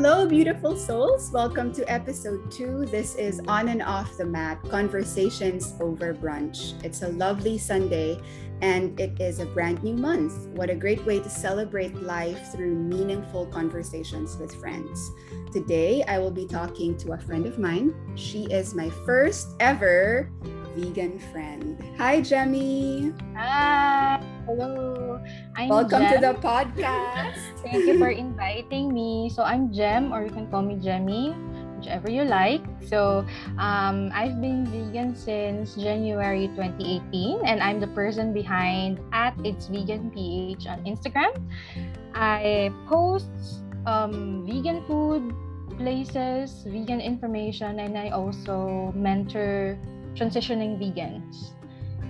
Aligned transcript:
Hello, 0.00 0.28
beautiful 0.28 0.76
souls. 0.76 1.32
Welcome 1.32 1.72
to 1.72 1.82
episode 1.90 2.52
two. 2.52 2.86
This 2.86 3.16
is 3.16 3.40
On 3.48 3.66
and 3.66 3.82
Off 3.82 4.16
the 4.16 4.24
Mat 4.24 4.62
Conversations 4.70 5.74
over 5.80 6.14
Brunch. 6.14 6.80
It's 6.84 7.02
a 7.02 7.08
lovely 7.08 7.58
Sunday 7.58 8.20
and 8.62 8.98
it 9.00 9.20
is 9.20 9.40
a 9.40 9.46
brand 9.46 9.82
new 9.82 9.96
month. 9.96 10.46
What 10.50 10.70
a 10.70 10.76
great 10.76 11.04
way 11.04 11.18
to 11.18 11.28
celebrate 11.28 12.00
life 12.00 12.52
through 12.52 12.76
meaningful 12.76 13.46
conversations 13.46 14.36
with 14.36 14.54
friends. 14.54 15.10
Today, 15.52 16.04
I 16.04 16.20
will 16.20 16.30
be 16.30 16.46
talking 16.46 16.96
to 16.98 17.14
a 17.14 17.18
friend 17.18 17.44
of 17.44 17.58
mine. 17.58 17.92
She 18.14 18.44
is 18.44 18.76
my 18.76 18.90
first 19.04 19.56
ever 19.58 20.30
vegan 20.76 21.18
friend. 21.32 21.76
Hi, 21.98 22.20
Jemmy. 22.20 23.12
Hi. 23.34 24.22
Hello. 24.46 25.07
I'm 25.56 25.68
Welcome 25.68 26.06
Jem. 26.06 26.14
to 26.14 26.18
the 26.22 26.34
podcast. 26.38 27.42
Thank 27.66 27.86
you 27.86 27.98
for 27.98 28.08
inviting 28.08 28.94
me. 28.94 29.30
So 29.34 29.42
I'm 29.42 29.72
Jem, 29.72 30.12
or 30.12 30.22
you 30.22 30.30
can 30.30 30.46
call 30.50 30.62
me 30.62 30.78
Jemmy, 30.78 31.34
whichever 31.76 32.10
you 32.10 32.24
like. 32.24 32.62
So 32.86 33.26
um, 33.58 34.10
I've 34.14 34.40
been 34.40 34.66
vegan 34.66 35.14
since 35.14 35.74
January 35.74 36.48
2018, 36.54 37.42
and 37.44 37.62
I'm 37.62 37.80
the 37.80 37.90
person 37.90 38.32
behind 38.32 39.00
at 39.12 39.34
It's 39.44 39.66
Vegan 39.66 40.10
PH 40.10 40.66
on 40.66 40.82
Instagram. 40.86 41.34
I 42.14 42.70
post 42.86 43.62
um, 43.86 44.46
vegan 44.46 44.86
food 44.86 45.34
places, 45.78 46.66
vegan 46.66 47.00
information, 47.00 47.78
and 47.78 47.96
I 47.96 48.10
also 48.10 48.90
mentor 48.94 49.78
transitioning 50.14 50.78
vegans. 50.78 51.54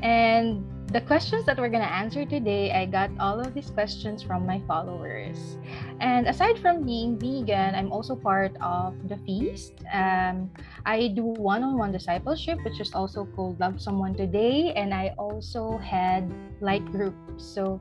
And 0.03 0.65
the 0.89 1.01
questions 1.03 1.45
that 1.45 1.59
we're 1.59 1.69
going 1.69 1.85
to 1.85 1.93
answer 1.93 2.25
today, 2.25 2.73
I 2.73 2.87
got 2.87 3.11
all 3.21 3.39
of 3.41 3.53
these 3.53 3.71
questions 3.71 4.23
from 4.23 4.47
my 4.47 4.61
followers. 4.67 5.59
And 6.01 6.27
aside 6.27 6.59
from 6.59 6.85
being 6.85 7.19
vegan, 7.19 7.75
I'm 7.75 7.93
also 7.93 8.17
part 8.17 8.57
of 8.63 8.97
the 9.09 9.19
feast. 9.29 9.75
Um, 9.93 10.51
I 10.87 11.09
do 11.09 11.25
one 11.25 11.63
on 11.63 11.77
one 11.77 11.93
discipleship, 11.93 12.65
which 12.65 12.81
is 12.81 12.95
also 12.95 13.27
called 13.37 13.61
Love 13.61 13.81
Someone 13.81 14.15
Today. 14.15 14.73
And 14.73 14.95
I 14.95 15.13
also 15.19 15.77
had 15.77 16.33
light 16.61 16.85
groups. 16.87 17.45
So, 17.45 17.81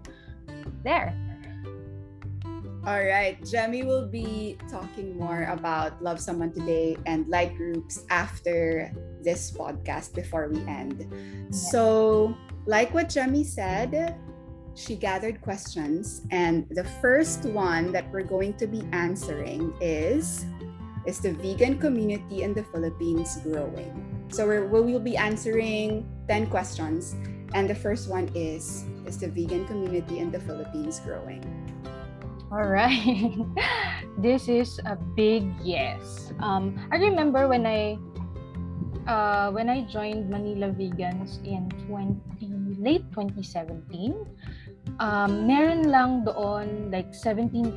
there. 0.84 1.16
All 2.88 3.04
right. 3.04 3.36
Jemmy 3.44 3.84
will 3.84 4.08
be 4.08 4.58
talking 4.70 5.18
more 5.18 5.44
about 5.52 6.02
Love 6.04 6.20
Someone 6.20 6.52
Today 6.52 6.98
and 7.06 7.28
light 7.28 7.56
groups 7.56 8.04
after 8.10 8.92
this 9.24 9.52
podcast 9.52 10.14
before 10.14 10.48
we 10.48 10.60
end. 10.68 11.08
So, 11.52 12.36
like 12.68 12.94
what 12.94 13.08
Jemmy 13.08 13.44
said, 13.44 14.20
she 14.76 14.96
gathered 14.96 15.42
questions, 15.42 16.22
and 16.30 16.68
the 16.70 16.84
first 17.02 17.46
one 17.46 17.92
that 17.94 18.12
we're 18.12 18.28
going 18.28 18.54
to 18.62 18.68
be 18.68 18.84
answering 18.92 19.74
is 19.82 20.46
Is 21.08 21.24
the 21.24 21.32
vegan 21.32 21.80
community 21.80 22.44
in 22.44 22.52
the 22.52 22.68
Philippines 22.68 23.40
growing? 23.42 23.96
So, 24.28 24.44
we 24.44 24.84
will 24.84 25.00
be 25.00 25.16
answering 25.16 26.04
10 26.28 26.52
questions, 26.52 27.16
and 27.56 27.72
the 27.72 27.74
first 27.74 28.12
one 28.12 28.28
is 28.36 28.84
Is 29.08 29.18
the 29.18 29.32
vegan 29.32 29.66
community 29.66 30.20
in 30.20 30.30
the 30.30 30.44
Philippines 30.44 31.00
growing? 31.00 31.42
All 32.52 32.68
right. 32.68 33.40
this 34.20 34.52
is 34.52 34.80
a 34.84 35.00
big 35.16 35.48
yes. 35.64 36.36
Um, 36.44 36.76
I 36.92 37.00
remember 37.00 37.48
when 37.48 37.66
I 37.66 37.96
uh, 39.08 39.50
when 39.52 39.70
I 39.70 39.88
joined 39.88 40.30
Manila 40.30 40.68
Vegans 40.76 41.40
in 41.48 41.72
20 41.88 42.20
late 42.78 43.06
2017. 43.12 44.16
Um, 45.00 45.46
meron 45.46 45.90
lang 45.90 46.26
doon 46.26 46.90
like 46.90 47.14
17,000 47.14 47.74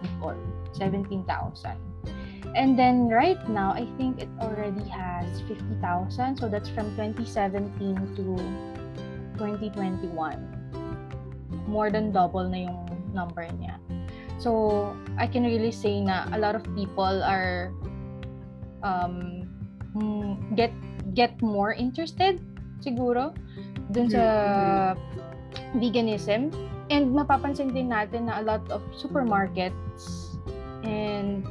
people. 0.00 0.36
17,000. 0.72 1.76
And 2.54 2.78
then 2.78 3.08
right 3.08 3.40
now, 3.48 3.74
I 3.74 3.88
think 3.98 4.22
it 4.22 4.30
already 4.38 4.86
has 4.88 5.42
50,000. 5.48 6.38
So 6.38 6.48
that's 6.48 6.70
from 6.70 6.94
2017 6.94 8.14
to 8.14 8.24
2021 9.38 10.64
more 11.66 11.90
than 11.90 12.12
double 12.12 12.46
na 12.46 12.68
yung 12.68 12.78
number 13.12 13.46
niya. 13.58 13.78
So, 14.38 14.92
I 15.16 15.26
can 15.26 15.44
really 15.46 15.72
say 15.72 16.02
na 16.02 16.26
a 16.34 16.38
lot 16.38 16.54
of 16.58 16.66
people 16.74 17.22
are 17.22 17.70
um, 18.82 19.46
mm, 19.94 20.36
get 20.58 20.74
get 21.14 21.38
more 21.40 21.72
interested 21.72 22.42
siguro 22.84 23.32
dun 23.88 24.12
sa 24.12 24.24
mm-hmm. 24.92 25.80
veganism 25.80 26.52
and 26.92 27.08
mapapansin 27.08 27.72
din 27.72 27.88
natin 27.88 28.28
na 28.28 28.40
a 28.40 28.44
lot 28.44 28.60
of 28.68 28.84
supermarkets 28.92 30.36
and 30.84 31.48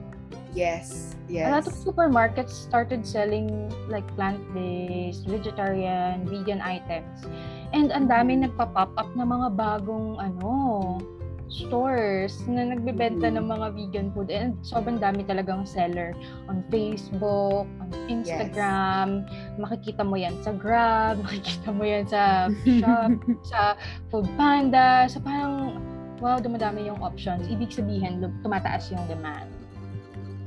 yes 0.53 1.17
yes 1.25 1.49
a 1.49 1.57
lot 1.57 1.65
of 1.65 1.73
supermarkets 1.73 2.53
started 2.53 3.01
selling 3.01 3.49
like 3.89 4.05
plant-based 4.13 5.25
vegetarian 5.25 6.21
vegan 6.29 6.61
items 6.61 7.25
And 7.73 7.89
ang 7.89 8.05
dami 8.05 8.37
mm. 8.37 8.41
nagpa-pop 8.47 8.93
up 8.93 9.09
na 9.17 9.25
mga 9.25 9.57
bagong 9.57 10.21
ano, 10.21 10.53
stores 11.53 12.41
na 12.49 12.73
nagbebenta 12.73 13.29
ng 13.29 13.45
mga 13.45 13.67
vegan 13.77 14.07
food 14.17 14.33
and 14.33 14.57
sobrang 14.65 14.97
dami 14.97 15.21
talagang 15.21 15.69
seller 15.69 16.17
on 16.49 16.65
Facebook, 16.73 17.69
on 17.69 17.89
Instagram, 18.09 19.29
yes. 19.29 19.61
makikita 19.61 20.01
mo 20.01 20.17
yan 20.17 20.33
sa 20.41 20.51
Grab, 20.57 21.21
makikita 21.25 21.69
mo 21.69 21.85
yan 21.85 22.09
sa 22.09 22.49
shop, 22.65 23.13
sa 23.53 23.77
Food 24.09 24.25
Panda, 24.33 25.05
sa 25.05 25.21
so 25.21 25.23
parang 25.23 25.77
wow, 26.17 26.41
dumadami 26.41 26.89
yung 26.89 27.03
options. 27.05 27.45
Ibig 27.45 27.69
sabihin, 27.69 28.23
tumataas 28.41 28.89
yung 28.89 29.03
demand. 29.05 29.51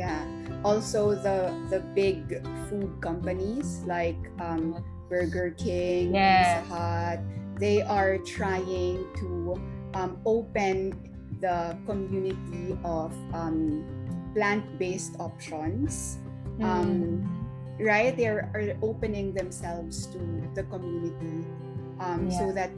Yeah. 0.00 0.24
Also 0.64 1.14
the 1.14 1.54
the 1.72 1.80
big 1.94 2.42
food 2.68 2.90
companies 3.00 3.84
like 3.86 4.18
um 4.42 4.82
Burger 5.08 5.54
King, 5.54 6.12
yes. 6.12 6.66
Pizza 6.66 6.74
Hut, 6.74 7.18
they 7.60 7.80
are 7.80 8.18
trying 8.18 9.06
to 9.22 9.56
um, 9.96 10.20
open 10.28 10.92
the 11.40 11.72
community 11.88 12.76
of 12.84 13.12
um, 13.32 13.80
plant-based 14.36 15.16
options. 15.18 16.20
Mm. 16.60 16.64
Um, 16.64 16.92
right, 17.80 18.12
they 18.16 18.28
are, 18.28 18.52
are, 18.52 18.76
opening 18.84 19.32
themselves 19.32 20.06
to 20.12 20.20
the 20.54 20.64
community 20.68 21.48
um, 22.00 22.28
yeah. 22.28 22.38
so 22.38 22.52
that 22.52 22.70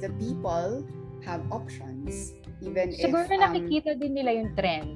the 0.00 0.12
people 0.20 0.84
have 1.24 1.40
options. 1.50 2.36
Even 2.60 2.92
Siguro 2.92 3.24
if, 3.24 3.32
um, 3.32 3.40
nakikita 3.40 3.96
din 3.96 4.12
nila 4.12 4.30
yung 4.36 4.52
trend. 4.56 4.90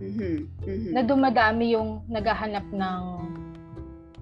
Mm-hmm, 0.00 0.36
mm-hmm. 0.64 0.92
Na 0.96 1.02
dumadami 1.04 1.76
yung 1.76 2.00
naghahanap 2.08 2.64
ng 2.72 3.02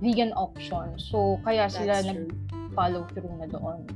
vegan 0.03 0.35
option. 0.35 0.99
So, 0.99 1.39
kaya 1.47 1.71
sila 1.71 2.03
nag-follow 2.03 3.07
through 3.15 3.31
na 3.39 3.47
doon. 3.47 3.87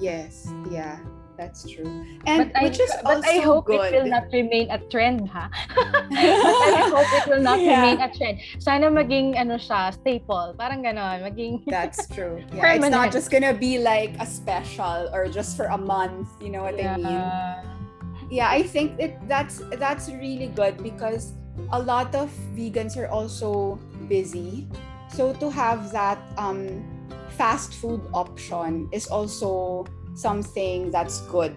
Yes, 0.00 0.48
yeah. 0.72 1.00
That's 1.36 1.68
true. 1.68 2.04
And 2.26 2.52
but 2.52 2.62
which 2.62 2.80
I, 2.80 2.84
is 2.84 2.92
but 3.04 3.20
I 3.24 3.38
hope 3.44 3.66
good. 3.66 3.92
it 3.92 3.92
will 3.92 4.10
not 4.10 4.32
remain 4.32 4.70
a 4.70 4.78
trend, 4.88 5.28
ha? 5.28 5.50
but 5.76 6.08
I 6.12 6.88
hope 6.88 7.10
it 7.12 7.26
will 7.28 7.42
not 7.42 7.60
yeah. 7.62 7.80
remain 7.80 8.00
a 8.00 8.08
trend. 8.12 8.40
Sana 8.58 8.88
maging 8.88 9.36
ano 9.36 9.60
siya, 9.60 9.92
staple. 9.92 10.56
Parang 10.56 10.80
ganon, 10.80 11.20
maging 11.20 11.64
That's 11.68 12.08
true. 12.08 12.40
Yeah, 12.52 12.80
it's 12.80 12.88
not 12.88 13.12
just 13.12 13.30
gonna 13.30 13.52
be 13.54 13.78
like 13.78 14.16
a 14.18 14.26
special 14.26 15.12
or 15.12 15.28
just 15.28 15.56
for 15.56 15.68
a 15.68 15.78
month, 15.78 16.28
you 16.40 16.48
know 16.48 16.64
what 16.64 16.80
yeah. 16.80 16.96
I 16.96 17.04
mean? 17.04 17.24
Yeah, 18.32 18.50
I 18.50 18.64
think 18.64 18.98
it 18.98 19.20
that's 19.28 19.62
that's 19.78 20.08
really 20.10 20.50
good 20.50 20.82
because 20.82 21.36
a 21.70 21.78
lot 21.78 22.14
of 22.14 22.32
vegans 22.56 22.96
are 22.96 23.06
also 23.06 23.78
busy 24.08 24.66
so 25.08 25.32
to 25.34 25.50
have 25.50 25.92
that 25.92 26.18
um, 26.36 26.84
fast 27.36 27.74
food 27.74 28.02
option 28.12 28.88
is 28.92 29.06
also 29.06 29.86
something 30.16 30.90
that's 30.90 31.20
good, 31.28 31.54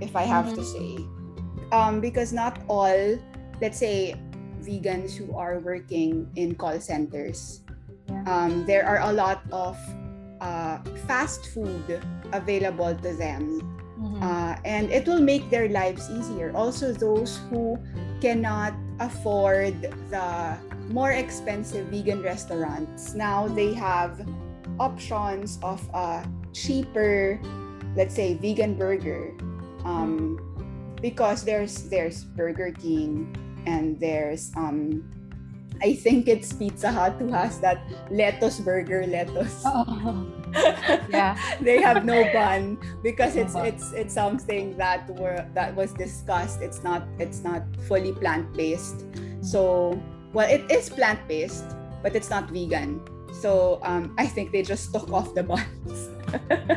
if 0.00 0.14
I 0.14 0.22
have 0.22 0.52
mm-hmm. 0.52 0.60
to 0.60 0.64
say. 0.64 0.92
Um, 1.72 2.00
because 2.00 2.32
not 2.32 2.60
all, 2.68 3.18
let's 3.60 3.78
say, 3.78 4.14
vegans 4.60 5.16
who 5.16 5.34
are 5.34 5.58
working 5.58 6.30
in 6.36 6.54
call 6.54 6.78
centers, 6.78 7.64
yeah. 8.08 8.22
um, 8.28 8.64
there 8.66 8.86
are 8.86 9.00
a 9.08 9.12
lot 9.12 9.42
of 9.50 9.74
uh, 10.40 10.78
fast 11.08 11.46
food 11.50 12.00
available 12.32 12.94
to 12.94 13.12
them. 13.16 13.64
Mm-hmm. 13.98 14.22
Uh, 14.22 14.56
and 14.64 14.90
it 14.90 15.06
will 15.06 15.22
make 15.22 15.48
their 15.48 15.68
lives 15.68 16.10
easier. 16.10 16.52
Also, 16.54 16.92
those 16.92 17.38
who 17.48 17.78
cannot 18.20 18.74
afford 19.00 19.80
the 20.10 20.58
more 20.90 21.12
expensive 21.12 21.86
vegan 21.88 22.22
restaurants 22.22 23.14
now 23.14 23.48
they 23.48 23.72
have 23.72 24.20
options 24.78 25.58
of 25.62 25.80
a 25.94 26.22
cheaper 26.52 27.40
let's 27.96 28.14
say 28.14 28.34
vegan 28.34 28.74
burger 28.74 29.34
um, 29.84 30.38
because 31.00 31.44
there's 31.44 31.88
there's 31.90 32.24
burger 32.24 32.72
king 32.72 33.28
and 33.66 33.98
there's 34.00 34.52
um, 34.56 35.04
I 35.82 35.94
think 35.94 36.28
it's 36.28 36.52
Pizza 36.52 36.92
Hut 36.92 37.16
who 37.18 37.28
has 37.32 37.58
that 37.60 37.82
lettuce 38.10 38.60
burger 38.60 39.06
lettuce. 39.06 39.64
Oh. 39.74 40.26
yeah. 41.08 41.32
they 41.62 41.80
have 41.80 42.04
no 42.04 42.28
bun 42.30 42.76
because 43.02 43.36
it's 43.36 43.54
it's 43.56 43.92
it's 43.96 44.12
something 44.12 44.76
that 44.76 45.08
were 45.16 45.48
that 45.54 45.74
was 45.74 45.96
discussed. 45.96 46.60
It's 46.60 46.84
not 46.84 47.08
it's 47.18 47.40
not 47.40 47.64
fully 47.88 48.12
plant-based. 48.12 49.08
So, 49.40 49.96
well, 50.36 50.44
it 50.44 50.68
is 50.70 50.90
plant-based, 50.90 51.72
but 52.02 52.14
it's 52.14 52.28
not 52.28 52.52
vegan. 52.52 53.00
So, 53.32 53.80
um, 53.82 54.14
I 54.18 54.26
think 54.26 54.52
they 54.52 54.62
just 54.62 54.92
took 54.92 55.10
off 55.10 55.34
the 55.34 55.42
buns. 55.42 56.10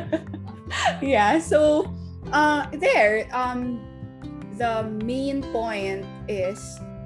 yeah, 1.02 1.38
so 1.38 1.92
uh 2.32 2.66
there 2.82 3.28
um 3.30 3.78
the 4.58 4.82
main 5.04 5.42
point 5.54 6.04
is 6.28 6.58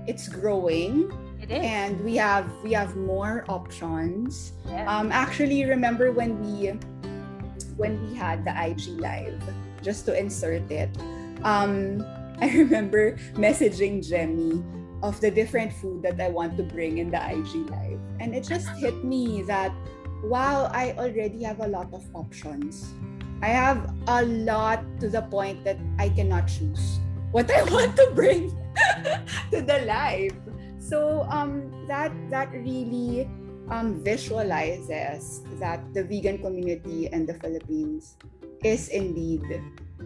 it's 0.07 0.29
growing 0.29 1.13
it 1.43 1.51
is. 1.51 1.61
and 1.61 2.01
we 2.01 2.17
have 2.17 2.49
we 2.65 2.73
have 2.73 2.97
more 2.97 3.45
options 3.49 4.53
Yeah. 4.67 4.89
um 4.89 5.13
actually 5.13 5.67
remember 5.69 6.11
when 6.11 6.41
we 6.41 6.73
when 7.77 8.01
we 8.09 8.17
had 8.17 8.45
the 8.49 8.55
ig 8.65 8.81
live 8.97 9.37
just 9.83 10.07
to 10.07 10.17
insert 10.19 10.65
it 10.73 10.89
um 11.45 12.01
i 12.41 12.49
remember 12.49 13.17
messaging 13.37 14.01
jemmy 14.01 14.65
of 15.03 15.21
the 15.21 15.31
different 15.31 15.73
food 15.73 16.03
that 16.03 16.21
i 16.21 16.29
want 16.29 16.57
to 16.57 16.63
bring 16.63 16.99
in 16.99 17.11
the 17.11 17.21
ig 17.33 17.71
live. 17.71 18.01
And 18.21 18.35
it 18.35 18.45
just 18.45 18.69
hit 18.79 19.05
me 19.05 19.43
that 19.43 19.73
wow 20.23 20.71
i 20.73 20.93
already 20.99 21.43
have 21.45 21.61
a 21.61 21.69
lot 21.69 21.89
of 21.93 22.05
options 22.15 22.93
i 23.41 23.49
have 23.49 23.95
a 24.09 24.25
lot 24.25 24.85
to 25.01 25.09
the 25.09 25.23
point 25.23 25.65
that 25.65 25.79
i 25.99 26.09
cannot 26.09 26.47
choose 26.47 27.01
what 27.33 27.51
i 27.51 27.63
want 27.73 27.97
to 27.97 28.11
bring 28.15 28.51
to 29.51 29.63
the 29.63 29.85
live. 29.87 30.37
So 30.79 31.27
um 31.31 31.71
that 31.89 32.13
that 32.31 32.51
really 32.53 33.29
um 33.71 34.03
visualizes 34.03 35.43
that 35.61 35.79
the 35.95 36.03
vegan 36.05 36.39
community 36.39 37.07
in 37.13 37.27
the 37.27 37.35
philippines 37.35 38.17
is 38.65 38.89
indeed 38.89 39.45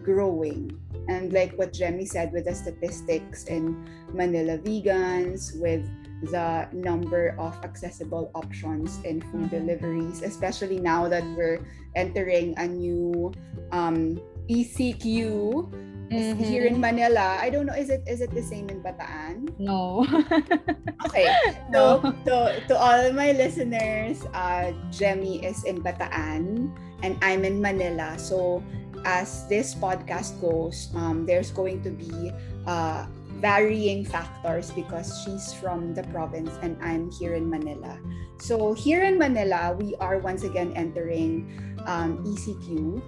growing 0.03 0.71
and 1.07 1.31
like 1.33 1.53
what 1.55 1.71
Jemmy 1.73 2.05
said 2.05 2.31
with 2.33 2.45
the 2.45 2.55
statistics 2.55 3.45
in 3.45 3.77
Manila 4.13 4.57
vegans 4.57 5.53
with 5.61 5.85
the 6.31 6.65
number 6.73 7.35
of 7.37 7.53
accessible 7.63 8.31
options 8.33 8.97
in 9.05 9.21
food 9.29 9.51
Mhm. 9.51 9.61
deliveries 9.61 10.21
especially 10.23 10.79
now 10.79 11.07
that 11.07 11.23
we're 11.37 11.61
entering 11.95 12.55
a 12.57 12.65
new 12.67 13.31
um, 13.71 14.17
ECQ 14.49 15.69
Mhm. 16.05 16.37
here 16.37 16.65
in 16.69 16.77
Manila. 16.79 17.37
I 17.41 17.49
don't 17.49 17.65
know, 17.65 17.73
is 17.73 17.89
it 17.89 18.05
is 18.05 18.21
it 18.21 18.29
the 18.29 18.41
same 18.45 18.69
in 18.69 18.77
Bataan? 18.81 19.49
No. 19.57 20.05
Okay. 21.05 21.29
So 21.73 22.01
to, 22.25 22.35
to 22.69 22.73
all 22.77 23.09
my 23.13 23.31
listeners, 23.33 24.21
uh, 24.33 24.73
Jemmy 24.93 25.41
is 25.45 25.63
in 25.65 25.81
Bataan 25.81 26.69
and 27.05 27.17
I'm 27.21 27.45
in 27.45 27.61
Manila. 27.61 28.17
So 28.17 28.61
as 29.05 29.47
this 29.47 29.77
podcast 29.77 30.41
goes, 30.41 30.89
um, 30.97 31.25
there's 31.25 31.51
going 31.51 31.81
to 31.85 31.91
be 31.93 32.33
uh, 32.65 33.05
varying 33.37 34.03
factors 34.03 34.71
because 34.71 35.21
she's 35.23 35.53
from 35.53 35.93
the 35.93 36.03
province 36.09 36.51
and 36.61 36.75
I'm 36.81 37.11
here 37.11 37.35
in 37.37 37.49
Manila. 37.49 38.01
So 38.41 38.73
here 38.73 39.05
in 39.05 39.17
Manila, 39.17 39.77
we 39.77 39.95
are 40.01 40.17
once 40.17 40.43
again 40.43 40.73
entering 40.75 41.45
um, 41.85 42.25
ECQ. 42.25 42.99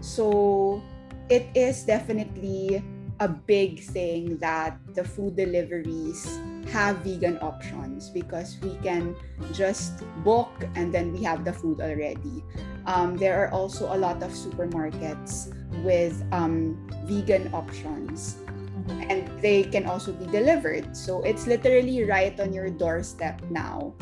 So 0.00 0.80
it 1.28 1.50
is 1.54 1.82
definitely 1.82 2.82
a 3.20 3.28
big 3.28 3.82
thing 3.82 4.38
that 4.38 4.78
the 4.94 5.04
food 5.04 5.36
deliveries 5.36 6.26
have 6.70 6.98
vegan 6.98 7.38
options 7.42 8.08
because 8.10 8.56
we 8.62 8.76
can 8.82 9.14
just 9.52 10.04
book 10.22 10.50
and 10.74 10.92
then 10.92 11.12
we 11.12 11.22
have 11.22 11.44
the 11.44 11.52
food 11.52 11.80
already. 11.80 12.44
Um, 12.86 13.16
there 13.16 13.42
are 13.44 13.50
also 13.50 13.94
a 13.94 13.98
lot 13.98 14.22
of 14.22 14.30
supermarkets 14.32 15.54
with 15.84 16.22
um, 16.32 16.76
vegan 17.06 17.52
options 17.54 18.42
and 18.88 19.28
they 19.40 19.62
can 19.64 19.86
also 19.86 20.12
be 20.12 20.26
delivered. 20.26 20.96
So 20.96 21.22
it's 21.22 21.46
literally 21.46 22.04
right 22.04 22.38
on 22.40 22.52
your 22.52 22.70
doorstep 22.70 23.42
now, 23.50 23.94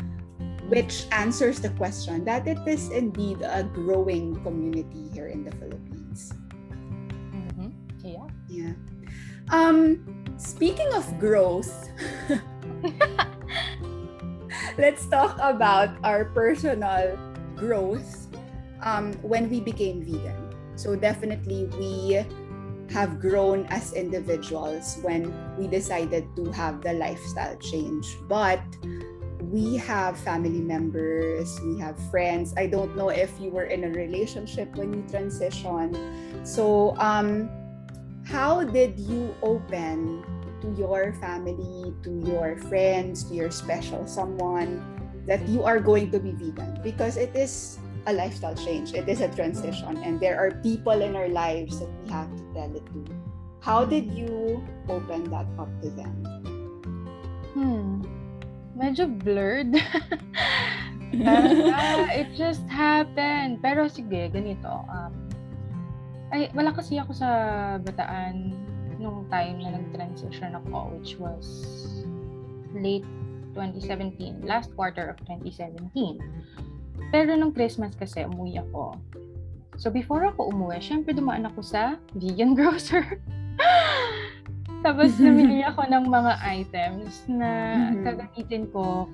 which 0.69 1.05
answers 1.11 1.59
the 1.59 1.69
question 1.71 2.25
that 2.25 2.47
it 2.47 2.59
is 2.67 2.89
indeed 2.89 3.41
a 3.41 3.63
growing 3.63 4.41
community 4.43 5.09
here 5.13 5.27
in 5.27 5.43
the 5.43 5.51
Philippines. 5.57 6.33
Mhm. 7.33 7.73
Yeah. 8.03 8.27
Yeah. 8.47 8.73
Um, 9.51 10.01
speaking 10.37 10.91
of 10.93 11.05
growth, 11.19 11.69
let's 14.77 15.05
talk 15.07 15.37
about 15.41 15.89
our 16.03 16.25
personal 16.25 17.17
growth 17.55 18.27
um, 18.81 19.13
when 19.21 19.49
we 19.49 19.59
became 19.59 20.03
vegan. 20.03 20.49
So 20.75 20.95
definitely 20.95 21.65
we 21.77 22.25
have 22.91 23.19
grown 23.19 23.65
as 23.69 23.93
individuals 23.93 24.97
when 25.01 25.31
we 25.57 25.67
decided 25.67 26.27
to 26.35 26.51
have 26.51 26.81
the 26.81 26.93
lifestyle 26.93 27.55
change. 27.57 28.17
But 28.27 28.61
we 29.39 29.75
have 29.77 30.17
family 30.19 30.61
members, 30.61 31.59
we 31.61 31.79
have 31.79 31.97
friends. 32.09 32.53
I 32.57 32.67
don't 32.67 32.95
know 32.95 33.09
if 33.09 33.31
you 33.39 33.49
were 33.49 33.65
in 33.65 33.83
a 33.83 33.89
relationship 33.89 34.75
when 34.75 34.93
you 34.93 35.03
transitioned. 35.03 35.97
So 36.47 36.95
um 36.97 37.49
how 38.23 38.63
did 38.63 38.99
you 38.99 39.35
open 39.41 40.23
to 40.61 40.69
your 40.77 41.13
family, 41.19 41.93
to 42.03 42.11
your 42.25 42.57
friends, 42.69 43.23
to 43.29 43.33
your 43.33 43.51
special 43.51 44.05
someone 44.07 44.81
that 45.27 45.41
you 45.49 45.63
are 45.63 45.79
going 45.79 46.09
to 46.11 46.19
be 46.19 46.31
vegan? 46.31 46.79
Because 46.83 47.17
it 47.17 47.35
is 47.35 47.77
a 48.07 48.13
lifestyle 48.13 48.55
change, 48.55 48.93
it 48.93 49.09
is 49.09 49.21
a 49.21 49.29
transition, 49.29 49.97
and 50.01 50.19
there 50.19 50.39
are 50.39 50.57
people 50.61 51.01
in 51.01 51.15
our 51.15 51.29
lives 51.29 51.79
that 51.79 51.89
we 52.03 52.11
have 52.11 52.29
to 52.35 52.43
tell 52.53 52.71
it 52.75 52.85
to. 52.93 53.01
How 53.61 53.85
did 53.85 54.09
you 54.13 54.63
open 54.89 55.29
that 55.29 55.45
up 55.59 55.69
to 55.81 55.89
them? 55.93 56.15
Hmm. 57.53 58.01
Medyo 58.77 59.05
blurred. 59.05 59.75
Ah, 61.11 62.07
it 62.15 62.31
just 62.39 62.63
happened. 62.71 63.59
Pero 63.59 63.91
sige, 63.91 64.31
ganito. 64.31 64.71
Um, 64.87 65.11
ay, 66.31 66.47
wala 66.55 66.71
kasi 66.71 66.95
ako 66.95 67.11
sa 67.11 67.29
Bataan 67.83 68.55
nung 69.01 69.25
time 69.27 69.57
na 69.59 69.75
nag-transition 69.75 70.53
ako, 70.55 70.93
which 70.95 71.17
was 71.17 71.45
late 72.71 73.05
2017, 73.53 74.45
last 74.45 74.71
quarter 74.73 75.11
of 75.11 75.17
2017. 75.25 76.21
Pero 77.09 77.35
nung 77.35 77.51
Christmas 77.51 77.91
kasi, 77.93 78.23
umuwi 78.23 78.61
ako. 78.61 78.95
So 79.75 79.89
before 79.89 80.23
ako 80.23 80.53
umuwi, 80.53 80.79
syempre 80.79 81.11
dumaan 81.11 81.43
ako 81.43 81.59
sa 81.59 81.97
vegan 82.13 82.53
grocer. 82.57 83.19
Tapos 84.81 85.17
namili 85.17 85.61
ako 85.69 85.85
ng 85.85 86.05
mga 86.07 86.33
items 86.47 87.25
na 87.27 87.49
Mhm. 87.91 88.01
gagamitin 88.01 88.63
ko 88.69 89.09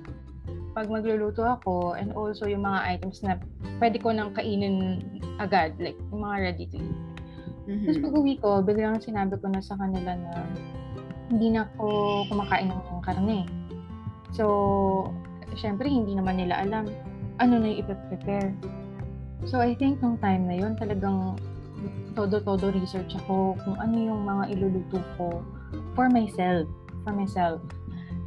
pag 0.72 0.88
magluluto 0.88 1.42
ako 1.42 1.98
and 1.98 2.14
also 2.14 2.46
yung 2.46 2.62
mga 2.62 2.86
items 2.94 3.26
na 3.26 3.42
pwede 3.82 3.98
ko 3.98 4.14
nang 4.14 4.30
kainin 4.32 5.02
agad, 5.42 5.74
like 5.82 5.98
yung 6.14 6.22
mga 6.22 6.38
ready 6.40 6.66
to 6.70 6.78
eat. 6.78 7.00
Tapos 7.68 8.00
Mhm. 8.00 8.04
pag 8.08 8.16
uwi 8.16 8.34
ko, 8.40 8.50
biglang 8.64 9.04
sinabi 9.04 9.36
ko 9.36 9.52
na 9.52 9.60
sa 9.60 9.76
kanila 9.76 10.16
na 10.16 10.48
hindi 11.28 11.52
na 11.52 11.68
ako 11.68 11.88
kumakain 12.32 12.72
ng 12.72 13.04
karne. 13.04 13.44
So, 14.32 14.46
syempre 15.60 15.92
hindi 15.92 16.16
naman 16.16 16.40
nila 16.40 16.64
alam 16.64 16.88
ano 17.38 17.54
na 17.60 17.68
yung 17.68 17.84
ipe-prepare. 17.84 18.56
So, 19.46 19.60
I 19.60 19.76
think 19.76 20.02
nung 20.02 20.18
time 20.18 20.48
na 20.50 20.56
yun, 20.58 20.74
talagang 20.80 21.38
todo-todo 22.18 22.74
research 22.74 23.14
ako 23.14 23.54
kung 23.62 23.78
ano 23.78 23.96
yung 23.96 24.26
mga 24.26 24.58
iluluto 24.58 24.98
ko 25.20 25.46
for 25.94 26.10
myself. 26.10 26.66
For 27.06 27.14
myself. 27.14 27.62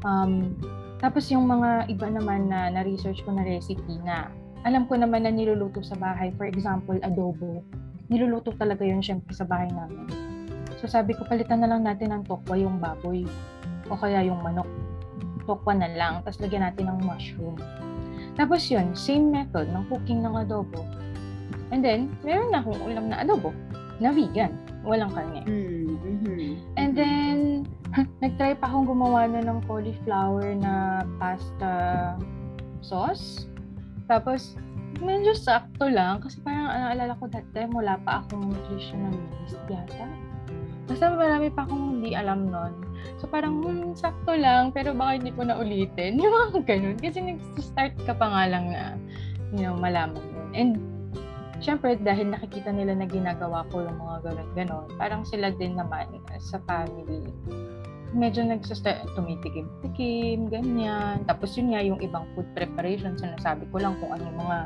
Um, 0.06 0.54
tapos 1.02 1.32
yung 1.32 1.49
mga 1.49 1.90
iba 1.90 2.06
naman 2.12 2.47
na 2.52 2.70
na-research 2.70 3.25
ko 3.26 3.35
na 3.35 3.42
recipe 3.42 3.99
na 4.04 4.30
alam 4.62 4.85
ko 4.87 4.94
naman 4.94 5.25
na 5.25 5.32
niluluto 5.32 5.80
sa 5.80 5.97
bahay. 5.97 6.30
For 6.37 6.47
example, 6.47 7.00
adobo. 7.00 7.64
Niluluto 8.10 8.50
talaga 8.58 8.82
yun 8.82 9.00
syempre 9.00 9.30
sa 9.32 9.46
bahay 9.46 9.70
namin. 9.70 10.04
So 10.82 10.90
sabi 10.90 11.14
ko, 11.14 11.22
palitan 11.24 11.62
na 11.62 11.70
lang 11.70 11.86
natin 11.86 12.10
ng 12.10 12.22
tokwa 12.26 12.58
yung 12.58 12.82
baboy. 12.82 13.22
O 13.86 13.94
kaya 13.94 14.26
yung 14.26 14.42
manok. 14.42 14.66
Tokwa 15.46 15.78
na 15.78 15.88
lang. 15.94 16.26
Tapos 16.26 16.42
lagyan 16.42 16.66
natin 16.66 16.90
ng 16.90 16.98
mushroom. 17.06 17.54
Tapos 18.34 18.66
yun, 18.66 18.96
same 18.98 19.30
method 19.30 19.70
ng 19.70 19.86
cooking 19.86 20.26
ng 20.26 20.34
adobo. 20.34 20.82
And 21.70 21.86
then, 21.86 22.10
meron 22.26 22.50
na 22.50 22.66
akong 22.66 22.82
ulam 22.82 23.12
na 23.12 23.22
adobo 23.22 23.54
na 24.02 24.10
vegan. 24.10 24.56
Walang 24.82 25.12
karne. 25.12 25.44
Mhm. 25.44 26.74
And 26.80 26.96
then, 26.96 27.68
nag-try 28.24 28.56
pa 28.56 28.66
akong 28.66 28.88
gumawa 28.88 29.28
na 29.28 29.44
ng 29.44 29.60
cauliflower 29.68 30.56
na 30.56 31.04
pasta 31.20 31.70
sauce. 32.80 33.46
Tapos, 34.08 34.56
medyo 34.99 35.32
sakto 35.38 35.87
lang 35.87 36.18
kasi 36.18 36.42
parang 36.42 36.66
naalala 36.66 37.14
ko 37.23 37.30
that 37.30 37.47
time 37.54 37.70
wala 37.70 37.94
pa 38.02 38.26
akong 38.26 38.50
nutritionalist 38.50 39.62
yata. 39.70 40.11
Basta 40.90 41.14
marami 41.14 41.54
pa 41.54 41.62
akong 41.62 42.02
hindi 42.02 42.18
alam 42.18 42.50
nun. 42.50 42.75
So 43.23 43.30
parang, 43.30 43.62
hmm, 43.62 43.94
sakto 43.94 44.35
lang, 44.35 44.75
pero 44.75 44.90
baka 44.90 45.23
hindi 45.23 45.30
ko 45.30 45.47
na 45.47 45.54
ulitin. 45.54 46.18
Yung 46.23 46.35
mga 46.35 46.66
ganun. 46.66 46.97
Kasi 46.99 47.23
nag-start 47.23 47.94
ka 48.02 48.12
pa 48.18 48.26
nga 48.26 48.42
lang 48.50 48.75
na, 48.75 48.99
you 49.54 49.62
know, 49.62 49.78
malaman 49.78 50.18
yun. 50.18 50.50
And, 50.50 50.73
syempre, 51.62 51.94
dahil 52.00 52.35
nakikita 52.35 52.75
nila 52.75 52.99
na 52.99 53.06
ginagawa 53.06 53.68
ko 53.68 53.85
yung 53.85 54.00
mga 54.00 54.32
ganun-ganon, 54.32 54.88
parang 54.97 55.23
sila 55.28 55.52
din 55.54 55.76
naman 55.76 56.09
sa 56.40 56.59
family, 56.64 57.28
medyo 58.10 58.42
nagsastart, 58.42 59.06
tumitikim-tikim, 59.14 60.50
ganyan. 60.50 61.22
Tapos 61.26 61.54
yun 61.54 61.74
nga, 61.74 61.80
yung 61.82 62.00
ibang 62.02 62.26
food 62.34 62.46
preparation, 62.58 63.14
sinasabi 63.14 63.66
ko 63.70 63.78
lang 63.78 63.94
kung 64.02 64.10
ano 64.10 64.26
mga 64.34 64.58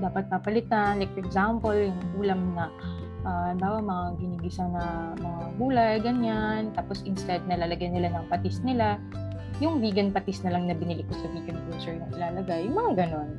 dapat 0.00 0.24
papalitan. 0.32 1.00
Like, 1.00 1.12
for 1.12 1.20
example, 1.20 1.76
yung 1.76 2.00
ulam 2.16 2.56
na 2.56 2.72
uh, 3.24 3.52
bawa 3.56 3.84
mga 3.84 4.04
ginigisa 4.20 4.64
na 4.72 5.12
mga 5.20 5.42
gulay, 5.60 5.94
ganyan. 6.00 6.72
Tapos 6.72 7.04
instead, 7.04 7.44
nalalagyan 7.44 7.92
nila 7.92 8.16
ng 8.16 8.26
patis 8.32 8.64
nila. 8.64 8.96
Yung 9.60 9.84
vegan 9.84 10.08
patis 10.08 10.40
na 10.40 10.56
lang 10.56 10.64
na 10.64 10.72
binili 10.72 11.04
ko 11.04 11.12
sa 11.20 11.28
vegan 11.36 11.60
grocer 11.68 12.00
yung 12.00 12.12
ilalagay. 12.16 12.64
Mga 12.64 12.92
ganon. 12.96 13.30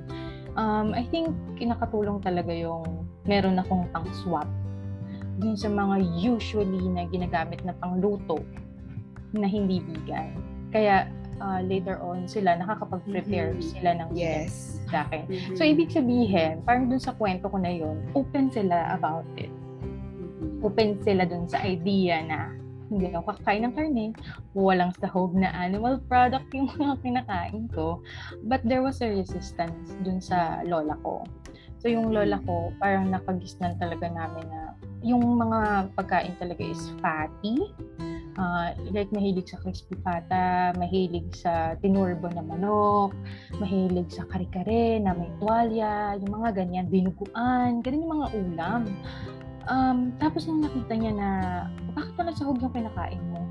Um, 0.54 0.94
I 0.94 1.08
think 1.10 1.34
kinakatulong 1.58 2.22
talaga 2.22 2.54
yung 2.54 3.10
meron 3.26 3.58
akong 3.58 3.90
pang 3.90 4.06
swap 4.22 4.50
dun 5.42 5.58
sa 5.58 5.72
mga 5.72 6.06
usually 6.22 6.86
na 6.92 7.08
ginagamit 7.10 7.64
na 7.66 7.74
pangluto 7.82 8.44
na 9.36 9.48
hindi 9.48 9.80
vegan. 9.84 10.36
Kaya 10.72 11.08
uh, 11.40 11.62
later 11.64 12.00
on 12.00 12.28
sila 12.28 12.56
nakakapag-prepare 12.60 13.56
mm-hmm. 13.58 13.72
sila 13.76 13.90
ng 14.00 14.10
yes. 14.16 14.80
sa 14.92 15.08
akin. 15.08 15.28
Mm-hmm. 15.28 15.56
So 15.56 15.62
ibig 15.68 15.90
sabihin, 15.92 16.64
parang 16.64 16.88
dun 16.92 17.02
sa 17.02 17.16
kwento 17.16 17.48
ko 17.48 17.58
na 17.60 17.72
yun, 17.72 18.00
open 18.16 18.52
sila 18.52 18.96
about 18.96 19.28
it 19.36 19.52
open 20.62 20.98
sila 21.02 21.26
dun 21.26 21.50
sa 21.50 21.62
idea 21.66 22.22
na 22.26 22.54
hindi 22.92 23.08
ako 23.08 23.40
kakain 23.40 23.64
ng 23.64 23.72
karne, 23.72 24.06
walang 24.52 24.92
sahog 25.00 25.32
na 25.32 25.48
animal 25.56 26.04
product 26.12 26.52
yung 26.52 26.68
mga 26.82 27.00
kinakain 27.00 27.72
ko. 27.72 28.04
But 28.44 28.68
there 28.68 28.84
was 28.84 29.00
a 29.00 29.08
resistance 29.08 29.96
dun 30.04 30.20
sa 30.20 30.60
lola 30.68 31.00
ko. 31.00 31.24
So 31.80 31.88
yung 31.88 32.12
lola 32.12 32.44
ko, 32.44 32.76
parang 32.84 33.10
nakagisnan 33.10 33.80
talaga 33.80 34.12
namin 34.12 34.44
na 34.52 34.76
yung 35.02 35.24
mga 35.24 35.90
pagkain 35.96 36.36
talaga 36.36 36.62
is 36.62 36.92
fatty. 37.00 37.72
Uh, 38.42 38.74
like 38.90 39.14
mahilig 39.14 39.54
sa 39.54 39.62
crispy 39.62 39.94
pata, 40.02 40.74
mahilig 40.74 41.30
sa 41.38 41.78
tinurbo 41.78 42.26
na 42.34 42.42
manok, 42.42 43.14
mahilig 43.62 44.10
sa 44.10 44.26
kare-kare 44.34 44.98
na 44.98 45.14
may 45.14 45.30
tuwalya, 45.38 46.18
yung 46.18 46.42
mga 46.42 46.50
ganyan, 46.58 46.90
dinuguan, 46.90 47.86
ganyan 47.86 48.02
yung 48.02 48.14
mga 48.18 48.30
ulam. 48.34 48.82
Um, 49.70 50.10
tapos 50.18 50.50
nung 50.50 50.66
nakita 50.66 50.94
niya 50.98 51.14
na, 51.14 51.30
bakit 51.94 52.18
pala 52.18 52.34
sahog 52.34 52.58
yung 52.66 52.74
kinakain 52.74 53.22
mo? 53.30 53.46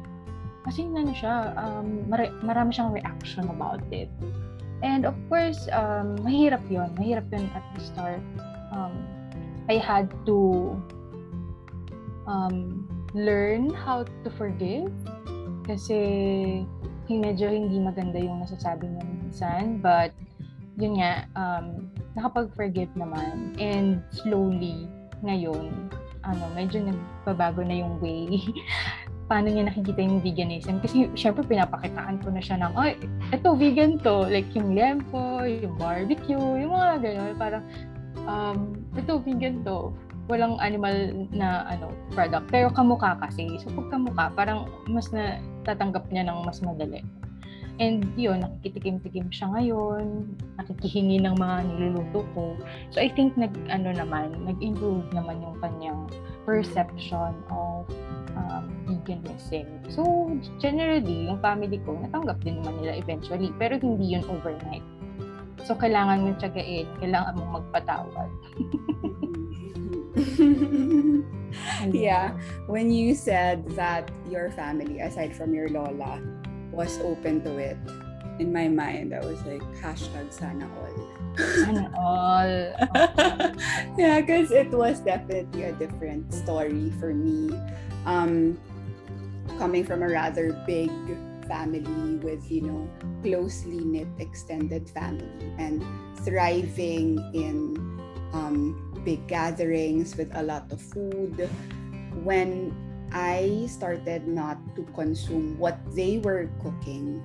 Kasi 0.66 0.82
ano 0.90 1.14
siya, 1.14 1.54
um, 1.54 2.10
mar- 2.10 2.34
marami 2.42 2.74
siyang 2.74 2.90
reaction 2.90 3.46
about 3.46 3.86
it. 3.94 4.10
And 4.82 5.06
of 5.06 5.14
course, 5.30 5.70
um, 5.70 6.18
mahirap 6.26 6.66
yon 6.66 6.90
Mahirap 6.98 7.30
yon 7.30 7.46
at 7.54 7.62
the 7.78 7.82
start. 7.86 8.24
Um, 8.74 9.06
I 9.70 9.78
had 9.78 10.10
to 10.26 10.74
um, 12.26 12.89
learn 13.14 13.72
how 13.72 14.04
to 14.04 14.28
forgive. 14.34 14.92
Kasi 15.66 15.98
medyo 17.10 17.50
hindi 17.50 17.82
maganda 17.82 18.18
yung 18.22 18.42
nasasabi 18.42 18.86
niya 18.86 19.04
minsan. 19.06 19.82
But, 19.82 20.14
yun 20.78 21.02
nga, 21.02 21.26
um, 21.34 21.90
nakapag-forgive 22.14 22.90
naman. 22.94 23.58
And 23.58 24.02
slowly, 24.14 24.86
ngayon, 25.26 25.90
ano, 26.22 26.44
medyo 26.54 26.84
nagbabago 26.84 27.64
na 27.64 27.82
yung 27.82 27.98
way 27.98 28.38
paano 29.30 29.46
niya 29.46 29.70
nakikita 29.70 30.02
yung 30.02 30.18
veganism. 30.18 30.82
Kasi 30.82 31.06
syempre 31.14 31.46
pinapakitaan 31.46 32.18
ko 32.18 32.34
na 32.34 32.42
siya 32.42 32.66
ng, 32.66 32.74
ay, 32.74 32.98
eto 33.30 33.54
vegan 33.54 34.02
to. 34.02 34.26
Like 34.26 34.50
yung 34.58 34.74
lempo, 34.74 35.46
yung 35.46 35.78
barbecue, 35.78 36.34
yung 36.34 36.74
mga 36.74 36.98
gano'n. 36.98 37.34
Parang, 37.38 37.64
um, 38.26 38.74
ito 38.98 39.22
vegan 39.22 39.62
to. 39.62 39.94
Walang 40.30 40.62
animal 40.62 41.26
na 41.34 41.66
ano 41.66 41.90
product. 42.14 42.46
Pero 42.54 42.70
kamukha 42.70 43.18
kasi. 43.18 43.50
So 43.58 43.74
pag 43.74 43.90
kamukha, 43.90 44.30
parang 44.32 44.70
mas 44.86 45.10
na 45.10 45.42
tatanggap 45.66 46.06
niya 46.14 46.30
ng 46.30 46.46
mas 46.46 46.62
madali. 46.62 47.02
And 47.80 48.04
yun, 48.12 48.44
nakikitikim-tikim 48.44 49.32
siya 49.32 49.56
ngayon, 49.56 50.36
nakikihingi 50.60 51.24
ng 51.24 51.32
mga 51.40 51.56
niluluto 51.64 52.28
ko. 52.36 52.52
So 52.92 53.00
I 53.00 53.08
think 53.08 53.40
nag, 53.40 53.56
ano 53.72 53.96
naman, 53.96 54.36
nag-improve 54.44 55.08
naman 55.16 55.40
yung 55.40 55.56
kanyang 55.64 56.12
perception 56.44 57.32
of 57.48 57.88
um, 58.36 58.68
veganism. 58.84 59.64
So 59.88 60.28
generally, 60.60 61.24
yung 61.32 61.40
family 61.40 61.80
ko, 61.80 61.96
natanggap 61.96 62.44
din 62.44 62.60
naman 62.60 62.84
nila 62.84 63.00
eventually, 63.00 63.48
pero 63.56 63.80
hindi 63.80 64.12
yun 64.12 64.28
overnight. 64.28 64.84
So 65.64 65.72
kailangan 65.72 66.20
mong 66.20 66.36
tiyagain, 66.36 66.84
kailangan 67.00 67.32
mong 67.40 67.64
magpatawad. 67.64 68.28
yeah, 71.92 72.36
when 72.66 72.90
you 72.90 73.14
said 73.14 73.68
that 73.76 74.10
your 74.28 74.50
family, 74.50 75.00
aside 75.00 75.34
from 75.34 75.54
your 75.54 75.68
lola, 75.68 76.20
was 76.72 76.98
open 77.00 77.42
to 77.44 77.58
it, 77.58 77.76
in 78.40 78.52
my 78.52 78.68
mind, 78.68 79.14
I 79.14 79.20
was 79.20 79.44
like, 79.44 79.62
hashtag 79.84 80.32
sana 80.32 80.64
all. 80.64 80.96
Sana 81.36 81.92
all. 81.92 82.48
yeah, 83.98 84.20
because 84.20 84.50
it 84.50 84.70
was 84.70 85.00
definitely 85.00 85.64
a 85.64 85.72
different 85.72 86.32
story 86.32 86.90
for 86.98 87.12
me. 87.12 87.52
Um, 88.06 88.58
coming 89.58 89.84
from 89.84 90.02
a 90.02 90.08
rather 90.08 90.52
big 90.66 90.90
family 91.46 92.16
with, 92.24 92.50
you 92.50 92.62
know, 92.62 92.88
closely 93.22 93.84
knit 93.84 94.08
extended 94.18 94.88
family 94.88 95.52
and 95.58 95.84
thriving 96.24 97.18
in 97.34 97.76
um, 98.32 98.89
big 99.04 99.26
gatherings 99.26 100.16
with 100.16 100.30
a 100.34 100.42
lot 100.42 100.70
of 100.72 100.80
food. 100.80 101.48
When 102.22 102.74
I 103.12 103.66
started 103.66 104.26
not 104.26 104.58
to 104.76 104.82
consume 104.94 105.58
what 105.58 105.78
they 105.94 106.18
were 106.18 106.50
cooking, 106.62 107.24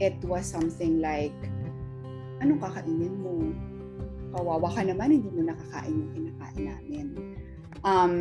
it 0.00 0.18
was 0.24 0.44
something 0.44 1.00
like, 1.00 1.36
anong 2.42 2.60
kakainin 2.60 3.16
mo? 3.22 3.54
Kawawa 4.32 4.68
ka 4.74 4.82
naman, 4.82 5.20
hindi 5.20 5.30
mo 5.30 5.48
nakakain 5.48 5.92
yung 5.92 6.10
kinakain 6.12 6.62
namin. 6.66 7.06
Um, 7.84 8.14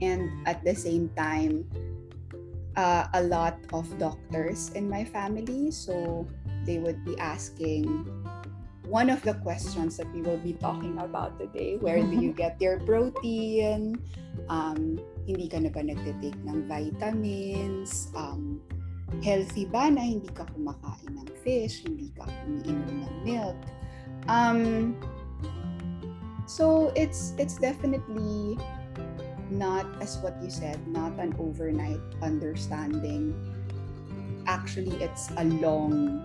and 0.00 0.28
at 0.46 0.62
the 0.64 0.76
same 0.76 1.08
time, 1.16 1.64
uh, 2.76 3.08
a 3.16 3.22
lot 3.24 3.56
of 3.72 3.88
doctors 3.98 4.70
in 4.76 4.88
my 4.88 5.04
family, 5.04 5.72
so 5.72 6.28
they 6.64 6.78
would 6.78 7.04
be 7.04 7.16
asking, 7.18 8.04
one 8.88 9.10
of 9.10 9.22
the 9.22 9.34
questions 9.42 9.96
that 9.98 10.06
we 10.14 10.22
will 10.22 10.38
be 10.38 10.54
talking 10.54 10.98
about 10.98 11.38
today, 11.38 11.76
where 11.78 12.02
do 12.02 12.16
you 12.16 12.32
get 12.42 12.60
your 12.60 12.80
protein? 12.80 13.98
Um, 14.48 14.98
hindi 15.26 15.48
ka 15.50 15.58
na 15.58 15.70
ba 15.74 15.82
nagtitake 15.82 16.38
ng 16.46 16.70
vitamins? 16.70 18.14
Um, 18.14 18.62
healthy 19.22 19.66
ba 19.66 19.90
na 19.90 20.02
hindi 20.02 20.30
ka 20.30 20.46
kumakain 20.54 21.18
ng 21.18 21.30
fish, 21.42 21.82
hindi 21.82 22.14
ka 22.14 22.30
umiinom 22.46 23.06
ng 23.06 23.16
milk? 23.26 23.58
Um, 24.30 24.94
so 26.46 26.94
it's 26.94 27.34
it's 27.38 27.58
definitely 27.58 28.58
not 29.50 29.86
as 30.02 30.18
what 30.22 30.34
you 30.42 30.50
said, 30.50 30.78
not 30.86 31.14
an 31.18 31.34
overnight 31.38 32.02
understanding. 32.22 33.34
Actually, 34.46 34.94
it's 35.02 35.30
a 35.38 35.44
long 35.58 36.22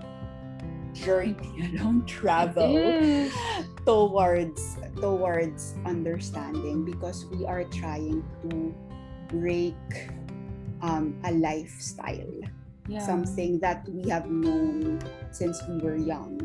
journey, 0.94 1.72
a 1.80 1.84
long 1.84 2.06
travel 2.06 3.30
towards 3.86 4.78
towards 5.00 5.76
understanding 5.86 6.86
because 6.86 7.26
we 7.26 7.46
are 7.46 7.64
trying 7.66 8.24
to 8.44 8.74
break 9.30 9.76
um, 10.82 11.16
a 11.24 11.32
lifestyle, 11.32 12.42
yeah. 12.88 13.00
something 13.00 13.60
that 13.60 13.88
we 13.90 14.10
have 14.10 14.30
known 14.30 15.00
since 15.32 15.62
we 15.70 15.78
were 15.80 15.96
young, 15.96 16.38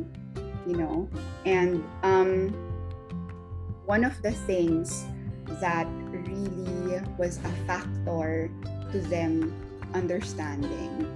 you 0.66 0.76
know. 0.76 1.08
And 1.44 1.84
um, 2.02 2.50
one 3.86 4.04
of 4.04 4.20
the 4.22 4.32
things 4.32 5.04
that 5.60 5.86
really 6.10 7.00
was 7.18 7.38
a 7.38 7.52
factor 7.66 8.50
to 8.92 8.98
them 9.08 9.52
understanding 9.94 11.06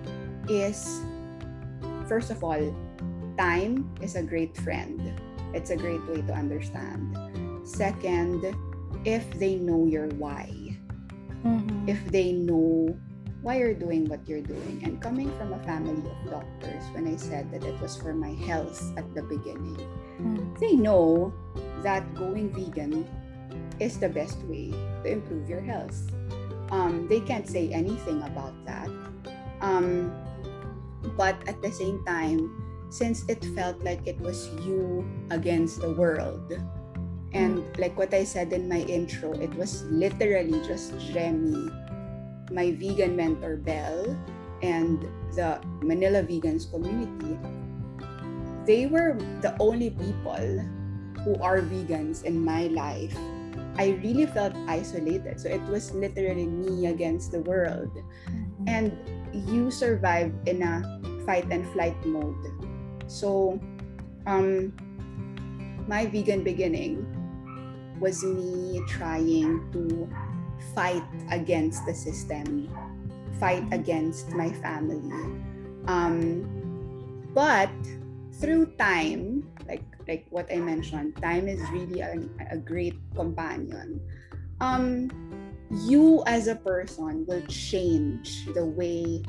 is, 0.48 1.02
first 2.08 2.30
of 2.30 2.42
all, 2.42 2.74
time 3.40 3.88
is 4.04 4.16
a 4.20 4.22
great 4.22 4.52
friend. 4.60 5.00
It's 5.56 5.72
a 5.72 5.76
great 5.76 6.04
way 6.04 6.20
to 6.20 6.32
understand. 6.36 7.16
Second, 7.64 8.44
if 9.08 9.24
they 9.40 9.56
know 9.56 9.88
your 9.88 10.12
why 10.20 10.70
mm-hmm. 11.44 11.88
if 11.88 12.00
they 12.10 12.32
know 12.32 12.96
why 13.42 13.56
you're 13.56 13.74
doing 13.74 14.04
what 14.04 14.20
you're 14.28 14.44
doing. 14.44 14.82
And 14.84 15.00
coming 15.00 15.32
from 15.38 15.54
a 15.54 15.58
family 15.64 15.96
of 16.04 16.30
doctors, 16.30 16.84
when 16.92 17.08
I 17.08 17.16
said 17.16 17.50
that 17.52 17.64
it 17.64 17.80
was 17.80 17.96
for 17.96 18.12
my 18.12 18.36
health 18.44 18.92
at 18.98 19.14
the 19.14 19.22
beginning, 19.22 19.80
mm-hmm. 20.20 20.54
they 20.60 20.76
know 20.76 21.32
that 21.82 22.04
going 22.14 22.52
vegan 22.52 23.08
is 23.78 23.98
the 23.98 24.08
best 24.08 24.36
way 24.44 24.70
to 24.70 25.08
improve 25.08 25.48
your 25.48 25.62
health. 25.62 25.96
um, 26.70 27.08
they 27.08 27.18
can't 27.18 27.48
say 27.48 27.72
anything 27.72 28.22
about 28.22 28.54
that. 28.62 28.86
Um, 29.60 30.14
but 31.16 31.34
at 31.48 31.58
the 31.62 31.72
same 31.72 32.04
time, 32.04 32.69
since 32.90 33.24
it 33.28 33.44
felt 33.56 33.80
like 33.82 34.06
it 34.06 34.20
was 34.20 34.50
you 34.66 35.06
against 35.30 35.80
the 35.80 35.90
world, 35.94 36.52
and 37.32 37.64
like 37.78 37.96
what 37.96 38.12
I 38.12 38.24
said 38.24 38.52
in 38.52 38.68
my 38.68 38.82
intro, 38.84 39.32
it 39.32 39.54
was 39.54 39.84
literally 39.86 40.60
just 40.66 40.92
Remy, 41.14 41.70
my 42.50 42.72
vegan 42.74 43.16
mentor 43.16 43.56
Belle, 43.56 44.18
and 44.62 45.00
the 45.32 45.62
Manila 45.80 46.22
Vegans 46.22 46.68
community. 46.70 47.38
They 48.66 48.86
were 48.86 49.16
the 49.40 49.56
only 49.58 49.90
people 49.90 50.60
who 51.24 51.34
are 51.40 51.62
vegans 51.62 52.24
in 52.24 52.44
my 52.44 52.66
life 52.68 53.16
I 53.80 53.96
really 54.04 54.26
felt 54.26 54.52
isolated. 54.68 55.40
So 55.40 55.48
it 55.48 55.62
was 55.72 55.92
literally 55.94 56.44
me 56.44 56.86
against 56.86 57.32
the 57.32 57.40
world. 57.40 57.88
Mm-hmm. 58.28 58.68
And 58.68 58.92
you 59.48 59.70
survived 59.70 60.36
in 60.48 60.60
a 60.60 60.84
fight 61.24 61.48
and 61.50 61.64
flight 61.72 61.96
mode. 62.04 62.59
So 63.10 63.58
um 64.24 64.70
my 65.90 66.06
vegan 66.06 66.46
beginning 66.46 67.02
was 67.98 68.22
me 68.22 68.80
trying 68.86 69.58
to 69.74 70.08
fight 70.72 71.02
against 71.30 71.84
the 71.84 71.94
system, 71.94 72.70
fight 73.42 73.66
against 73.74 74.30
my 74.30 74.54
family. 74.62 75.02
Um, 75.90 76.46
but 77.34 77.74
through 78.38 78.78
time, 78.78 79.42
like 79.66 79.82
like 80.06 80.26
what 80.30 80.46
I 80.46 80.62
mentioned, 80.62 81.18
time 81.18 81.48
is 81.48 81.60
really 81.70 82.00
a, 82.00 82.22
a 82.50 82.56
great 82.56 82.94
companion. 83.18 84.00
Um, 84.60 85.10
you 85.86 86.22
as 86.26 86.46
a 86.48 86.56
person 86.56 87.26
will 87.26 87.42
change 87.46 88.46
the 88.54 88.64
way 88.64 89.22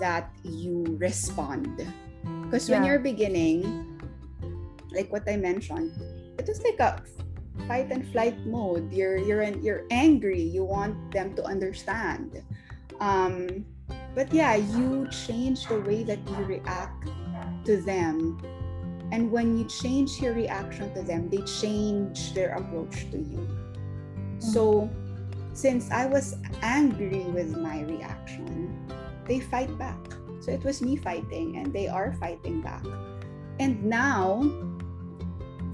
that 0.00 0.32
you 0.42 0.84
respond. 0.98 1.80
Because 2.52 2.68
yeah. 2.68 2.76
when 2.76 2.84
you're 2.84 3.00
beginning, 3.00 3.64
like 4.92 5.08
what 5.08 5.24
I 5.24 5.40
mentioned, 5.40 5.96
it 6.36 6.44
was 6.44 6.60
like 6.60 6.76
a 6.84 7.00
fight 7.64 7.88
and 7.88 8.04
flight 8.12 8.36
mode. 8.44 8.92
You're 8.92 9.16
you're 9.16 9.40
you're 9.64 9.88
angry. 9.88 10.44
You 10.44 10.68
want 10.68 10.92
them 11.16 11.32
to 11.40 11.42
understand. 11.48 12.44
Um, 13.00 13.64
but 14.14 14.28
yeah, 14.36 14.60
you 14.60 15.08
change 15.08 15.64
the 15.64 15.80
way 15.80 16.04
that 16.04 16.20
you 16.28 16.44
react 16.44 17.08
to 17.64 17.80
them 17.80 18.36
and 19.12 19.32
when 19.32 19.56
you 19.56 19.64
change 19.64 20.20
your 20.20 20.32
reaction 20.32 20.92
to 20.92 21.02
them, 21.02 21.28
they 21.28 21.40
change 21.44 22.32
their 22.32 22.52
approach 22.56 23.08
to 23.12 23.18
you. 23.18 23.48
So, 24.38 24.88
since 25.52 25.90
I 25.90 26.04
was 26.04 26.36
angry 26.60 27.24
with 27.32 27.56
my 27.56 27.80
reaction, 27.80 28.72
they 29.24 29.40
fight 29.40 29.72
back. 29.78 30.00
So 30.42 30.50
it 30.50 30.66
was 30.66 30.82
me 30.82 30.98
fighting, 30.98 31.56
and 31.62 31.70
they 31.70 31.86
are 31.86 32.12
fighting 32.18 32.60
back. 32.60 32.82
And 33.62 33.78
now 33.86 34.42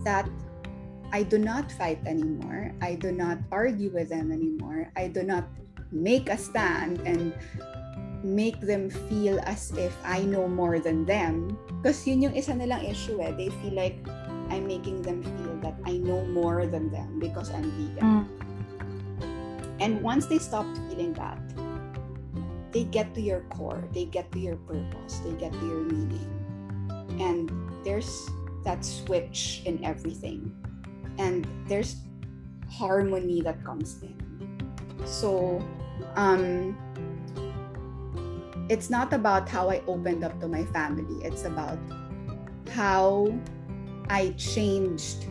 that 0.05 0.29
I 1.13 1.25
do 1.25 1.41
not 1.41 1.73
fight 1.73 2.05
anymore, 2.05 2.77
I 2.85 2.95
do 2.95 3.11
not 3.11 3.41
argue 3.51 3.89
with 3.89 4.13
them 4.13 4.31
anymore, 4.31 4.93
I 4.93 5.09
do 5.09 5.25
not 5.25 5.49
make 5.91 6.29
a 6.29 6.37
stand 6.37 7.01
and 7.09 7.33
make 8.21 8.61
them 8.61 8.91
feel 9.09 9.41
as 9.49 9.73
if 9.73 9.97
I 10.05 10.21
know 10.21 10.49
more 10.49 10.79
than 10.81 11.09
them. 11.09 11.57
Because 11.81 12.05
yun 12.05 12.21
yung 12.21 12.37
isa 12.37 12.53
nilang 12.53 12.85
issue 12.85 13.17
eh. 13.25 13.33
They 13.33 13.49
feel 13.65 13.73
like 13.73 13.97
I'm 14.53 14.67
making 14.69 15.01
them 15.01 15.23
feel 15.23 15.57
that 15.65 15.81
I 15.89 15.97
know 15.97 16.25
more 16.29 16.67
than 16.67 16.91
them 16.91 17.17
because 17.17 17.49
I'm 17.49 17.73
vegan. 17.73 18.05
Mm. 18.05 18.25
And 19.81 20.03
once 20.03 20.27
they 20.27 20.39
stop 20.39 20.67
feeling 20.91 21.15
that, 21.15 21.39
they 22.73 22.85
get 22.85 23.15
to 23.15 23.21
your 23.21 23.41
core, 23.51 23.83
they 23.93 24.05
get 24.05 24.31
to 24.33 24.39
your 24.39 24.57
purpose, 24.57 25.19
they 25.25 25.33
get 25.33 25.53
to 25.53 25.67
your 25.67 25.85
meaning. 25.85 26.29
And 27.21 27.51
there's 27.85 28.29
that 28.65 28.85
switch 28.85 29.63
in 29.65 29.83
everything. 29.85 30.55
And 31.19 31.47
there's 31.67 31.97
harmony 32.71 33.41
that 33.43 33.65
comes 33.65 34.03
in. 34.03 34.17
So, 35.05 35.65
um, 36.17 36.77
it's 38.69 38.91
not 38.91 39.13
about 39.13 39.49
how 39.49 39.71
I 39.71 39.83
opened 39.87 40.25
up 40.25 40.39
to 40.41 40.49
my 40.49 40.65
family. 40.67 41.25
It's 41.25 41.45
about 41.45 41.78
how 42.71 43.33
I 44.11 44.31
changed 44.37 45.25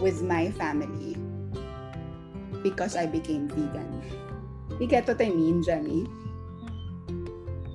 with 0.00 0.22
my 0.22 0.50
family 0.52 1.16
because 2.62 2.96
I 2.96 3.06
became 3.06 3.48
vegan. 3.48 4.02
You 4.78 4.86
get 4.86 5.08
what 5.08 5.20
I 5.20 5.28
mean, 5.30 5.62
Jenny? 5.62 6.06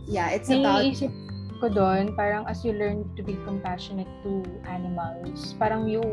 Yeah, 0.05 0.29
it's 0.29 0.49
about... 0.49 0.85
Naiisip 0.85 1.13
ko 1.61 1.71
doon, 1.71 2.15
parang 2.19 2.45
as 2.51 2.63
you 2.67 2.75
learn 2.75 3.07
to 3.15 3.23
be 3.23 3.39
compassionate 3.47 4.11
to 4.27 4.43
animals, 4.67 5.55
parang 5.55 5.87
you 5.87 6.03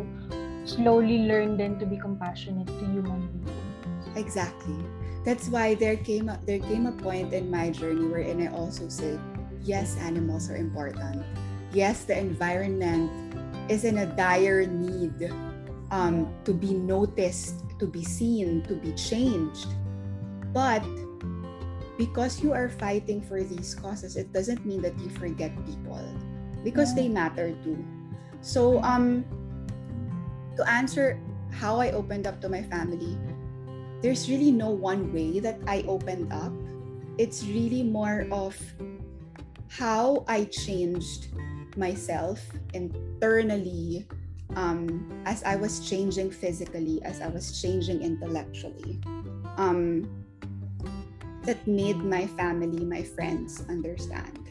slowly 0.65 1.27
learn 1.27 1.59
then 1.59 1.79
to 1.79 1.87
be 1.87 1.99
compassionate 1.99 2.71
to 2.71 2.85
human 2.89 3.27
beings. 3.43 4.07
Exactly 4.15 4.79
that's 5.25 5.49
why 5.49 5.75
there 5.75 5.97
came 5.97 6.29
a, 6.29 6.39
there 6.47 6.59
came 6.59 6.87
a 6.87 6.93
point 6.93 7.33
in 7.33 7.51
my 7.51 7.71
journey 7.71 8.07
wherein 8.07 8.43
I 8.43 8.51
also 8.51 8.89
say, 8.89 9.19
yes, 9.63 9.97
animals 9.99 10.51
are 10.51 10.57
important. 10.57 11.23
Yes, 11.73 12.05
the 12.05 12.19
environment 12.19 13.11
is 13.71 13.85
in 13.85 13.99
a 13.99 14.07
dire 14.07 14.67
need 14.67 15.31
um, 15.91 16.29
to 16.45 16.53
be 16.53 16.75
noticed, 16.75 17.63
to 17.79 17.87
be 17.87 18.05
seen, 18.05 18.63
to 18.67 18.75
be 18.75 18.93
changed. 18.93 19.69
But 20.53 20.83
because 21.99 22.43
you 22.43 22.53
are 22.53 22.69
fighting 22.69 23.21
for 23.21 23.43
these 23.43 23.75
causes, 23.75 24.17
it 24.17 24.33
doesn't 24.33 24.65
mean 24.65 24.83
that 24.83 24.99
you 24.99 25.11
forget 25.11 25.53
people 25.67 26.01
because 26.65 26.95
they 26.95 27.09
matter 27.09 27.53
too. 27.65 27.79
So 28.41 28.83
um 28.83 29.25
to 30.57 30.63
answer 30.69 31.19
how 31.51 31.81
I 31.81 31.93
opened 31.93 32.27
up 32.27 32.41
to 32.43 32.49
my 32.49 32.63
family, 32.63 33.17
there's 34.01 34.29
really 34.29 34.51
no 34.51 34.71
one 34.71 35.13
way 35.13 35.41
that 35.41 35.61
I 35.67 35.85
opened 35.87 36.33
up. 36.33 36.53
It's 37.19 37.45
really 37.45 37.83
more 37.83 38.27
of 38.33 38.57
how 39.69 40.25
I 40.29 40.45
changed 40.45 41.29
myself 41.77 42.41
internally 42.75 44.07
um, 44.57 45.23
as 45.25 45.43
I 45.45 45.57
was 45.57 45.89
changing 45.89 46.31
physically, 46.31 47.03
as 47.05 47.21
I 47.21 47.29
was 47.29 47.61
changing 47.61 48.03
intellectually. 48.03 49.01
Um, 49.57 50.22
that 51.45 51.67
made 51.67 51.99
my 51.99 52.27
family, 52.27 52.85
my 52.85 53.03
friends 53.03 53.65
understand. 53.69 54.49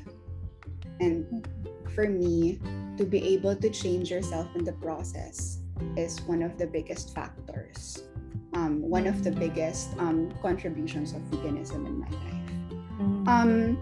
And 0.99 1.47
for 1.95 2.07
me, 2.07 2.59
to 2.97 3.05
be 3.05 3.33
able 3.33 3.55
to 3.55 3.69
change 3.69 4.11
yourself 4.11 4.47
in 4.55 4.63
the 4.63 4.73
process 4.73 5.59
is 5.97 6.21
one 6.23 6.43
of 6.43 6.57
the 6.57 6.67
biggest 6.67 7.15
factors 7.15 8.03
um, 8.53 8.81
one 8.81 9.07
of 9.07 9.23
the 9.23 9.31
biggest 9.31 9.97
um, 9.97 10.31
contributions 10.41 11.13
of 11.13 11.21
veganism 11.31 11.87
in 11.87 11.99
my 11.99 12.09
life. 12.09 12.47
Mm. 12.99 13.27
Um, 13.27 13.77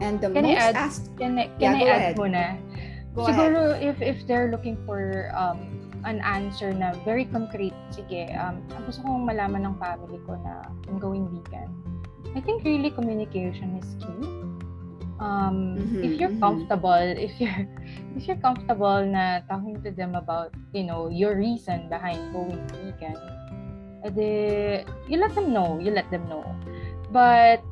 and 0.00 0.20
the 0.20 0.30
can 0.30 0.44
most 0.44 0.58
I 0.58 0.68
add, 0.68 0.76
asked, 0.76 1.16
can 1.16 1.38
I, 1.38 1.46
can 1.58 1.60
yeah, 1.60 1.72
I 1.72 1.88
add 1.88 1.96
ahead. 1.96 2.16
muna? 2.16 2.60
Go 3.14 3.26
Siguro 3.26 3.72
ahead. 3.72 3.82
if 3.82 4.02
if 4.02 4.26
they're 4.26 4.50
looking 4.50 4.76
for 4.84 5.32
um, 5.34 5.75
an 6.06 6.22
answer 6.22 6.70
na 6.70 6.94
very 7.02 7.26
concrete, 7.26 7.74
sige, 7.90 8.30
um, 8.38 8.62
gusto 8.86 9.02
kong 9.02 9.26
malaman 9.26 9.66
ng 9.66 9.74
family 9.82 10.22
ko 10.22 10.38
na 10.38 10.70
I'm 10.86 11.02
going 11.02 11.26
vegan. 11.28 11.68
I 12.32 12.40
think 12.40 12.62
really 12.62 12.94
communication 12.94 13.74
is 13.82 13.88
key. 13.98 14.22
Um, 15.18 15.80
mm-hmm, 15.80 16.04
if 16.04 16.20
you're 16.20 16.30
mm-hmm. 16.30 16.44
comfortable, 16.44 17.02
if 17.16 17.34
you're 17.42 17.66
if 18.14 18.28
you're 18.28 18.38
comfortable 18.38 19.02
na 19.02 19.42
talking 19.50 19.82
to 19.82 19.90
them 19.90 20.14
about, 20.14 20.54
you 20.70 20.86
know, 20.86 21.10
your 21.10 21.34
reason 21.34 21.90
behind 21.90 22.20
going 22.30 22.60
vegan, 22.70 23.18
edi, 24.06 24.86
you 25.10 25.16
let 25.18 25.34
them 25.34 25.50
know, 25.52 25.80
you 25.82 25.90
let 25.90 26.06
them 26.14 26.28
know. 26.30 26.44
But, 27.10 27.64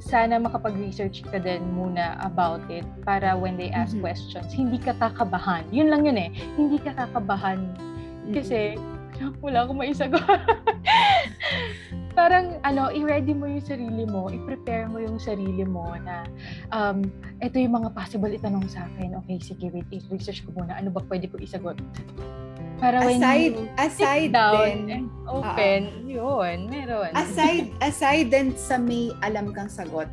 sana 0.00 0.40
makapag-research 0.40 1.22
ka 1.28 1.38
din 1.38 1.60
muna 1.76 2.16
about 2.24 2.64
it 2.72 2.88
para 3.04 3.36
when 3.36 3.60
they 3.60 3.68
ask 3.70 3.92
mm-hmm. 3.92 4.08
questions, 4.08 4.48
hindi 4.50 4.80
ka 4.80 4.96
kakabahan. 4.96 5.68
Yun 5.68 5.92
lang 5.92 6.08
yun 6.08 6.16
eh. 6.16 6.32
Hindi 6.56 6.80
ka 6.80 6.96
kakabahan. 6.96 7.76
Kasi, 8.32 8.80
mm-hmm. 8.80 9.38
wala 9.44 9.68
akong 9.68 9.78
maisagot. 9.78 10.24
parang 12.20 12.58
ano, 12.66 12.90
i-ready 12.90 13.32
mo 13.32 13.46
yung 13.46 13.64
sarili 13.64 14.04
mo, 14.04 14.28
i-prepare 14.28 14.90
mo 14.90 14.98
yung 14.98 15.16
sarili 15.16 15.62
mo 15.62 15.94
na 16.04 16.26
um, 16.74 17.06
ito 17.38 17.56
yung 17.56 17.80
mga 17.80 17.94
possible 17.94 18.28
itanong 18.28 18.66
sa 18.66 18.84
akin. 18.90 19.16
Okay, 19.24 19.38
sige, 19.40 19.70
wait, 19.70 19.86
i-research 19.88 20.42
ko 20.44 20.52
muna. 20.52 20.76
Ano 20.76 20.90
ba 20.90 21.00
pwede 21.06 21.30
ko 21.30 21.38
isagot? 21.38 21.78
Para 22.80 23.04
when 23.04 23.20
aside, 23.20 23.52
you 23.52 23.68
aside 23.76 24.32
sit 24.32 24.32
down 24.32 24.56
din, 24.64 24.80
and 24.88 25.06
open, 25.28 25.80
uh, 25.84 26.08
yun, 26.08 26.56
meron. 26.72 27.12
Aside, 27.12 27.68
aside 27.88 28.32
din 28.32 28.56
sa 28.56 28.80
may 28.80 29.12
alam 29.20 29.52
kang 29.52 29.68
sagot, 29.68 30.08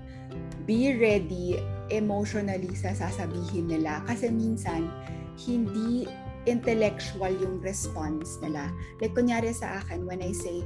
be 0.68 0.92
ready 1.00 1.56
emotionally 1.88 2.76
sa 2.76 2.92
sasabihin 2.92 3.72
nila. 3.72 4.04
Kasi 4.04 4.28
minsan, 4.28 4.92
hindi 5.40 6.04
intellectual 6.44 7.32
yung 7.40 7.64
response 7.64 8.40
nila. 8.44 8.68
Like, 9.00 9.16
kunyari 9.16 9.56
sa 9.56 9.80
akin, 9.80 10.04
when 10.04 10.20
I 10.20 10.36
say, 10.36 10.64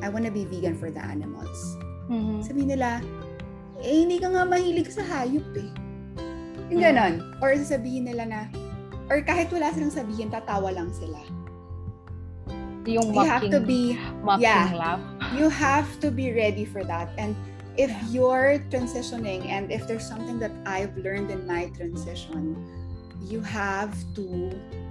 I 0.00 0.08
want 0.08 0.24
to 0.24 0.32
be 0.32 0.48
vegan 0.48 0.76
for 0.76 0.88
the 0.88 1.00
animals. 1.00 1.76
Mhm. 2.08 2.44
Sabihin 2.44 2.70
nila, 2.76 3.04
eh, 3.80 4.04
hindi 4.04 4.16
ka 4.20 4.32
nga 4.32 4.44
mahilig 4.48 4.88
sa 4.88 5.04
hayop 5.04 5.48
eh. 5.56 5.70
Yung 6.72 6.80
Mm. 6.80 6.86
ganon. 6.88 7.14
Or 7.44 7.52
sasabihin 7.52 8.08
nila 8.08 8.24
na, 8.24 8.40
or 9.12 9.20
kahit 9.20 9.52
wala 9.52 9.68
silang 9.72 9.92
sabihin, 9.92 10.32
tatawa 10.32 10.72
lang 10.72 10.88
sila. 10.96 11.20
Yung 12.84 13.14
You 13.14 13.22
have 13.22 13.46
mocking, 13.46 13.52
to 13.54 13.60
be, 13.60 13.94
mocking 14.22 14.42
yeah. 14.42 14.74
laugh. 14.74 15.02
you 15.38 15.48
have 15.48 15.86
to 16.02 16.10
be 16.10 16.34
ready 16.34 16.64
for 16.64 16.82
that. 16.84 17.10
And 17.16 17.36
if 17.78 17.94
you're 18.10 18.58
transitioning 18.68 19.46
and 19.46 19.70
if 19.70 19.86
there's 19.86 20.06
something 20.06 20.38
that 20.40 20.52
I've 20.66 20.96
learned 20.98 21.30
in 21.30 21.46
my 21.46 21.70
transition, 21.78 22.58
you 23.22 23.40
have 23.40 23.94
to 24.18 24.50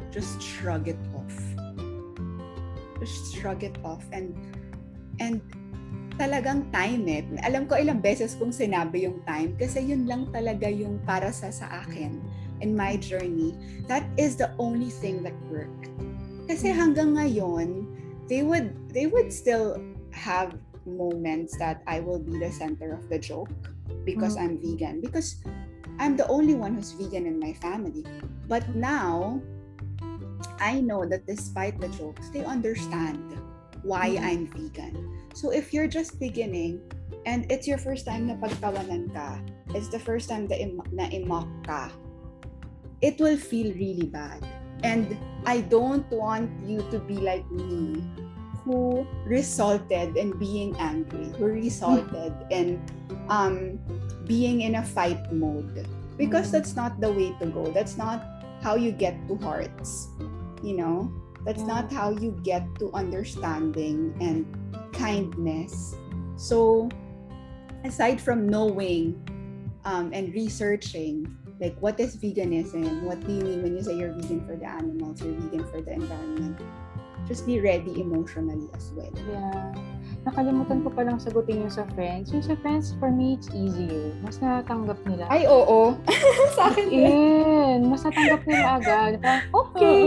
just 0.09 0.41
shrug 0.41 0.87
it 0.87 0.99
off. 1.13 1.35
Just 2.99 3.35
shrug 3.35 3.63
it 3.63 3.75
off 3.83 4.05
and 4.15 4.33
and 5.19 5.43
talagang 6.15 6.71
time 6.71 7.05
eh. 7.11 7.25
Alam 7.43 7.67
ko 7.67 7.75
ilang 7.75 7.99
beses 7.99 8.39
kong 8.39 8.55
sinabi 8.55 9.03
yung 9.03 9.19
time 9.27 9.53
kasi 9.59 9.83
yun 9.83 10.07
lang 10.07 10.31
talaga 10.31 10.69
yung 10.71 11.01
para 11.03 11.29
sa 11.33 11.51
sa 11.51 11.83
akin 11.83 12.23
in 12.63 12.71
my 12.71 12.95
journey. 12.95 13.53
That 13.91 14.07
is 14.15 14.37
the 14.39 14.53
only 14.57 14.89
thing 14.89 15.21
that 15.27 15.35
worked. 15.51 15.90
Kasi 16.51 16.67
hanggang 16.75 17.15
ngayon, 17.15 17.87
they 18.27 18.43
would 18.43 18.75
they 18.91 19.07
would 19.07 19.31
still 19.31 19.79
have 20.11 20.51
moments 20.83 21.55
that 21.55 21.79
I 21.87 22.03
will 22.03 22.19
be 22.19 22.35
the 22.35 22.51
center 22.51 22.91
of 22.91 23.07
the 23.07 23.15
joke 23.15 23.47
because 24.03 24.35
Mm. 24.35 24.43
I'm 24.43 24.53
vegan 24.59 24.95
because 24.99 25.39
I'm 25.95 26.19
the 26.19 26.27
only 26.27 26.51
one 26.59 26.75
who's 26.75 26.91
vegan 26.91 27.23
in 27.23 27.39
my 27.39 27.55
family. 27.55 28.03
But 28.51 28.67
now 28.75 29.39
I 30.59 30.83
know 30.83 31.07
that 31.07 31.23
despite 31.23 31.79
the 31.79 31.87
jokes, 31.95 32.27
they 32.35 32.43
understand 32.43 33.23
why 33.87 34.19
Mhm. 34.19 34.25
I'm 34.27 34.43
vegan. 34.51 34.93
So 35.31 35.55
if 35.55 35.71
you're 35.71 35.87
just 35.87 36.19
beginning 36.19 36.83
and 37.23 37.47
it's 37.47 37.63
your 37.63 37.79
first 37.79 38.03
time 38.03 38.27
na 38.27 38.35
pagtawanan 38.35 39.15
ka, 39.15 39.39
it's 39.71 39.87
the 39.87 40.03
first 40.03 40.27
time 40.27 40.51
na, 40.51 40.59
im- 40.59 40.83
na 40.91 41.07
imok 41.07 41.47
ka, 41.63 41.87
it 42.99 43.15
will 43.23 43.39
feel 43.39 43.71
really 43.71 44.11
bad. 44.11 44.43
And 44.83 45.17
I 45.45 45.61
don't 45.61 46.09
want 46.11 46.49
you 46.65 46.81
to 46.91 46.99
be 46.99 47.15
like 47.17 47.49
me 47.51 48.03
who 48.63 49.05
resulted 49.25 50.15
in 50.17 50.37
being 50.37 50.75
angry, 50.77 51.33
who 51.37 51.45
resulted 51.45 52.33
in 52.49 52.81
um, 53.29 53.79
being 54.25 54.61
in 54.61 54.75
a 54.75 54.83
fight 54.83 55.31
mode. 55.33 55.87
Because 56.17 56.49
Mm. 56.49 56.51
that's 56.51 56.75
not 56.75 57.01
the 57.01 57.09
way 57.11 57.33
to 57.41 57.45
go. 57.49 57.65
That's 57.73 57.97
not 57.97 58.21
how 58.61 58.75
you 58.75 58.91
get 58.91 59.17
to 59.27 59.37
hearts. 59.41 60.09
You 60.61 60.77
know? 60.77 61.09
That's 61.45 61.65
Mm. 61.65 61.73
not 61.73 61.85
how 61.91 62.13
you 62.13 62.37
get 62.45 62.61
to 62.77 62.93
understanding 62.93 64.13
and 64.21 64.45
kindness. 64.93 65.95
So, 66.37 66.89
aside 67.83 68.21
from 68.21 68.45
knowing 68.45 69.17
um, 69.85 70.13
and 70.13 70.29
researching, 70.37 71.25
like 71.61 71.77
what 71.79 71.99
is 71.99 72.17
veganism? 72.17 73.03
What 73.03 73.19
do 73.21 73.31
you 73.31 73.43
mean 73.43 73.61
when 73.61 73.77
you 73.77 73.83
say 73.83 73.95
you're 73.95 74.11
vegan 74.13 74.45
for 74.47 74.55
the 74.55 74.65
animals, 74.65 75.21
you're 75.21 75.33
vegan 75.33 75.63
for 75.71 75.79
the 75.79 75.93
environment? 75.93 76.59
Just 77.27 77.45
be 77.45 77.59
ready 77.59 78.01
emotionally 78.01 78.67
as 78.73 78.91
well. 78.93 79.11
Yeah. 79.29 79.71
Nakalimutan 80.21 80.85
ko 80.85 80.93
palang 80.93 81.17
sagutin 81.17 81.65
yung 81.65 81.73
sa 81.73 81.81
friends. 81.97 82.29
Yung 82.29 82.45
sa 82.45 82.53
friends, 82.61 82.93
for 83.01 83.09
me, 83.09 83.33
it's 83.33 83.49
easier. 83.57 84.13
Mas 84.21 84.37
natatanggap 84.37 85.01
nila. 85.09 85.25
Ay, 85.33 85.49
oo. 85.49 85.97
Sa 86.57 86.69
akin 86.69 86.93
din. 86.93 87.09
In. 87.09 87.79
Mas 87.89 88.05
natanggap 88.05 88.45
nila 88.45 88.77
agad. 88.77 89.11
Parang, 89.17 89.49
okay. 89.49 90.01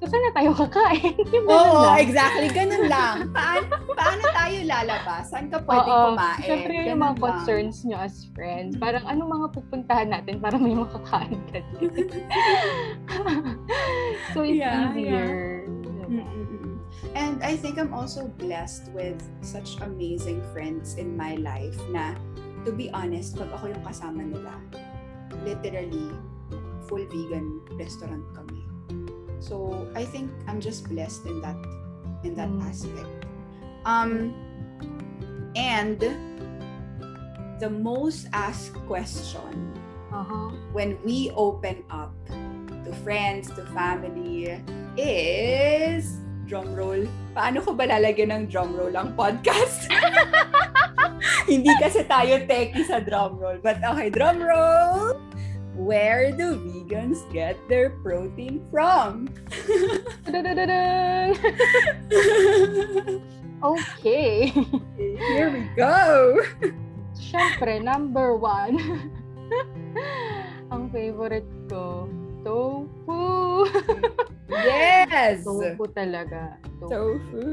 So, 0.00 0.08
saan 0.08 0.24
na 0.24 0.32
tayo 0.32 0.56
kakain? 0.56 1.12
yung 1.36 1.44
Oo, 1.52 1.84
lang. 1.84 2.00
exactly. 2.00 2.48
Ganun 2.48 2.88
lang. 2.88 3.28
Paano, 3.28 3.68
paano 3.92 4.22
tayo 4.32 4.56
lalabas? 4.64 5.28
Saan 5.28 5.52
ka 5.52 5.60
pwede 5.60 5.84
Oo. 5.84 6.16
kumain? 6.16 6.40
Siyempre, 6.40 6.72
yung 6.72 6.86
Ganun 6.88 7.02
mga 7.04 7.12
lang. 7.12 7.20
concerns 7.20 7.76
nyo 7.84 7.96
as 8.00 8.14
friends. 8.32 8.72
Parang, 8.80 9.04
anong 9.04 9.30
mga 9.36 9.46
pupuntahan 9.52 10.08
natin 10.08 10.40
para 10.40 10.56
may 10.56 10.72
makakain 10.72 11.36
ka 11.52 11.60
din? 11.76 11.92
so, 14.32 14.40
it's 14.48 14.56
Yeah, 14.56 14.96
easier. 14.96 15.28
Mm-mm-mm. 15.28 15.57
And 17.14 17.42
I 17.42 17.56
think 17.56 17.78
I'm 17.78 17.94
also 17.94 18.28
blessed 18.28 18.90
with 18.92 19.20
such 19.40 19.80
amazing 19.80 20.42
friends 20.52 20.96
in 20.96 21.16
my 21.16 21.36
life 21.36 21.76
na, 21.88 22.14
to 22.64 22.72
be 22.72 22.90
honest, 22.92 23.36
pag 23.36 23.48
ako 23.52 23.72
yung 23.72 23.84
kasama 23.84 24.22
nila, 24.28 24.54
literally, 25.44 26.12
full 26.88 27.04
vegan 27.08 27.60
restaurant 27.76 28.24
kami. 28.32 28.64
So, 29.38 29.86
I 29.94 30.04
think 30.04 30.32
I'm 30.50 30.58
just 30.58 30.88
blessed 30.90 31.28
in 31.28 31.40
that 31.44 31.58
in 32.26 32.34
that 32.34 32.50
Mm. 32.50 32.66
aspect. 32.66 33.12
Um, 33.86 34.34
and 35.54 36.02
the 37.62 37.70
most 37.70 38.26
asked 38.34 38.74
question 38.90 39.74
Uh-huh. 40.10 40.50
when 40.72 40.96
we 41.04 41.30
open 41.36 41.84
up 41.92 42.16
to 42.84 42.90
friends, 43.04 43.52
to 43.54 43.62
family, 43.76 44.56
is 44.96 46.18
drum 46.48 46.72
roll. 46.72 47.04
Paano 47.36 47.60
ko 47.60 47.76
ba 47.76 47.84
lalagyan 47.84 48.32
ng 48.32 48.44
drum 48.48 48.72
roll 48.72 48.96
ang 48.96 49.12
podcast? 49.12 49.92
Hindi 51.50 51.68
kasi 51.76 52.08
tayo 52.08 52.40
techie 52.48 52.88
sa 52.88 53.04
drum 53.04 53.36
roll. 53.36 53.60
But 53.60 53.84
okay, 53.84 54.08
drum 54.08 54.40
roll! 54.40 55.20
Where 55.78 56.34
do 56.34 56.58
vegans 56.58 57.22
get 57.30 57.54
their 57.70 57.94
protein 58.02 58.64
from? 58.72 59.30
Okay. 63.58 64.54
Here 64.94 65.50
we 65.50 65.66
go! 65.74 66.38
Siyempre, 67.18 67.82
number 67.82 68.38
one. 68.38 68.78
Ang 70.72 70.94
favorite 70.94 71.50
ko, 71.66 72.06
tofu. 72.48 73.20
Yes! 74.48 75.44
tofu 75.44 75.84
talaga. 75.92 76.56
Tofu. 76.80 76.88
Tofu. 76.88 77.44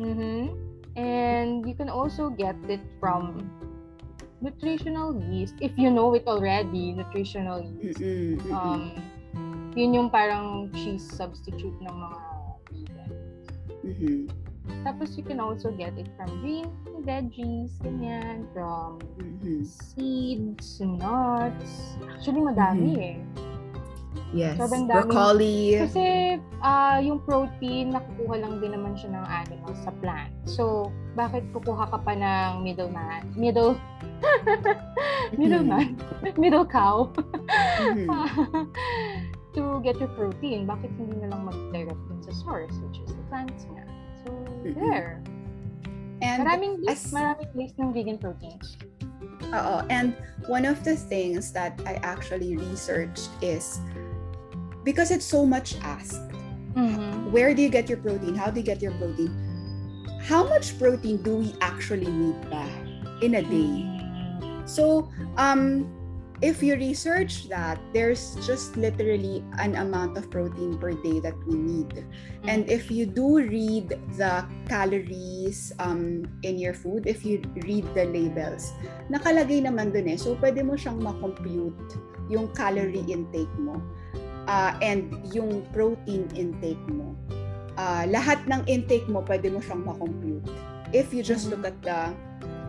Mhm. 0.00 0.56
And 0.96 1.64
you 1.68 1.76
can 1.76 1.92
also 1.92 2.32
get 2.32 2.56
it 2.68 2.80
from 3.00 3.48
nutritional 4.40 5.12
yeast. 5.28 5.56
If 5.60 5.76
you 5.76 5.92
know 5.92 6.12
it 6.16 6.24
already, 6.24 6.92
nutritional 6.96 7.60
yeast. 7.60 8.00
Mm-mm, 8.00 8.40
mm-mm. 8.40 8.52
Um, 8.52 8.80
yun 9.76 9.92
yung 9.96 10.08
parang 10.08 10.68
cheese 10.72 11.04
substitute 11.04 11.76
ng 11.84 11.94
mga 11.96 12.18
vegan. 12.72 13.10
Mhm. 13.84 14.16
Tapos 14.84 15.16
you 15.16 15.24
can 15.24 15.40
also 15.40 15.68
get 15.72 15.92
it 16.00 16.08
from 16.16 16.28
green 16.40 16.68
veggies, 17.04 17.76
ganyan, 17.84 18.44
from 18.56 19.00
Mhm. 19.20 19.64
seeds, 19.64 20.80
nuts. 20.80 21.96
Actually, 22.08 22.40
madami 22.40 22.92
eh. 23.00 23.18
Yes. 24.32 24.56
Sobrang 24.56 24.88
daming- 24.88 25.12
Broccoli. 25.12 25.76
Kasi 25.76 26.04
ah 26.60 26.96
yung 26.98 27.20
protein, 27.20 27.92
nakukuha 27.92 28.40
lang 28.40 28.60
din 28.60 28.72
naman 28.72 28.96
siya 28.96 29.12
ng 29.12 29.26
animals 29.26 29.78
sa 29.80 29.92
plant. 30.00 30.32
So, 30.44 30.88
bakit 31.12 31.44
kukuha 31.52 31.84
ka 31.86 31.98
pa 32.00 32.12
ng 32.12 32.64
middleman? 32.64 33.28
Middle, 33.36 33.76
middleman? 35.36 35.96
Middle 36.36 36.64
cow? 36.64 37.12
Mhm. 37.80 38.08
to 39.54 39.84
get 39.84 40.00
your 40.00 40.08
protein. 40.10 40.64
Bakit 40.64 40.88
hindi 40.96 41.20
na 41.20 41.28
lang 41.28 41.44
mag-direct 41.44 42.00
dun 42.08 42.20
sa 42.24 42.32
source, 42.32 42.72
which 42.80 43.04
is 43.04 43.12
the 43.12 43.24
plants 43.28 43.68
nga. 43.68 43.84
So, 44.24 44.32
Mhm. 44.64 44.76
there. 44.76 45.20
And 46.22 46.40
Maraming, 46.40 46.86
as- 46.86 47.10
maraming 47.10 47.50
place 47.52 47.74
ng 47.76 47.90
vegan 47.90 48.16
proteins. 48.16 48.78
Oo. 49.52 49.84
And 49.90 50.16
one 50.48 50.64
of 50.64 50.82
the 50.82 50.96
things 50.96 51.52
that 51.52 51.78
I 51.84 52.00
actually 52.02 52.56
researched 52.56 53.28
is 53.40 53.80
because 54.82 55.10
it's 55.10 55.26
so 55.26 55.46
much 55.46 55.76
asked. 55.82 56.22
Mhm. 56.74 57.30
Where 57.30 57.54
do 57.54 57.60
you 57.62 57.68
get 57.68 57.88
your 57.88 58.00
protein? 58.00 58.34
How 58.34 58.50
do 58.50 58.58
you 58.60 58.66
get 58.66 58.80
your 58.80 58.96
protein? 58.96 59.30
How 60.24 60.46
much 60.46 60.78
protein 60.78 61.20
do 61.20 61.42
we 61.42 61.54
actually 61.60 62.08
need 62.08 62.38
ba 62.48 62.64
in 63.20 63.36
a 63.36 63.44
day? 63.44 63.86
So, 64.64 65.10
um, 65.36 65.86
if 66.42 66.60
you 66.60 66.74
research 66.74 67.48
that, 67.48 67.78
there's 67.94 68.34
just 68.42 68.76
literally 68.76 69.46
an 69.62 69.78
amount 69.78 70.18
of 70.18 70.28
protein 70.28 70.76
per 70.76 70.90
day 70.90 71.22
that 71.22 71.38
we 71.46 71.54
need. 71.54 72.04
And 72.44 72.68
if 72.68 72.90
you 72.90 73.06
do 73.06 73.38
read 73.38 73.94
the 74.18 74.44
calories 74.68 75.72
um, 75.78 76.26
in 76.42 76.58
your 76.58 76.74
food, 76.74 77.06
if 77.06 77.24
you 77.24 77.40
read 77.62 77.86
the 77.94 78.10
labels, 78.10 78.74
nakalagay 79.06 79.62
naman 79.62 79.94
dun 79.94 80.10
eh. 80.10 80.18
So, 80.18 80.34
pwede 80.42 80.66
mo 80.66 80.74
siyang 80.74 80.98
makompute 80.98 81.94
yung 82.26 82.50
calorie 82.58 83.06
intake 83.06 83.54
mo 83.62 83.78
ah, 84.50 84.74
and 84.82 85.14
yung 85.30 85.62
protein 85.70 86.26
intake 86.34 86.82
mo. 86.90 87.14
Ah, 87.78 88.02
lahat 88.04 88.42
ng 88.50 88.66
intake 88.66 89.06
mo, 89.06 89.22
pwede 89.24 89.46
mo 89.46 89.62
siyang 89.62 89.86
makompute. 89.86 90.50
If 90.90 91.14
you 91.14 91.22
just 91.22 91.48
Mhm. 91.48 91.50
look 91.56 91.64
at 91.70 91.78
the 91.86 92.12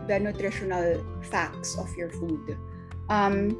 the 0.04 0.20
nutritional 0.20 1.00
facts 1.32 1.74
of 1.80 1.88
your 1.96 2.12
food. 2.20 2.56
Um, 3.12 3.56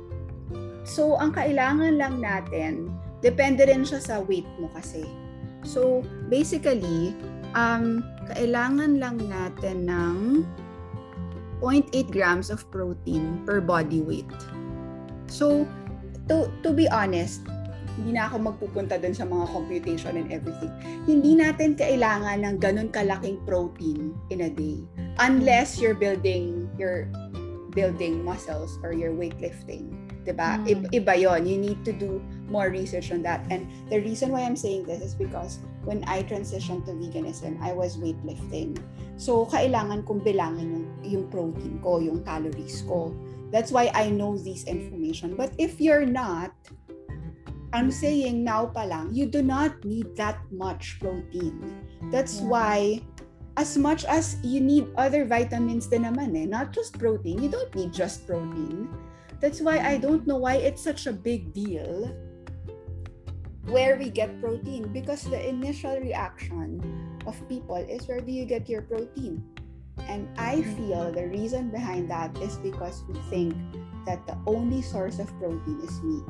so, 0.85 1.17
ang 1.21 1.33
kailangan 1.37 2.01
lang 2.01 2.21
natin, 2.21 2.93
depende 3.21 3.65
rin 3.69 3.85
siya 3.85 4.01
sa 4.01 4.15
weight 4.25 4.49
mo 4.61 4.69
kasi. 4.73 5.05
So, 5.65 6.05
basically, 6.29 7.17
um, 7.57 8.05
kailangan 8.33 9.01
lang 9.01 9.17
natin 9.25 9.89
ng 9.89 10.17
0.8 11.65 12.13
grams 12.13 12.53
of 12.53 12.65
protein 12.69 13.41
per 13.49 13.65
body 13.65 14.05
weight. 14.05 14.29
So, 15.27 15.65
to, 16.29 16.53
to 16.61 16.71
be 16.77 16.85
honest, 16.93 17.41
hindi 17.95 18.19
na 18.19 18.27
ako 18.27 18.53
magpupunta 18.53 18.99
dun 18.99 19.15
sa 19.15 19.23
mga 19.25 19.47
computation 19.55 20.19
and 20.19 20.29
everything. 20.35 20.73
Hindi 21.07 21.39
natin 21.39 21.79
kailangan 21.79 22.43
ng 22.43 22.57
ganun 22.59 22.91
kalaking 22.91 23.39
protein 23.47 24.13
in 24.35 24.45
a 24.45 24.51
day. 24.51 24.83
Unless 25.23 25.79
you're 25.79 25.95
building 25.95 26.67
your 26.75 27.07
building 27.75 28.25
muscles 28.25 28.79
or 28.83 28.93
your 28.93 29.13
weightlifting. 29.13 29.93
Diba? 30.25 30.57
Mm. 30.65 30.89
Iba 30.89 31.15
yon. 31.21 31.45
You 31.45 31.59
need 31.59 31.85
to 31.85 31.93
do 31.93 32.23
more 32.49 32.71
research 32.71 33.13
on 33.13 33.21
that. 33.23 33.45
And 33.51 33.69
the 33.91 34.01
reason 34.01 34.33
why 34.33 34.43
I'm 34.43 34.57
saying 34.57 34.87
this 34.87 35.03
is 35.03 35.15
because 35.15 35.59
when 35.85 36.03
I 36.09 36.25
transitioned 36.25 36.89
to 36.89 36.97
veganism, 36.97 37.61
I 37.61 37.73
was 37.77 38.01
weightlifting. 38.01 38.81
So, 39.21 39.45
kailangan 39.53 40.09
kong 40.09 40.25
bilangin 40.25 40.73
yung, 40.73 40.87
yung 41.05 41.25
protein 41.29 41.79
ko, 41.85 42.01
yung 42.01 42.25
calories 42.25 42.83
ko. 42.89 43.13
That's 43.53 43.71
why 43.71 43.93
I 43.95 44.11
know 44.11 44.35
this 44.35 44.65
information. 44.65 45.37
But 45.37 45.53
if 45.59 45.79
you're 45.79 46.09
not, 46.09 46.51
I'm 47.75 47.91
saying 47.91 48.43
now 48.43 48.71
pa 48.71 48.87
lang, 48.87 49.11
you 49.11 49.27
do 49.27 49.43
not 49.43 49.75
need 49.85 50.15
that 50.15 50.39
much 50.55 50.99
protein. 51.03 51.59
That's 52.15 52.39
yeah. 52.39 52.47
why 52.47 52.77
as 53.57 53.79
much 53.79 54.05
as 54.05 54.37
you 54.43 54.61
need 54.61 54.91
other 54.99 55.25
vitamins 55.25 55.87
din 55.87 56.03
naman 56.03 56.35
eh, 56.35 56.47
not 56.47 56.75
just 56.75 56.99
protein, 56.99 57.39
you 57.39 57.51
don't 57.51 57.71
need 57.75 57.95
just 57.95 58.27
protein. 58.27 58.91
That's 59.39 59.63
why 59.63 59.79
I 59.79 59.99
don't 59.99 60.27
know 60.27 60.39
why 60.39 60.59
it's 60.59 60.83
such 60.83 61.07
a 61.07 61.15
big 61.15 61.55
deal 61.55 62.11
where 63.67 63.97
we 63.97 64.11
get 64.11 64.29
protein 64.41 64.91
because 64.93 65.25
the 65.25 65.41
initial 65.41 65.97
reaction 66.01 66.81
of 67.27 67.37
people 67.49 67.77
is 67.77 68.07
where 68.07 68.21
do 68.21 68.33
you 68.33 68.45
get 68.45 68.69
your 68.69 68.83
protein? 68.83 69.43
And 70.09 70.29
I 70.37 70.63
feel 70.77 71.13
the 71.13 71.29
reason 71.29 71.71
behind 71.71 72.11
that 72.11 72.37
is 72.43 72.57
because 72.59 73.05
we 73.09 73.15
think 73.31 73.55
that 74.05 74.27
the 74.27 74.37
only 74.47 74.83
source 74.83 75.19
of 75.19 75.31
protein 75.39 75.81
is 75.81 76.03
meat. 76.03 76.29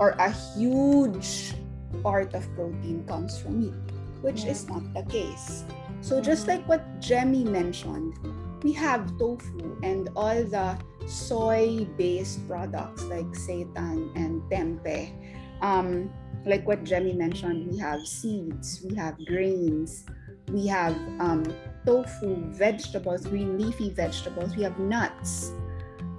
Or 0.00 0.10
a 0.18 0.30
huge 0.58 1.54
part 2.02 2.34
of 2.34 2.44
protein 2.56 3.04
comes 3.06 3.38
from 3.38 3.60
meat, 3.60 3.78
which 4.20 4.44
is 4.44 4.68
not 4.68 4.82
the 4.92 5.04
case. 5.06 5.64
So 6.02 6.20
just 6.20 6.48
like 6.48 6.66
what 6.68 7.00
Jemmy 7.00 7.44
mentioned, 7.44 8.18
we 8.62 8.72
have 8.72 9.16
tofu 9.18 9.78
and 9.82 10.10
all 10.16 10.42
the 10.42 10.76
soy-based 11.06 12.46
products 12.48 13.04
like 13.04 13.30
seitan 13.38 14.10
and 14.16 14.42
tempeh. 14.50 15.14
Um, 15.62 16.10
like 16.44 16.66
what 16.66 16.82
Jemmy 16.82 17.12
mentioned, 17.12 17.70
we 17.70 17.78
have 17.78 18.00
seeds, 18.04 18.84
we 18.84 18.96
have 18.96 19.14
grains, 19.26 20.04
we 20.50 20.66
have 20.66 20.96
um, 21.20 21.44
tofu, 21.86 22.50
vegetables, 22.50 23.26
green 23.26 23.56
leafy 23.56 23.90
vegetables, 23.90 24.56
we 24.56 24.64
have 24.64 24.78
nuts. 24.80 25.52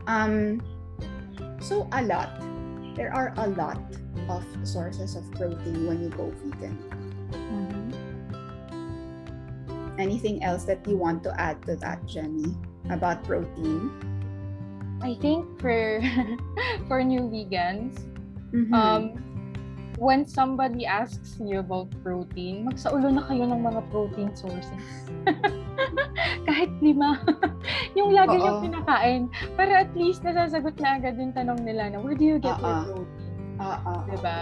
Um, 0.08 0.64
so 1.60 1.90
a 1.92 2.04
lot. 2.04 2.40
There 2.96 3.14
are 3.14 3.34
a 3.36 3.48
lot 3.50 3.82
of 4.30 4.46
sources 4.64 5.16
of 5.16 5.30
protein 5.32 5.88
when 5.88 6.04
you 6.04 6.10
go 6.10 6.32
vegan. 6.40 6.78
Mm-hmm. 7.32 7.73
Anything 10.00 10.44
else 10.44 10.66
that 10.66 10.86
you 10.88 10.98
want 10.98 11.22
to 11.24 11.32
add 11.40 11.62
to 11.70 11.76
that, 11.78 12.06
Jenny, 12.06 12.58
about 12.90 13.24
protein? 13.24 13.92
I 15.04 15.20
think 15.20 15.46
for 15.60 16.02
for 16.88 17.04
new 17.04 17.28
vegans, 17.28 18.00
mm-hmm. 18.56 18.74
um, 18.74 19.20
when 19.98 20.26
somebody 20.26 20.86
asks 20.86 21.38
you 21.38 21.60
about 21.60 21.92
protein, 22.02 22.66
magsaulo 22.66 23.12
na 23.12 23.22
kayo 23.28 23.46
ng 23.46 23.62
mga 23.62 23.82
protein 23.92 24.32
sources. 24.34 24.86
Kahit 26.48 26.72
lima. 26.82 27.22
yung 27.98 28.16
lagi 28.16 28.40
yung 28.40 28.60
pinakain. 28.64 29.22
Para 29.54 29.86
at 29.86 29.92
least 29.94 30.26
nasasagot 30.26 30.80
na 30.82 30.98
agad 30.98 31.20
yung 31.20 31.34
tanong 31.36 31.62
nila 31.62 31.94
na, 31.94 31.98
where 32.02 32.18
do 32.18 32.26
you 32.26 32.40
get 32.42 32.58
Uh-oh. 32.58 32.68
your 32.68 33.06
protein? 33.06 33.62
Uh-oh. 33.62 34.00
Diba? 34.10 34.40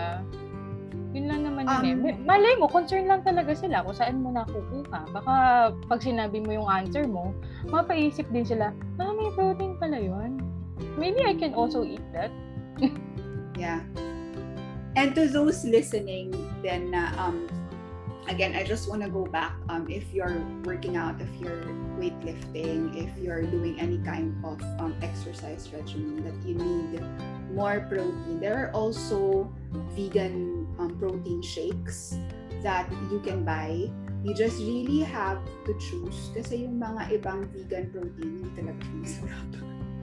Yun 1.11 1.25
lang 1.27 1.43
naman 1.43 1.67
yun 1.67 1.83
eh. 1.83 1.95
um, 1.95 2.07
eh. 2.07 2.15
Malay 2.23 2.53
mo, 2.55 2.71
concern 2.71 3.07
lang 3.07 3.19
talaga 3.27 3.51
sila 3.51 3.83
kung 3.83 3.95
saan 3.95 4.23
mo 4.23 4.31
nakukuha. 4.31 5.11
Baka 5.11 5.33
pag 5.91 5.99
sinabi 5.99 6.39
mo 6.39 6.55
yung 6.55 6.69
answer 6.71 7.03
mo, 7.03 7.35
mapaisip 7.67 8.23
din 8.31 8.47
sila, 8.47 8.71
ah, 8.99 9.11
may 9.11 9.27
protein 9.35 9.75
pala 9.75 9.99
yun. 9.99 10.39
Maybe 10.95 11.19
I 11.23 11.35
can 11.35 11.51
also 11.51 11.83
eat 11.83 12.03
that. 12.15 12.31
yeah. 13.59 13.83
And 14.95 15.15
to 15.15 15.27
those 15.27 15.63
listening, 15.63 16.35
then 16.63 16.95
uh, 16.95 17.11
um, 17.15 17.47
again, 18.27 18.55
I 18.55 18.63
just 18.63 18.89
want 18.89 19.03
to 19.03 19.09
go 19.09 19.23
back. 19.27 19.55
Um, 19.69 19.87
if 19.89 20.03
you're 20.11 20.43
working 20.63 20.95
out, 20.95 21.19
if 21.19 21.31
you're 21.39 21.63
weightlifting, 21.99 22.95
if 22.95 23.11
you're 23.19 23.43
doing 23.43 23.79
any 23.79 23.99
kind 23.99 24.35
of 24.43 24.59
um, 24.79 24.95
exercise 25.01 25.69
regimen 25.71 26.23
that 26.23 26.35
you 26.47 26.55
need 26.55 27.03
more 27.53 27.85
protein, 27.87 28.39
there 28.39 28.67
are 28.67 28.71
also 28.71 29.51
vegan 29.95 30.60
um, 30.81 30.97
protein 30.97 31.41
shakes 31.45 32.17
that 32.65 32.89
you 33.13 33.21
can 33.21 33.45
buy. 33.45 33.89
You 34.21 34.33
just 34.33 34.61
really 34.61 35.01
have 35.01 35.41
to 35.65 35.73
choose 35.77 36.29
kasi 36.33 36.65
yung 36.65 36.77
mga 36.77 37.21
ibang 37.21 37.49
vegan 37.53 37.89
protein 37.93 38.41
hindi 38.41 38.49
talaga 38.57 38.85
masarap. 38.97 39.49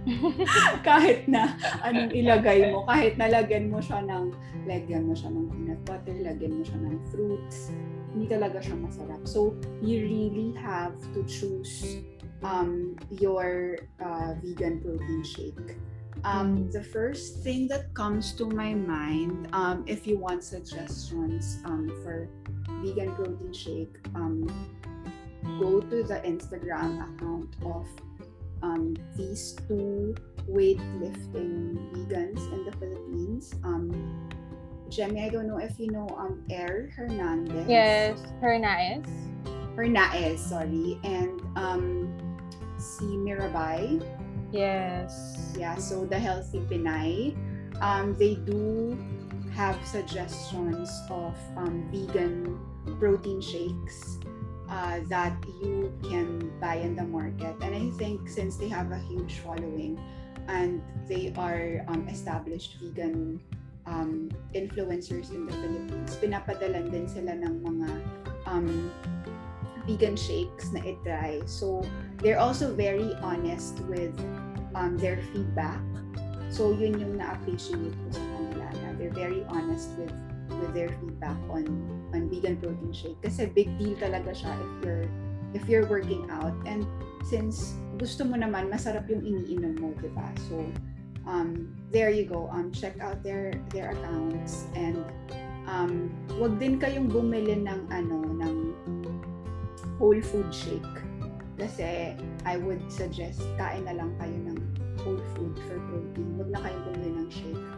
kahit 0.89 1.29
na 1.29 1.55
anong 1.85 2.11
ilagay 2.21 2.71
mo, 2.71 2.87
kahit 2.87 3.19
nalagyan 3.19 3.71
mo 3.71 3.79
siya 3.79 4.03
ng, 4.03 4.35
lagyan 4.67 5.07
mo 5.07 5.15
siya 5.15 5.31
ng 5.31 5.47
peanut 5.55 5.83
butter, 5.87 6.17
lagyan 6.23 6.59
mo 6.59 6.63
siya 6.65 6.79
ng 6.83 6.97
fruits, 7.13 7.71
hindi 8.15 8.27
talaga 8.27 8.59
siya 8.59 8.75
masarap. 8.79 9.23
So, 9.29 9.55
you 9.85 10.03
really 10.03 10.51
have 10.59 10.97
to 11.15 11.21
choose 11.29 12.03
um, 12.43 12.97
your 13.11 13.79
uh, 14.01 14.35
vegan 14.43 14.81
protein 14.81 15.23
shake. 15.23 15.79
Um, 16.25 16.65
mm. 16.65 16.73
the 16.73 16.83
first 16.83 17.43
thing 17.43 17.69
that 17.69 17.95
comes 17.95 18.33
to 18.35 18.47
my 18.47 18.75
mind, 18.75 19.49
um, 19.53 19.85
if 19.87 20.07
you 20.07 20.19
want 20.19 20.43
suggestions 20.43 21.59
um, 21.65 21.89
for 22.03 22.29
vegan 22.83 23.15
protein 23.15 23.53
shake, 23.53 23.97
um, 24.15 24.47
go 25.59 25.81
to 25.81 26.03
the 26.03 26.21
Instagram 26.27 27.03
account 27.15 27.55
of 27.65 27.87
um, 28.63 28.97
these 29.17 29.57
two 29.69 30.15
weightlifting 30.51 31.79
vegans 31.93 32.53
in 32.53 32.65
the 32.65 32.73
Philippines. 32.79 33.55
Um, 33.65 33.91
Jemmy, 34.89 35.25
I 35.25 35.29
don't 35.29 35.47
know 35.47 35.59
if 35.59 35.79
you 35.79 35.91
know 35.91 36.09
um 36.17 36.43
Air 36.51 36.91
Hernandez. 36.97 37.69
Yes, 37.69 38.19
Hernaez. 38.41 39.05
Hernaez, 39.77 40.39
sorry. 40.39 40.99
And 41.05 41.41
um 41.57 42.09
si 42.79 43.05
Mirabai. 43.05 44.01
Yes. 44.53 45.53
Yeah, 45.59 45.77
so 45.77 46.05
the 46.05 46.19
Healthy 46.19 46.61
Pinay. 46.71 47.37
Um, 47.81 48.17
they 48.19 48.35
do 48.35 48.99
have 49.55 49.79
suggestions 49.87 50.91
of 51.11 51.35
um, 51.57 51.87
vegan 51.93 52.59
protein 52.99 53.41
shakes 53.41 54.19
uh, 54.71 55.01
that 55.09 55.37
you 55.63 55.93
can 56.03 56.51
buy 56.61 56.77
in 56.77 56.97
the 56.97 57.05
market. 57.05 57.55
And 57.63 57.75
I 57.75 57.91
think 57.99 58.29
since 58.29 58.57
they 58.57 58.69
have 58.69 58.91
a 58.91 58.99
huge 58.99 59.41
following 59.41 60.01
and 60.49 60.83
they 61.07 61.33
are 61.37 61.85
um, 61.89 62.09
established 62.09 62.77
vegan 62.81 63.41
um, 63.87 64.31
influencers 64.55 65.33
in 65.33 65.47
the 65.47 65.53
Philippines, 65.53 66.17
pinapadalan 66.21 66.93
din 66.93 67.09
sila 67.09 67.33
ng 67.37 67.65
mga 67.65 67.89
um, 68.47 68.93
vegan 69.89 70.15
shakes 70.15 70.69
na 70.77 70.85
itry. 70.85 71.41
So 71.49 71.81
they're 72.21 72.39
also 72.39 72.77
very 72.77 73.17
honest 73.25 73.81
with 73.89 74.13
um, 74.77 75.01
their 75.01 75.25
feedback. 75.33 75.81
So 76.53 76.77
yun 76.77 77.01
yung 77.01 77.17
na-appreciate 77.17 77.97
ko 77.97 78.07
sa 78.13 78.23
kanila 78.37 78.69
na 78.85 78.89
they're 79.01 79.17
very 79.17 79.43
honest 79.49 79.97
with 79.97 80.13
with 80.49 80.73
their 80.73 80.89
feedback 81.01 81.37
on 81.53 81.69
on 82.17 82.29
vegan 82.33 82.57
protein 82.57 82.89
shake 82.89 83.21
kasi 83.21 83.47
big 83.53 83.69
deal 83.77 83.93
talaga 84.01 84.33
siya 84.33 84.57
if 84.57 84.73
you're 84.81 85.07
if 85.53 85.63
you're 85.69 85.87
working 85.93 86.25
out 86.33 86.57
and 86.65 86.89
since 87.25 87.77
gusto 88.01 88.25
mo 88.25 88.37
naman 88.41 88.73
masarap 88.73 89.05
yung 89.13 89.21
iniinom 89.25 89.77
mo, 89.81 89.93
'di 90.01 90.09
ba? 90.17 90.29
So 90.49 90.65
um 91.29 91.77
there 91.93 92.09
you 92.09 92.25
go. 92.25 92.49
Um 92.49 92.73
check 92.73 92.97
out 93.01 93.21
their 93.21 93.53
their 93.75 93.93
accounts 93.93 94.69
and 94.73 95.05
um 95.69 96.09
wag 96.41 96.57
din 96.57 96.81
kayong 96.81 97.13
bumili 97.13 97.61
ng 97.61 97.93
ano 97.93 98.25
ng 98.25 98.55
whole 99.99 100.23
food 100.23 100.49
shake 100.55 100.97
kasi 101.59 102.15
I 102.47 102.55
would 102.57 102.81
suggest 102.87 103.43
kain 103.59 103.83
na 103.85 103.99
lang 103.99 104.15
kayo 104.23 104.55
ng 104.55 104.59
whole 105.03 105.23
food 105.35 105.59
for 105.67 105.79
protein. 105.91 106.39
Huwag 106.39 106.49
na 106.55 106.59
kayong 106.63 106.83
bumili 106.87 107.11
ng 107.19 107.31
shake 107.31 107.69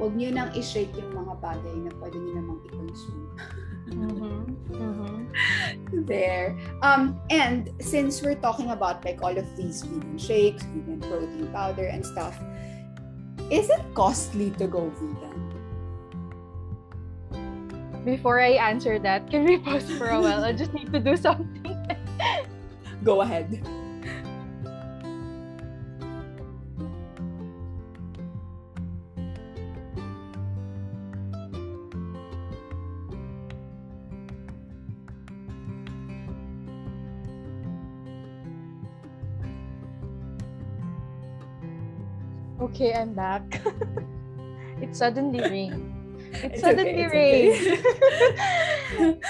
huwag 0.00 0.16
niyo 0.16 0.32
nang 0.32 0.48
i-shake 0.56 0.96
yung 0.96 1.12
mga 1.12 1.34
bagay 1.44 1.76
na 1.84 1.92
pwede 2.00 2.16
niyo 2.16 2.32
namang 2.40 2.60
i-consume. 2.64 3.26
mm-hmm. 3.92 4.40
Mm-hmm. 4.72 5.18
There. 6.08 6.56
Um, 6.80 7.20
and 7.28 7.68
since 7.84 8.24
we're 8.24 8.40
talking 8.40 8.72
about 8.72 9.04
like 9.04 9.20
all 9.20 9.36
of 9.36 9.44
these 9.60 9.84
vegan 9.84 10.16
shakes, 10.16 10.64
vegan 10.64 11.04
protein 11.04 11.52
powder 11.52 11.84
and 11.84 12.00
stuff, 12.00 12.40
is 13.52 13.68
it 13.68 13.84
costly 13.92 14.56
to 14.56 14.66
go 14.66 14.88
vegan? 14.96 15.38
before 18.00 18.40
I 18.40 18.56
answer 18.56 18.98
that, 18.98 19.28
can 19.28 19.44
we 19.44 19.58
pause 19.60 19.84
for 20.00 20.08
a 20.08 20.16
while? 20.16 20.40
I 20.42 20.56
just 20.56 20.72
need 20.72 20.88
to 20.88 21.00
do 21.00 21.20
something. 21.20 21.69
Go 23.04 23.22
ahead. 23.22 23.62
Okay, 42.60 42.92
I'm 42.94 43.14
back. 43.14 43.60
it 44.80 44.94
suddenly 44.94 45.40
rained. 45.40 45.90
It 46.44 46.52
it's 46.52 46.60
suddenly 46.60 47.04
okay, 47.04 47.50
rained. 47.52 47.84
Okay. 48.94 49.20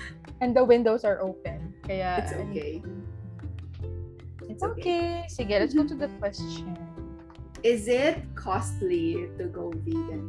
and 0.40 0.56
the 0.56 0.64
windows 0.64 1.04
are 1.04 1.20
open. 1.20 1.57
Kaya, 1.88 2.20
it's 2.20 2.36
okay. 2.36 2.72
It's 4.44 4.62
okay. 4.62 5.24
okay. 5.24 5.24
Sige, 5.32 5.56
let's 5.56 5.72
go 5.72 5.88
to 5.88 5.96
the 5.96 6.12
question. 6.20 6.76
Is 7.64 7.88
it 7.88 8.20
costly 8.36 9.32
to 9.40 9.48
go 9.48 9.72
vegan? 9.88 10.28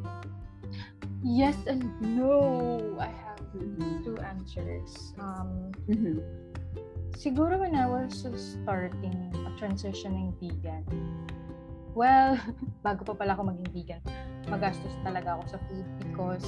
Yes 1.20 1.60
and 1.68 1.84
no. 2.00 2.96
I 2.96 3.12
have 3.12 3.44
mm-hmm. 3.52 4.08
two 4.08 4.16
answers. 4.24 5.12
Um, 5.20 5.76
mm-hmm. 5.84 6.24
Siguro 7.20 7.60
when 7.60 7.76
I 7.76 7.92
was 7.92 8.24
starting 8.24 9.20
a 9.36 9.52
transitioning 9.60 10.32
vegan, 10.40 10.88
well, 11.92 12.40
bago 12.88 13.04
pa 13.04 13.20
pala 13.20 13.36
ako 13.36 13.52
maging 13.52 13.70
vegan, 13.76 14.02
magastos 14.48 14.96
talaga 15.04 15.36
ako 15.36 15.44
sa 15.52 15.60
food 15.68 15.88
because 16.00 16.48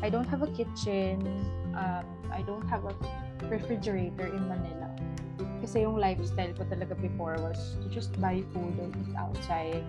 I 0.00 0.08
don't 0.08 0.24
have 0.32 0.40
a 0.40 0.50
kitchen, 0.56 1.20
um, 1.76 2.04
I 2.32 2.42
don't 2.42 2.66
have 2.68 2.84
a 2.84 2.94
refrigerator 3.46 4.26
in 4.26 4.48
Manila. 4.48 4.90
Kasi 5.60 5.82
yung 5.82 5.96
lifestyle 5.96 6.52
ko 6.52 6.68
talaga 6.68 6.92
before 7.00 7.40
was 7.40 7.76
to 7.80 7.88
just 7.88 8.12
buy 8.20 8.44
food 8.52 8.76
or 8.76 8.88
eat 9.00 9.16
outside 9.16 9.84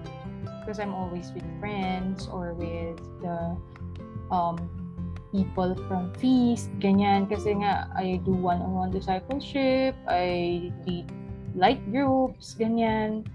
because 0.63 0.79
I'm 0.79 0.95
always 0.95 1.29
with 1.35 1.45
friends 1.59 2.31
or 2.31 2.55
with 2.55 2.97
the 3.21 3.59
um, 4.31 4.57
people 5.35 5.75
from 5.91 6.15
Feast, 6.17 6.71
ganyan. 6.79 7.27
Kasi 7.27 7.59
nga, 7.59 7.91
I 7.91 8.23
do 8.23 8.31
one-on-one 8.31 8.95
discipleship, 8.95 9.93
I 10.07 10.71
lead 10.87 11.11
light 11.53 11.83
groups, 11.91 12.55
ganyan. 12.55 13.27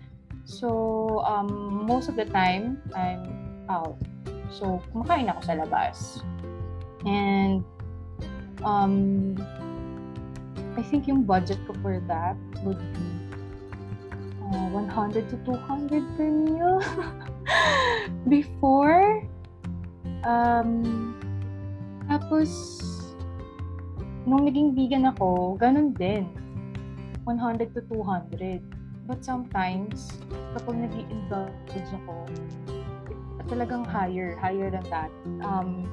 So, 0.48 1.20
um, 1.28 1.84
most 1.84 2.08
of 2.08 2.16
the 2.16 2.26
time, 2.26 2.80
I'm 2.96 3.28
out. 3.68 4.00
So, 4.48 4.80
kumakain 4.90 5.28
ako 5.28 5.40
sa 5.44 5.54
labas. 5.60 6.24
And, 7.04 7.62
um, 8.64 9.36
I 10.76 10.82
think 10.82 11.08
yung 11.08 11.24
budget 11.24 11.58
ko 11.66 11.74
for 11.82 12.00
that 12.08 12.36
would 12.62 12.80
be 12.94 13.08
uh, 14.48 14.68
100 14.72 15.28
to 15.30 15.36
200 15.44 16.02
per 16.16 16.28
meal. 16.30 16.78
Before, 18.32 19.24
um, 20.24 21.16
tapos, 22.08 22.50
nung 24.24 24.46
naging 24.46 24.76
vegan 24.76 25.10
ako, 25.10 25.58
ganun 25.58 25.92
din. 25.96 26.28
100 27.24 27.74
to 27.74 27.80
200. 27.90 28.62
But 29.10 29.26
sometimes, 29.26 30.14
kapag 30.54 30.86
nag 30.86 30.94
indulge 30.94 31.90
ako, 32.04 32.30
talagang 33.50 33.82
higher, 33.82 34.38
higher 34.38 34.70
than 34.70 34.86
that. 34.86 35.10
Um, 35.42 35.90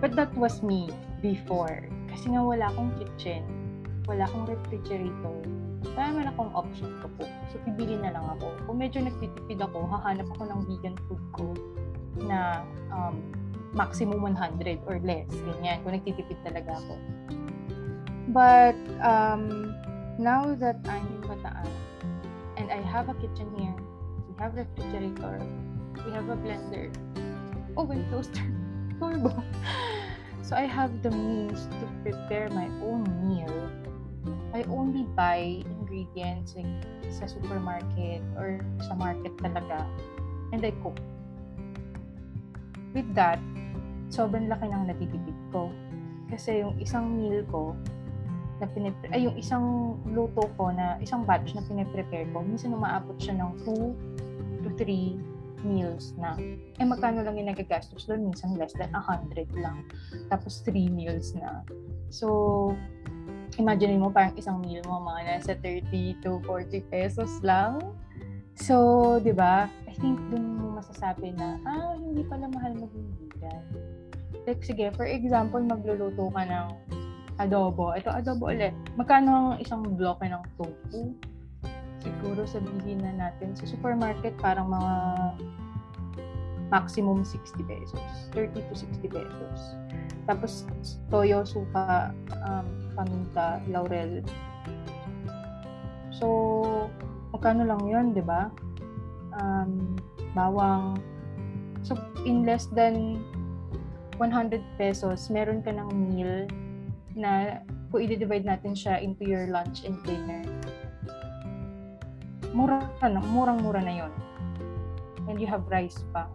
but 0.00 0.16
that 0.16 0.32
was 0.32 0.64
me 0.64 0.88
before. 1.20 1.84
Kasi 2.08 2.32
nga 2.32 2.42
wala 2.42 2.68
akong 2.72 2.92
kitchen, 2.98 3.44
wala 4.08 4.26
akong 4.26 4.48
refrigerator, 4.48 5.40
wala 5.84 6.00
naman 6.12 6.26
akong 6.28 6.52
option 6.52 6.90
to 7.00 7.08
cook. 7.16 7.32
So, 7.52 7.56
pibili 7.64 7.96
na 7.96 8.12
lang 8.12 8.26
ako. 8.36 8.52
Kung 8.68 8.76
medyo 8.80 9.00
nagtitipid 9.00 9.60
ako, 9.64 9.88
hahanap 9.88 10.28
ako 10.36 10.42
ng 10.48 10.60
vegan 10.68 10.96
food 11.08 11.22
ko 11.32 11.46
na 12.20 12.64
um, 12.92 13.16
maximum 13.72 14.20
100 14.20 14.84
or 14.84 15.00
less. 15.00 15.28
Ganyan, 15.30 15.80
kung 15.84 15.96
nagtitipid 15.96 16.36
talaga 16.44 16.76
ako. 16.76 16.94
But, 18.30 18.78
um, 19.00 19.72
now 20.20 20.52
that 20.60 20.76
I'm 20.84 21.06
in 21.16 21.20
Bataan, 21.24 21.68
and 22.60 22.68
I 22.68 22.80
have 22.84 23.08
a 23.08 23.16
kitchen 23.16 23.48
here, 23.56 23.76
we 24.28 24.32
have 24.36 24.52
refrigerator, 24.52 25.40
we 26.04 26.12
have 26.12 26.28
a 26.28 26.36
blender, 26.36 26.92
oven 27.76 28.04
toaster, 28.12 28.44
turbo. 29.00 29.32
So 30.40 30.56
I 30.56 30.66
have 30.66 31.02
the 31.02 31.10
means 31.10 31.68
to 31.68 31.84
prepare 32.02 32.48
my 32.50 32.66
own 32.82 33.06
meal. 33.24 33.54
I 34.50 34.66
only 34.66 35.06
buy 35.14 35.62
ingredients 35.62 36.58
like 36.58 36.66
sa 37.12 37.30
supermarket 37.30 38.20
or 38.34 38.60
sa 38.82 38.98
market 38.98 39.36
talaga 39.38 39.86
and 40.50 40.64
I 40.64 40.74
cook. 40.82 40.98
With 42.90 43.06
that, 43.14 43.38
sobrang 44.10 44.50
laki 44.50 44.66
ng 44.66 44.90
natitipid 44.90 45.38
ko. 45.54 45.70
Kasi 46.26 46.66
yung 46.66 46.74
isang 46.82 47.14
meal 47.14 47.46
ko, 47.46 47.78
na 48.60 48.68
pinipre- 48.68 49.10
ay 49.10 49.24
yung 49.24 49.36
isang 49.40 49.96
luto 50.12 50.44
ko 50.60 50.68
na 50.68 51.00
isang 51.00 51.24
batch 51.24 51.56
na 51.56 51.64
piniprepare 51.64 52.28
ko, 52.30 52.44
minsan 52.44 52.76
umaabot 52.76 53.16
siya 53.16 53.40
ng 53.40 53.56
2 53.64 54.60
to 54.60 54.68
3 54.76 55.16
meals 55.62 56.12
na. 56.16 56.36
Eh, 56.78 56.86
magkano 56.86 57.22
lang 57.24 57.36
yung 57.36 57.52
nagagastos 57.52 58.08
doon? 58.08 58.32
Minsan 58.32 58.56
less 58.56 58.72
than 58.76 58.90
100 58.92 59.50
lang. 59.58 59.84
Tapos 60.32 60.64
3 60.64 60.88
meals 60.88 61.36
na. 61.36 61.62
So, 62.08 62.72
imagine 63.58 64.00
mo 64.00 64.08
parang 64.08 64.36
isang 64.38 64.62
meal 64.62 64.80
mo 64.88 65.02
mga 65.04 65.20
nasa 65.38 65.52
30 65.58 66.22
to 66.24 66.40
40 66.48 66.80
pesos 66.92 67.40
lang. 67.44 67.80
So, 68.56 69.16
di 69.24 69.32
ba? 69.32 69.68
I 69.88 69.94
think 69.96 70.20
dun 70.28 70.60
mo 70.60 70.80
masasabi 70.80 71.32
na, 71.36 71.56
ah, 71.64 71.96
hindi 71.96 72.24
pala 72.24 72.48
mahal 72.48 72.76
maging 72.76 73.08
vegan. 73.20 73.64
Like, 74.44 74.64
sige, 74.64 74.92
for 74.96 75.04
example, 75.04 75.60
magluluto 75.60 76.32
ka 76.32 76.42
ng 76.44 76.68
adobo. 77.40 77.96
Ito, 77.96 78.12
adobo 78.12 78.52
ulit. 78.52 78.76
Magkano 79.00 79.56
ang 79.56 79.58
isang 79.60 79.84
bloke 79.96 80.24
ng 80.24 80.44
tofu? 80.60 81.16
Siguro 82.00 82.48
sabihin 82.48 83.04
na 83.04 83.12
natin 83.28 83.52
sa 83.52 83.68
supermarket 83.68 84.34
parang 84.40 84.72
mga 84.72 84.94
maximum 86.70 87.26
60 87.26 87.66
pesos. 87.66 88.00
30 88.32 88.62
to 88.70 88.74
60 88.74 89.10
pesos. 89.10 89.58
Tapos 90.24 90.64
toyo, 91.10 91.42
suka, 91.42 92.14
um, 92.46 92.66
paminta, 92.94 93.58
laurel. 93.66 94.22
So, 96.14 96.26
magkano 97.34 97.66
lang 97.66 97.82
yun, 97.90 98.14
di 98.14 98.22
ba? 98.22 98.48
Um, 99.34 99.98
bawang. 100.32 101.02
So, 101.82 101.98
in 102.22 102.46
less 102.46 102.70
than 102.70 103.18
100 104.22 104.62
pesos, 104.78 105.26
meron 105.32 105.66
ka 105.66 105.74
ng 105.74 105.90
meal 105.90 106.46
na 107.18 107.64
kung 107.90 108.06
i-divide 108.06 108.46
natin 108.46 108.76
siya 108.76 109.02
into 109.02 109.26
your 109.26 109.50
lunch 109.50 109.82
and 109.82 109.98
dinner, 110.06 110.46
mura 112.52 112.78
na, 113.02 113.20
murang-mura 113.20 113.80
na 113.82 113.94
yon. 114.04 114.12
And 115.28 115.38
you 115.38 115.46
have 115.46 115.66
rice 115.70 116.00
pa. 116.10 116.26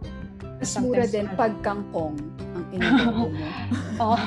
Mas 0.56 0.72
mura 0.80 1.04
din 1.04 1.28
ano. 1.28 1.36
pag 1.36 1.52
kangkong 1.60 2.16
ang 2.56 2.64
iniluto 2.72 3.10
mo. 3.12 3.26
oh. 4.02 4.18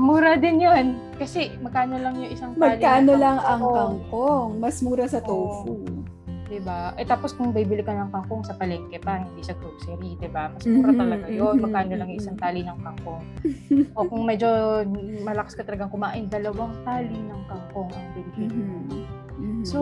mura 0.00 0.40
din 0.40 0.64
yon 0.64 0.96
Kasi 1.20 1.52
magkano 1.60 2.00
lang 2.00 2.16
yung 2.16 2.32
isang 2.32 2.52
tali 2.56 2.80
Magkano 2.80 3.12
lang 3.20 3.38
ang 3.44 3.60
kangkong? 3.60 4.50
Mas 4.56 4.80
mura 4.80 5.04
sa 5.04 5.20
tofu. 5.20 5.76
Oh. 5.76 5.96
'di 6.46 6.62
ba? 6.62 6.94
Eh 6.96 7.04
tapos 7.04 7.34
kung 7.34 7.50
bibili 7.50 7.82
ka 7.82 7.92
ng 7.92 8.10
kangkong 8.14 8.46
sa 8.46 8.54
palengke 8.54 9.02
pa, 9.02 9.20
hindi 9.20 9.42
sa 9.42 9.54
grocery, 9.58 10.14
'di 10.16 10.30
ba? 10.30 10.50
Mas 10.54 10.64
mura 10.64 10.94
mm-hmm. 10.94 11.02
talaga 11.02 11.26
'yon. 11.28 11.54
Magkano 11.60 11.94
lang 11.98 12.10
isang 12.14 12.38
tali 12.38 12.62
ng 12.62 12.78
kangkong. 12.80 13.24
o 13.98 14.06
kung 14.06 14.22
medyo 14.24 14.48
malakas 15.26 15.58
ka 15.58 15.66
talagang 15.66 15.90
kumain, 15.90 16.30
dalawang 16.30 16.72
tali 16.86 17.18
ng 17.18 17.42
kangkong 17.50 17.90
ang 17.92 18.06
bilhin. 18.14 18.50
Mm-hmm. 18.50 18.86
Mm-hmm. 19.36 19.64
So, 19.66 19.80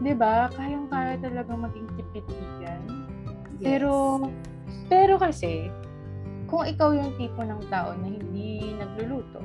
'di 0.00 0.12
ba? 0.16 0.48
Kayang-kaya 0.56 1.20
talaga 1.20 1.52
maging 1.52 1.88
tipid-tigan. 1.96 2.80
Yes. 3.60 3.64
Pero 3.64 3.92
pero 4.88 5.14
kasi 5.20 5.68
kung 6.50 6.66
ikaw 6.66 6.90
yung 6.90 7.14
tipo 7.14 7.46
ng 7.46 7.62
tao 7.70 7.94
na 7.94 8.10
hindi 8.10 8.74
nagluluto, 8.74 9.38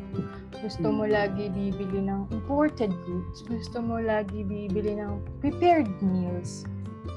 gusto 0.57 0.89
mo 0.89 1.05
hmm. 1.05 1.13
lagi 1.13 1.43
bibili 1.53 2.01
ng 2.01 2.33
imported 2.33 2.89
goods, 3.05 3.45
gusto 3.45 3.77
mo 3.77 4.01
lagi 4.01 4.41
bibili 4.41 4.97
ng 4.97 5.21
prepared 5.37 5.85
meals, 6.01 6.65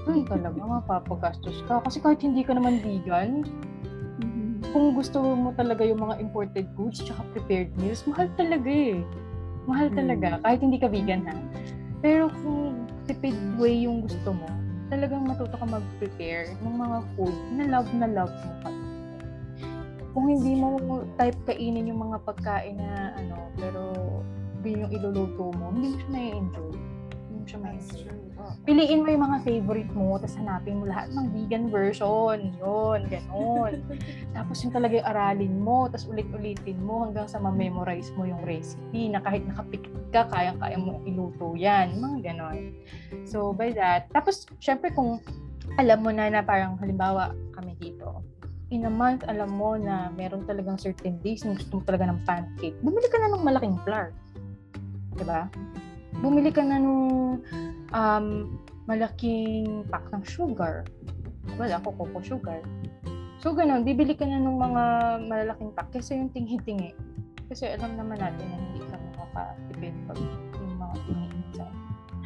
doon 0.05 0.29
talaga 0.29 0.61
mapapagastos 0.77 1.65
ka. 1.65 1.81
Kasi 1.89 2.05
kahit 2.05 2.21
hindi 2.21 2.45
ka 2.45 2.53
naman 2.53 2.85
vegan, 2.85 3.49
mm-hmm. 4.21 4.77
kung 4.77 4.93
gusto 4.93 5.25
mo 5.25 5.57
talaga 5.57 5.81
yung 5.89 6.05
mga 6.05 6.21
imported 6.21 6.69
goods 6.77 7.01
tsaka 7.01 7.25
prepared 7.33 7.73
meals, 7.81 8.05
mahal 8.05 8.29
talaga 8.37 8.69
eh. 8.69 9.01
Mahal 9.65 9.89
talaga. 9.93 10.37
Mm. 10.37 10.41
Kahit 10.45 10.61
hindi 10.61 10.79
ka 10.81 10.89
vegan 10.93 11.25
ha. 11.25 11.37
Pero 12.05 12.29
kung 12.45 12.88
tipid 13.09 13.35
way 13.57 13.89
yung 13.89 14.05
gusto 14.05 14.37
mo, 14.37 14.49
talagang 14.93 15.25
matuto 15.25 15.57
ka 15.57 15.67
mag-prepare 15.67 16.53
ng 16.61 16.75
mga 16.77 16.99
food 17.17 17.37
na 17.57 17.65
love 17.73 17.91
na 17.97 18.09
love 18.09 18.33
mo 18.33 18.55
ka. 18.63 18.71
kung 20.17 20.35
hindi 20.35 20.59
mo 20.59 20.77
type 21.15 21.37
kainin 21.47 21.89
yung 21.89 22.11
mga 22.11 22.19
pagkain 22.27 22.77
na 22.77 23.15
ano, 23.17 23.49
pero 23.55 23.83
yun 24.69 24.85
yung 24.85 24.93
iluluto 24.93 25.55
mo, 25.57 25.73
hindi 25.73 25.95
mo 25.95 25.97
siya 25.97 26.11
na-enjoy. 26.13 26.75
Hindi 26.75 27.35
mo 27.39 27.45
siya 27.47 27.61
ma-enjoy. 27.63 28.28
Piliin 28.65 29.05
mo 29.05 29.09
yung 29.13 29.25
mga 29.25 29.39
favorite 29.45 29.93
mo, 29.97 30.17
tapos 30.17 30.37
hanapin 30.37 30.81
mo 30.81 30.85
lahat 30.89 31.09
ng 31.13 31.27
vegan 31.33 31.65
version. 31.73 32.53
Yun, 32.61 33.01
ganun. 33.09 33.73
tapos 34.37 34.57
yung 34.65 34.73
talaga 34.75 34.95
yung 35.01 35.09
aralin 35.09 35.55
mo, 35.61 35.87
tapos 35.89 36.07
ulit-ulitin 36.09 36.79
mo 36.81 37.09
hanggang 37.09 37.27
sa 37.27 37.39
ma-memorize 37.39 38.13
mo 38.17 38.29
yung 38.29 38.43
recipe 38.45 39.09
na 39.09 39.21
kahit 39.25 39.45
nakapikit 39.47 39.95
ka, 40.13 40.29
kayang-kaya 40.33 40.77
mo 40.77 41.01
iluto 41.05 41.55
yan. 41.55 41.97
Mga 41.99 42.33
ganon. 42.33 42.73
So, 43.25 43.53
by 43.53 43.73
that, 43.77 44.13
tapos, 44.13 44.49
syempre 44.59 44.93
kung 44.93 45.21
alam 45.79 46.01
mo 46.03 46.11
na 46.11 46.33
na 46.33 46.41
parang 46.43 46.81
halimbawa 46.81 47.37
kami 47.55 47.77
dito, 47.79 48.25
in 48.69 48.85
a 48.85 48.93
month, 48.93 49.25
alam 49.25 49.49
mo 49.49 49.81
na 49.81 50.13
meron 50.13 50.45
talagang 50.45 50.77
certain 50.77 51.17
days 51.25 51.45
na 51.45 51.57
gusto 51.57 51.81
mo 51.81 51.83
talaga 51.85 52.09
ng 52.09 52.21
pancake, 52.29 52.77
bumili 52.85 53.09
ka 53.09 53.17
na 53.17 53.33
ng 53.33 53.45
malaking 53.45 53.77
flour. 53.85 54.13
Diba? 55.17 55.49
Bumili 56.19 56.51
ka 56.51 56.63
na 56.63 56.79
nung 56.81 57.41
um, 57.95 58.27
malaking 58.91 59.85
pack 59.89 60.05
ng 60.11 60.25
sugar. 60.27 60.85
Well, 61.57 61.73
ako 61.73 61.95
cocoa 61.95 62.23
sugar. 62.23 62.61
So, 63.39 63.55
ganun, 63.55 63.87
bibili 63.87 64.19
ka 64.19 64.27
na 64.27 64.43
ng 64.43 64.59
mga 64.59 64.83
malalaking 65.31 65.73
pack 65.75 65.95
kasi 65.95 66.19
yung 66.19 66.35
tingi-tingi. 66.35 66.93
Kasi 67.49 67.71
alam 67.71 67.95
naman 67.95 68.19
natin 68.19 68.45
na 68.51 68.57
hindi 68.59 68.83
ka 68.85 68.97
makakatipid 68.99 69.95
pag 70.11 70.19
yung 70.59 70.77
mga 70.77 70.97
tingi. 71.07 71.29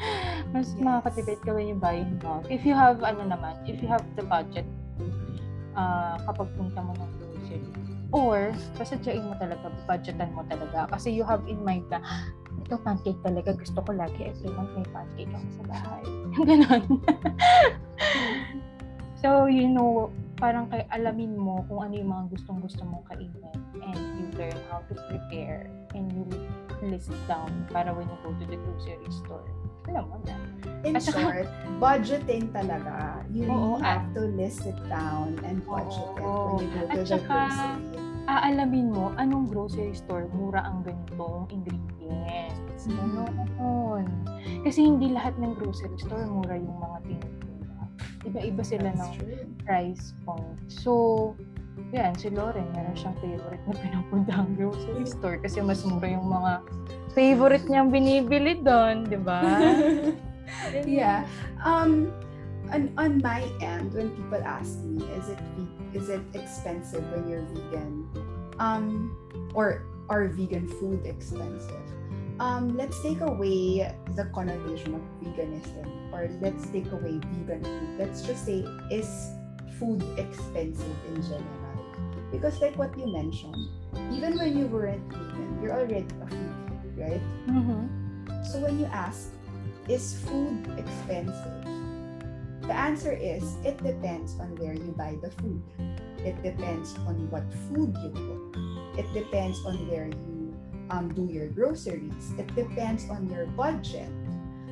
Mas 0.53 0.69
yes. 0.75 0.83
makakatipid 0.83 1.39
ka 1.45 1.51
when 1.55 1.69
you 1.71 1.79
buy 1.79 1.97
in 1.97 2.19
bulk. 2.19 2.49
If 2.51 2.67
you 2.67 2.75
have, 2.75 3.01
ano 3.05 3.25
naman, 3.25 3.61
if 3.69 3.81
you 3.81 3.89
have 3.89 4.05
the 4.19 4.25
budget, 4.27 4.67
uh, 5.77 6.19
kapag 6.29 6.49
punta 6.59 6.81
mo 6.83 6.93
ng 6.97 7.13
grocery. 7.19 7.63
Or, 8.13 8.53
sasadyain 8.77 9.25
mo 9.25 9.35
talaga, 9.41 9.73
budgetan 9.89 10.37
mo 10.37 10.45
talaga. 10.45 10.85
Kasi 10.93 11.09
you 11.09 11.25
have 11.25 11.41
in 11.49 11.61
mind 11.65 11.89
na, 11.89 12.05
ito 12.73 12.81
pancake 12.81 13.21
talaga, 13.21 13.53
gusto 13.53 13.85
ko 13.85 13.93
lagi 13.93 14.33
every 14.33 14.49
month 14.57 14.73
may 14.73 14.89
pancake 14.97 15.29
ako 15.29 15.49
sa 15.61 15.65
bahay. 15.69 16.03
Ganon. 16.49 16.83
so, 19.21 19.45
you 19.45 19.69
know, 19.69 20.09
parang 20.41 20.73
kay 20.73 20.89
alamin 20.89 21.37
mo 21.37 21.61
kung 21.69 21.85
ano 21.85 22.01
yung 22.01 22.09
mga 22.09 22.25
gustong 22.33 22.65
gusto 22.65 22.81
mong 22.89 23.05
kainin 23.13 23.53
and 23.85 24.01
you 24.17 24.25
learn 24.41 24.57
how 24.73 24.81
to 24.89 24.97
prepare 25.13 25.69
and 25.93 26.09
you 26.17 26.25
list 26.89 27.13
down 27.29 27.53
para 27.69 27.93
when 27.93 28.09
you 28.09 28.19
go 28.25 28.33
to 28.41 28.45
the 28.49 28.57
grocery 28.57 29.13
store 29.13 29.45
alam 29.91 30.07
mo 30.09 30.17
na. 30.23 30.39
In 30.87 30.95
At 30.95 31.03
short, 31.03 31.51
budgeting 31.83 32.55
talaga. 32.55 33.23
You 33.35 33.51
oo, 33.51 33.79
really 33.79 33.83
have 33.83 34.07
to 34.15 34.23
list 34.39 34.63
it 34.63 34.79
down 34.87 35.43
and 35.43 35.59
budget 35.67 36.07
oo, 36.23 36.23
it 36.23 36.23
when 36.23 36.57
you 36.63 36.69
go 36.71 36.83
to 36.87 36.87
At 36.87 36.97
the 37.03 37.07
saka, 37.07 37.27
grocery. 37.27 38.03
aalamin 38.31 38.87
mo 38.95 39.11
anong 39.19 39.51
grocery 39.51 39.95
store 39.95 40.31
mura 40.31 40.63
ang 40.63 40.87
ganitong 40.87 41.51
ingredients. 41.51 42.62
Mm-hmm. 42.89 44.63
Kasi 44.63 44.79
hindi 44.87 45.11
lahat 45.11 45.35
ng 45.43 45.59
grocery 45.59 45.99
store 45.99 46.27
mura 46.31 46.55
yung 46.55 46.79
mga 46.79 46.99
tinutulak. 47.07 47.91
Iba-iba 48.23 48.63
sila 48.63 48.89
That's 48.95 49.03
ng 49.03 49.13
true. 49.19 49.47
price 49.67 50.15
point. 50.23 50.59
So, 50.71 50.93
yan, 51.91 52.15
si 52.15 52.31
Lauren, 52.31 52.69
meron 52.73 52.95
siyang 52.95 53.17
favorite 53.19 53.63
na 53.67 53.75
pinupunta 53.75 54.33
ang 54.39 54.55
grocery 54.55 55.05
store 55.05 55.43
kasi 55.43 55.59
mas 55.61 55.83
mura 55.83 56.09
yung 56.09 56.29
mga 56.31 56.53
favorite 57.13 57.67
niyang 57.67 57.91
binibili 57.91 58.61
doon, 58.63 59.05
di 59.09 59.19
ba? 59.21 59.43
yeah. 60.87 61.27
Um, 61.61 62.15
on, 62.73 62.89
on 62.97 63.21
my 63.21 63.45
end, 63.61 63.93
when 63.93 64.15
people 64.17 64.41
ask 64.47 64.81
me, 64.87 65.05
is 65.19 65.29
it 65.29 65.41
is 65.93 66.09
it 66.09 66.25
expensive 66.33 67.05
when 67.13 67.29
you're 67.29 67.45
vegan? 67.53 68.09
Um, 68.57 69.13
or 69.53 69.85
are 70.09 70.29
vegan 70.33 70.65
food 70.81 71.05
expensive? 71.05 71.85
Um, 72.41 72.77
let's 72.77 73.01
take 73.03 73.21
away 73.21 73.93
the 74.17 74.25
connotation 74.35 74.95
of 74.95 75.03
veganism, 75.23 75.87
or 76.13 76.29
let's 76.41 76.67
take 76.71 76.91
away 76.93 77.21
vegan 77.23 77.63
food. 77.63 77.99
Let's 77.99 78.23
just 78.23 78.45
say, 78.45 78.65
is 78.91 79.09
food 79.79 80.03
expensive 80.19 80.97
in 81.09 81.23
general? 81.23 81.47
Because 82.31 82.61
like 82.61 82.77
what 82.77 82.97
you 82.99 83.07
mentioned, 83.07 83.69
even 84.13 84.37
when 84.39 84.57
you 84.57 84.67
weren't 84.67 85.05
vegan, 85.13 85.61
you're 85.63 85.73
already 85.73 86.07
a 86.23 86.27
food 86.27 86.53
right? 86.97 87.21
Mm-hmm. 87.49 88.45
So 88.45 88.59
when 88.61 88.79
you 88.79 88.87
ask, 88.87 89.31
is 89.89 90.15
food 90.27 90.67
expensive? 90.79 91.67
The 92.63 92.75
answer 92.75 93.13
is 93.13 93.43
it 93.65 93.83
depends 93.83 94.39
on 94.39 94.55
where 94.57 94.75
you 94.75 94.95
buy 94.97 95.19
the 95.21 95.31
food. 95.43 95.63
It 96.23 96.41
depends 96.43 96.95
on 97.11 97.29
what 97.31 97.43
food 97.69 97.91
you 97.99 98.11
cook. 98.15 98.57
It 98.95 99.07
depends 99.13 99.59
on 99.67 99.75
where 99.91 100.07
you 100.07 100.32
um, 100.93 101.09
do 101.17 101.25
your 101.25 101.49
groceries. 101.49 102.37
It 102.37 102.53
depends 102.55 103.09
on 103.09 103.25
your 103.33 103.49
budget. 103.57 104.13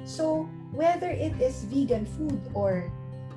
So 0.04 0.44
whether 0.76 1.08
it 1.08 1.40
is 1.40 1.64
vegan 1.72 2.04
food 2.04 2.38
or 2.52 2.92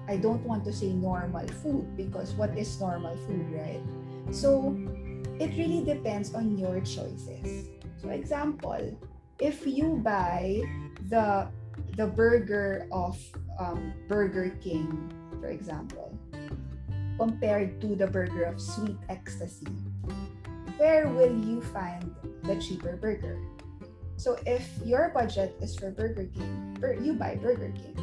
I 0.07 0.19
don't 0.19 0.43
want 0.43 0.67
to 0.67 0.73
say 0.75 0.91
normal 0.91 1.47
food 1.63 1.95
because 1.95 2.36
what 2.36 2.51
is 2.59 2.75
normal 2.79 3.15
food, 3.23 3.47
right? 3.55 3.81
So 4.36 4.75
it 5.39 5.55
really 5.55 5.81
depends 5.84 6.36
on 6.36 6.59
your 6.59 6.84
choices. 6.84 7.71
So 8.03 8.11
example, 8.11 8.91
if 9.39 9.65
you 9.65 10.03
buy 10.03 10.61
the 11.07 11.47
the 11.95 12.05
burger 12.05 12.86
of 12.91 13.17
um, 13.59 13.93
Burger 14.09 14.51
King, 14.61 14.91
for 15.39 15.47
example, 15.47 16.11
compared 17.17 17.79
to 17.81 17.95
the 17.95 18.07
burger 18.07 18.43
of 18.43 18.59
Sweet 18.59 18.97
Ecstasy, 19.09 19.71
where 20.77 21.07
will 21.07 21.34
you 21.47 21.61
find 21.71 22.11
the 22.44 22.56
cheaper 22.62 22.98
burger? 22.98 23.39
So 24.18 24.38
if 24.46 24.68
your 24.86 25.12
budget 25.14 25.56
is 25.62 25.76
for 25.76 25.91
Burger 25.91 26.30
King, 26.34 26.78
you 27.02 27.14
buy 27.14 27.36
Burger 27.36 27.74
King. 27.76 27.98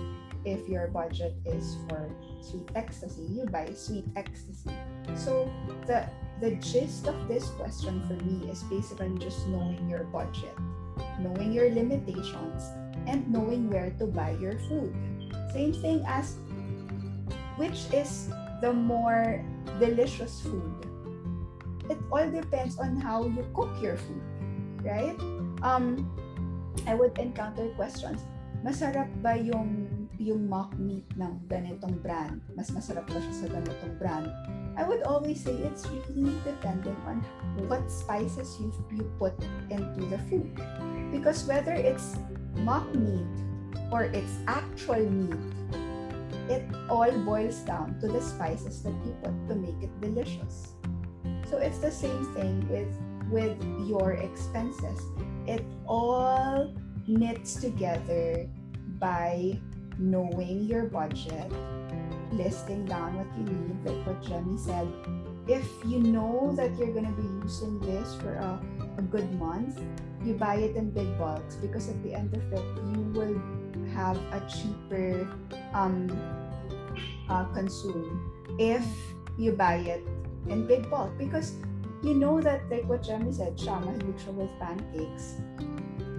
If 0.45 0.69
your 0.69 0.89
budget 0.89 1.37
is 1.45 1.77
for 1.89 2.11
Sweet 2.41 2.69
Ecstasy, 2.75 3.23
you 3.29 3.45
buy 3.45 3.73
Sweet 3.77 4.05
Ecstasy. 4.17 4.73
So 5.15 5.53
the 5.87 6.09
the 6.41 6.57
gist 6.57 7.07
of 7.07 7.29
this 7.29 7.53
question 7.61 8.01
for 8.09 8.17
me 8.25 8.49
is 8.49 8.65
basically 8.65 9.13
just 9.21 9.45
knowing 9.49 9.85
your 9.89 10.05
budget, 10.09 10.57
knowing 11.21 11.53
your 11.53 11.69
limitations, 11.69 12.73
and 13.07 13.29
knowing 13.29 13.69
where 13.69 13.93
to 14.01 14.09
buy 14.09 14.33
your 14.41 14.57
food. 14.65 14.97
Same 15.53 15.77
thing 15.77 16.01
as 16.09 16.41
which 17.61 17.93
is 17.93 18.33
the 18.65 18.73
more 18.73 19.45
delicious 19.79 20.41
food. 20.41 20.73
It 21.93 21.99
all 22.09 22.25
depends 22.25 22.79
on 22.79 22.97
how 22.97 23.29
you 23.29 23.45
cook 23.53 23.77
your 23.83 24.01
food, 24.01 24.23
right? 24.83 25.17
Um, 25.63 26.09
I 26.87 26.95
would 26.95 27.17
encounter 27.19 27.69
questions. 27.77 28.21
Masarap 28.61 29.09
ba 29.25 29.41
yung 29.41 29.89
yung 30.21 30.45
mock 30.45 30.77
meat 30.77 31.09
ng 31.17 31.41
ganitong 31.49 31.97
brand? 32.05 32.45
Mas 32.53 32.69
masarap 32.69 33.09
ba 33.09 33.17
siya 33.17 33.35
sa 33.35 33.47
ganitong 33.49 33.95
brand? 33.97 34.29
I 34.77 34.85
would 34.85 35.01
always 35.09 35.41
say 35.41 35.57
it's 35.65 35.89
really 35.89 36.37
dependent 36.45 36.97
on 37.09 37.25
what 37.73 37.89
spices 37.89 38.61
you 38.61 38.69
you 38.93 39.09
put 39.17 39.33
into 39.73 40.05
the 40.13 40.21
food. 40.29 40.53
Because 41.09 41.49
whether 41.49 41.73
it's 41.73 42.21
mock 42.61 42.85
meat 42.93 43.29
or 43.89 44.13
it's 44.13 44.37
actual 44.45 45.01
meat, 45.09 45.41
it 46.53 46.65
all 46.93 47.11
boils 47.25 47.65
down 47.65 47.97
to 48.05 48.13
the 48.13 48.21
spices 48.21 48.85
that 48.85 48.95
you 49.09 49.17
put 49.25 49.35
to 49.49 49.55
make 49.57 49.81
it 49.81 49.93
delicious. 50.05 50.77
So 51.49 51.57
it's 51.57 51.81
the 51.81 51.91
same 51.91 52.29
thing 52.37 52.69
with 52.69 52.93
with 53.31 53.59
your 53.91 54.13
expenses. 54.13 55.03
It 55.47 55.67
all 55.87 56.73
knits 57.07 57.57
together 57.57 58.49
by 59.03 59.59
knowing 59.99 60.63
your 60.63 60.85
budget 60.85 61.51
listing 62.33 62.87
down 62.87 63.19
what 63.19 63.27
you 63.37 63.45
need, 63.45 63.85
like 63.85 64.07
what 64.07 64.23
Jenny 64.23 64.57
said. 64.57 64.87
If 65.49 65.67
you 65.85 65.99
know 65.99 66.55
that 66.55 66.79
you're 66.79 66.95
going 66.95 67.11
to 67.11 67.19
be 67.19 67.27
using 67.43 67.81
this 67.81 68.15
for 68.23 68.35
a, 68.35 68.61
a 68.99 69.03
good 69.03 69.27
month, 69.35 69.83
you 70.25 70.35
buy 70.35 70.57
it 70.57 70.77
in 70.77 70.91
big 70.91 71.19
bulks 71.19 71.57
because 71.57 71.89
at 71.89 72.01
the 72.05 72.15
end 72.15 72.33
of 72.35 72.53
it, 72.53 72.65
you 72.95 73.03
will 73.11 73.35
have 73.95 74.17
a 74.31 74.41
cheaper 74.47 75.27
um, 75.75 76.07
uh, 77.29 77.45
consume 77.47 78.31
if 78.59 78.85
you 79.39 79.53
buy 79.53 79.77
it 79.77 80.07
in 80.49 80.67
big 80.67 80.89
bulk 80.91 81.11
because 81.19 81.55
you 82.03 82.15
know 82.15 82.41
that 82.41 82.69
like 82.71 82.85
what 82.85 83.03
Jeremy 83.03 83.33
said, 83.33 83.59
Shama 83.59 83.93
Lucha 83.93 84.33
with 84.33 84.51
pancakes 84.59 85.37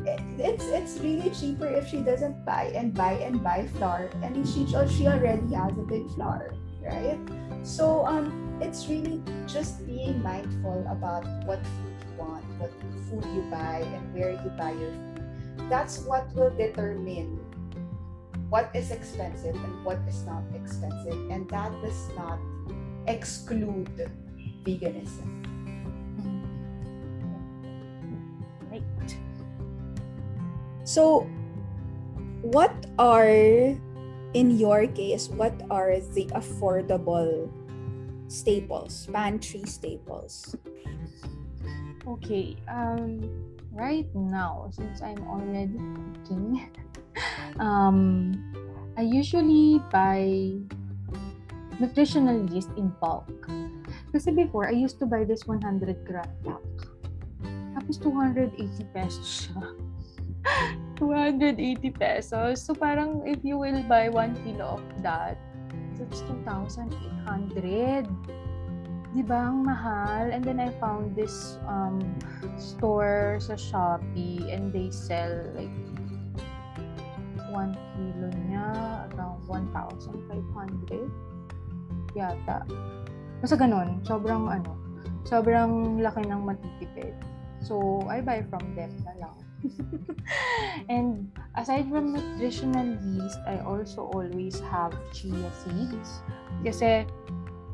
it's 0.06 0.66
it's 0.66 0.98
really 1.00 1.30
cheaper 1.30 1.68
if 1.68 1.88
she 1.88 1.98
doesn't 2.02 2.46
buy 2.46 2.72
and 2.76 2.94
buy 2.94 3.14
and 3.14 3.44
buy 3.44 3.68
flour. 3.78 4.10
I 4.24 4.30
mean, 4.30 4.46
she 4.46 4.66
she 4.66 5.08
already 5.08 5.54
has 5.54 5.72
a 5.78 5.86
big 5.86 6.10
flour, 6.12 6.54
right? 6.82 7.20
So 7.64 8.06
um, 8.06 8.58
it's 8.62 8.88
really 8.88 9.22
just 9.48 9.86
being 9.86 10.22
mindful 10.24 10.86
about 10.90 11.26
what 11.46 11.62
food 11.62 11.96
you 12.02 12.14
want, 12.18 12.46
what 12.58 12.72
food 13.10 13.26
you 13.36 13.46
buy, 13.52 13.86
and 13.86 14.14
where 14.14 14.32
you 14.32 14.50
buy 14.58 14.72
your 14.72 14.92
food. 14.92 15.70
That's 15.70 16.00
what 16.00 16.34
will 16.34 16.52
determine 16.58 17.40
what 18.50 18.70
is 18.74 18.92
expensive 18.92 19.56
and 19.56 19.86
what 19.86 20.00
is 20.08 20.24
not 20.24 20.44
expensive, 20.56 21.30
and 21.30 21.48
that 21.50 21.72
does 21.82 22.10
not 22.18 22.40
exclude 23.08 23.90
veganism. 24.66 25.51
So, 30.84 31.30
what 32.42 32.74
are, 32.98 33.78
in 34.34 34.58
your 34.58 34.88
case, 34.88 35.30
what 35.30 35.54
are 35.70 36.00
the 36.14 36.26
affordable 36.34 37.50
staples, 38.28 39.08
pantry 39.12 39.64
staples? 39.66 40.56
Okay, 42.08 42.58
um, 42.68 43.22
right 43.72 44.10
now, 44.16 44.70
since 44.74 45.02
I'm 45.02 45.22
already 45.30 45.78
cooking, 46.26 46.72
um, 47.60 48.34
I 48.98 49.04
usually 49.04 49.80
buy 49.92 50.58
nutritional 51.80 52.50
yeast 52.50 52.70
in 52.78 52.90
bulk. 53.02 53.30
Kasi 54.12 54.32
before, 54.32 54.68
I 54.68 54.74
used 54.74 55.00
to 55.00 55.06
buy 55.06 55.24
this 55.24 55.46
100 55.46 56.06
gram 56.06 56.26
pack. 56.42 56.66
Tapos 57.78 57.98
280 58.02 58.58
pesos 58.94 59.50
siya. 59.50 59.91
280 60.98 61.90
pesos. 61.98 62.62
So 62.62 62.74
parang 62.74 63.26
if 63.26 63.42
you 63.42 63.58
will 63.58 63.82
buy 63.86 64.10
1 64.10 64.46
kilo 64.46 64.78
of 64.78 64.86
that, 65.02 65.38
that's 65.98 66.22
2,800. 66.30 68.06
Diba? 69.12 69.40
Ang 69.44 69.68
mahal. 69.68 70.32
And 70.32 70.46
then 70.46 70.62
I 70.62 70.72
found 70.80 71.18
this 71.18 71.60
um, 71.68 72.00
store 72.56 73.42
sa 73.44 73.60
Shopee 73.60 74.54
and 74.54 74.72
they 74.72 74.88
sell 74.94 75.52
like 75.58 75.74
1 77.52 77.76
kilo 77.98 78.28
niya 78.48 78.68
around 79.12 79.44
1,500 79.50 81.12
yata. 82.16 82.64
Basta 83.44 83.56
ganun. 83.58 84.00
Sobrang 84.08 84.48
ano, 84.48 84.72
sobrang 85.28 86.00
laki 86.00 86.24
ng 86.28 86.42
matitipid. 86.46 87.16
So, 87.62 88.02
I 88.10 88.26
buy 88.26 88.42
from 88.50 88.74
them 88.74 88.90
na 89.06 89.14
lang. 89.22 89.38
and 90.94 91.30
aside 91.56 91.90
from 91.90 92.14
nutritional 92.14 92.98
yeast, 93.04 93.40
I 93.48 93.60
also 93.62 94.10
always 94.14 94.60
have 94.72 94.94
chia 95.14 95.50
seeds. 95.64 96.22
Kasi 96.62 97.06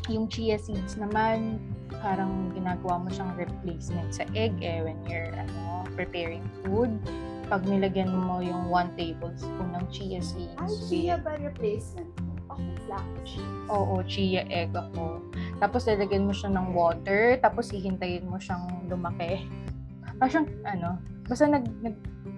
yung 0.07 0.31
chia 0.31 0.55
seeds 0.55 0.95
naman, 0.95 1.59
parang 1.99 2.51
ginagawa 2.55 3.03
mo 3.03 3.09
siyang 3.11 3.35
replacement 3.35 4.13
sa 4.15 4.23
egg 4.35 4.55
eh 4.63 4.83
when 4.83 4.99
you're 5.07 5.31
ano, 5.35 5.83
preparing 5.95 6.43
food 6.63 6.91
pag 7.47 7.63
nilagyan 7.63 8.11
mo 8.11 8.43
yung 8.43 8.67
1 8.71 8.99
tablespoon 8.99 9.71
ng 9.71 9.85
chia 9.88 10.19
seeds. 10.19 10.59
Ay, 10.59 10.71
chia 10.88 11.15
ba 11.15 11.39
replacement? 11.39 12.11
Oo, 13.67 13.99
chia 14.03 14.43
egg 14.47 14.75
ako. 14.75 15.23
Tapos 15.59 15.88
lalagyan 15.88 16.27
mo 16.27 16.33
siya 16.35 16.51
ng 16.51 16.75
water, 16.75 17.39
tapos 17.39 17.71
hihintayin 17.71 18.27
mo 18.27 18.39
siyang 18.39 18.88
lumaki. 18.88 19.47
Parang 20.19 20.47
ano, 20.63 20.99
basta 21.28 21.45
nag, 21.47 21.65
nag 21.84 21.95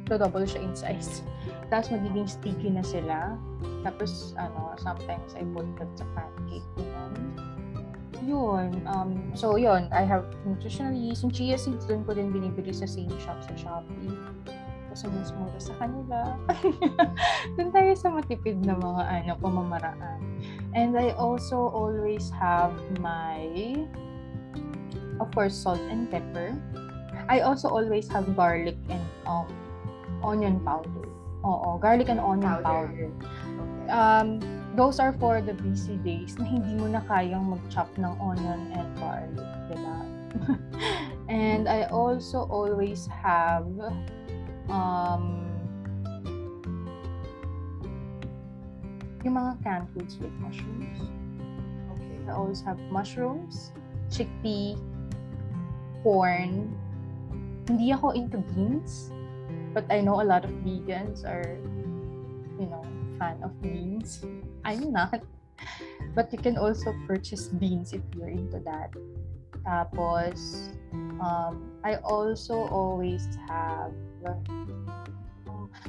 double 0.09 0.45
siya 0.45 0.65
in 0.65 0.73
size. 0.73 1.21
Tapos 1.69 1.93
magiging 1.93 2.25
sticky 2.25 2.69
na 2.73 2.81
sila. 2.81 3.37
Tapos 3.85 4.33
ano, 4.41 4.73
sometimes 4.81 5.37
I 5.37 5.45
put 5.53 5.69
that 5.77 5.89
sa 5.93 6.05
pancake. 6.17 6.65
Yun. 8.25 8.81
Um, 8.89 9.31
so 9.37 9.55
yun, 9.55 9.85
I 9.93 10.01
have 10.01 10.25
nutritional 10.43 10.97
yeast. 10.97 11.21
Yung 11.21 11.31
chia 11.31 11.57
seeds, 11.57 11.85
doon 11.85 12.03
ko 12.03 12.17
din 12.17 12.33
binibili 12.33 12.73
sa 12.73 12.89
same 12.89 13.13
shop 13.21 13.37
sa 13.45 13.53
Shopee 13.53 14.17
kasi 14.89 15.05
mas 15.15 15.31
mura 15.37 15.59
sa 15.61 15.73
kanila. 15.77 16.35
Doon 17.55 17.69
tayo 17.69 17.91
sa 17.95 18.09
matipid 18.09 18.57
na 18.65 18.75
mga 18.75 19.03
ano, 19.05 19.31
pamamaraan. 19.39 20.19
And 20.73 20.97
I 20.97 21.13
also 21.15 21.69
always 21.71 22.33
have 22.35 22.73
my, 22.99 23.79
of 25.21 25.29
course, 25.31 25.55
salt 25.55 25.81
and 25.87 26.09
pepper. 26.09 26.57
I 27.29 27.45
also 27.45 27.69
always 27.69 28.09
have 28.09 28.35
garlic 28.35 28.75
and 28.89 29.05
um, 29.29 29.45
onion 30.25 30.59
powder. 30.65 31.05
Oo, 31.45 31.77
garlic 31.77 32.09
and 32.09 32.19
onion 32.19 32.57
powder. 32.57 32.89
powder. 32.89 33.05
Okay. 33.05 33.91
Um, 33.93 34.41
those 34.73 34.97
are 34.97 35.13
for 35.21 35.37
the 35.37 35.53
busy 35.53 36.01
days 36.01 36.33
na 36.41 36.49
hindi 36.49 36.73
mo 36.73 36.89
na 36.89 37.05
kayang 37.05 37.53
mag-chop 37.53 37.93
ng 38.01 38.13
onion 38.17 38.73
and 38.73 38.89
garlic. 38.97 39.45
Diba? 39.69 39.97
and 41.29 41.69
I 41.69 41.85
also 41.93 42.49
always 42.49 43.05
have 43.05 43.69
um, 44.73 45.45
yung 49.21 49.37
mga 49.37 49.53
canned 49.61 49.87
foods 49.93 50.17
like 50.17 50.33
mushrooms. 50.41 50.97
Okay. 51.93 52.17
I 52.25 52.33
always 52.33 52.65
have 52.65 52.81
mushrooms, 52.89 53.69
chickpea, 54.09 54.81
corn. 56.01 56.73
Hindi 57.69 57.93
ako 57.93 58.17
into 58.17 58.41
beans, 58.57 59.13
but 59.77 59.85
I 59.93 60.01
know 60.01 60.17
a 60.17 60.25
lot 60.25 60.41
of 60.41 60.49
vegans 60.65 61.21
are, 61.21 61.61
you 62.57 62.65
know, 62.65 62.81
fan 63.21 63.37
of 63.45 63.53
beans. 63.61 64.25
I'm 64.65 64.89
not. 64.89 65.21
But 66.17 66.33
you 66.33 66.41
can 66.41 66.57
also 66.57 66.97
purchase 67.05 67.53
beans 67.53 67.93
if 67.93 68.01
you're 68.17 68.33
into 68.33 68.57
that. 68.65 68.89
Tapos, 69.61 70.73
um, 71.21 71.69
I 71.85 72.01
also 72.01 72.65
always 72.73 73.21
have 73.45 73.93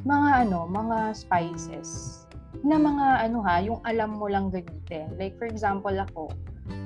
mga 0.05 0.31
ano, 0.47 0.69
mga 0.69 1.17
spices 1.17 2.21
na 2.61 2.77
mga 2.77 3.31
ano 3.31 3.39
ha, 3.47 3.63
yung 3.63 3.81
alam 3.87 4.19
mo 4.19 4.27
lang 4.29 4.51
gamitin. 4.51 5.09
Like 5.17 5.39
for 5.39 5.47
example 5.47 5.95
ako, 5.95 6.35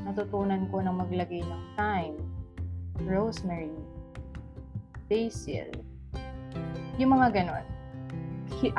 natutunan 0.06 0.68
ko 0.70 0.84
na 0.84 0.92
maglagay 0.92 1.42
ng 1.42 1.62
thyme, 1.74 2.18
rosemary, 3.08 3.72
basil, 5.08 5.68
yung 6.96 7.12
mga 7.14 7.42
ganon. 7.42 7.66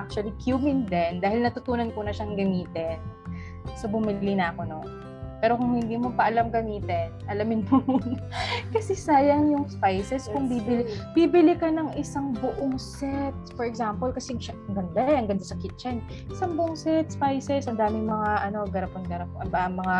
Actually, 0.01 0.33
cumin 0.41 0.89
din, 0.89 1.21
dahil 1.21 1.45
natutunan 1.45 1.93
ko 1.93 2.01
na 2.01 2.09
siyang 2.09 2.33
gamitin. 2.33 2.97
So, 3.77 3.85
bumili 3.85 4.33
na 4.33 4.49
ako 4.49 4.61
noon. 4.65 4.91
Pero 5.45 5.61
kung 5.61 5.77
hindi 5.77 5.93
mo 5.93 6.09
pa 6.15 6.33
alam 6.33 6.49
gamitin, 6.49 7.13
alamin 7.29 7.67
mo 7.69 7.83
muna. 7.85 8.17
Kasi 8.73 8.97
sayang 8.97 9.53
yung 9.53 9.69
spices 9.69 10.25
kung 10.31 10.49
bibili, 10.49 10.89
bibili 11.13 11.53
ka 11.53 11.69
ng 11.69 11.93
isang 11.99 12.33
buong 12.39 12.81
set. 12.81 13.35
For 13.53 13.69
example, 13.69 14.09
kasi 14.09 14.33
ang 14.33 14.73
ganda, 14.73 15.05
eh, 15.05 15.21
ang 15.21 15.29
ganda 15.29 15.45
sa 15.45 15.59
kitchen. 15.61 16.01
Isang 16.33 16.57
buong 16.57 16.73
set, 16.73 17.13
spices, 17.13 17.69
ang 17.69 17.77
daming 17.77 18.09
mga 18.09 18.47
ano, 18.47 18.65
garapon-garapon, 18.65 19.51
mga 19.53 19.97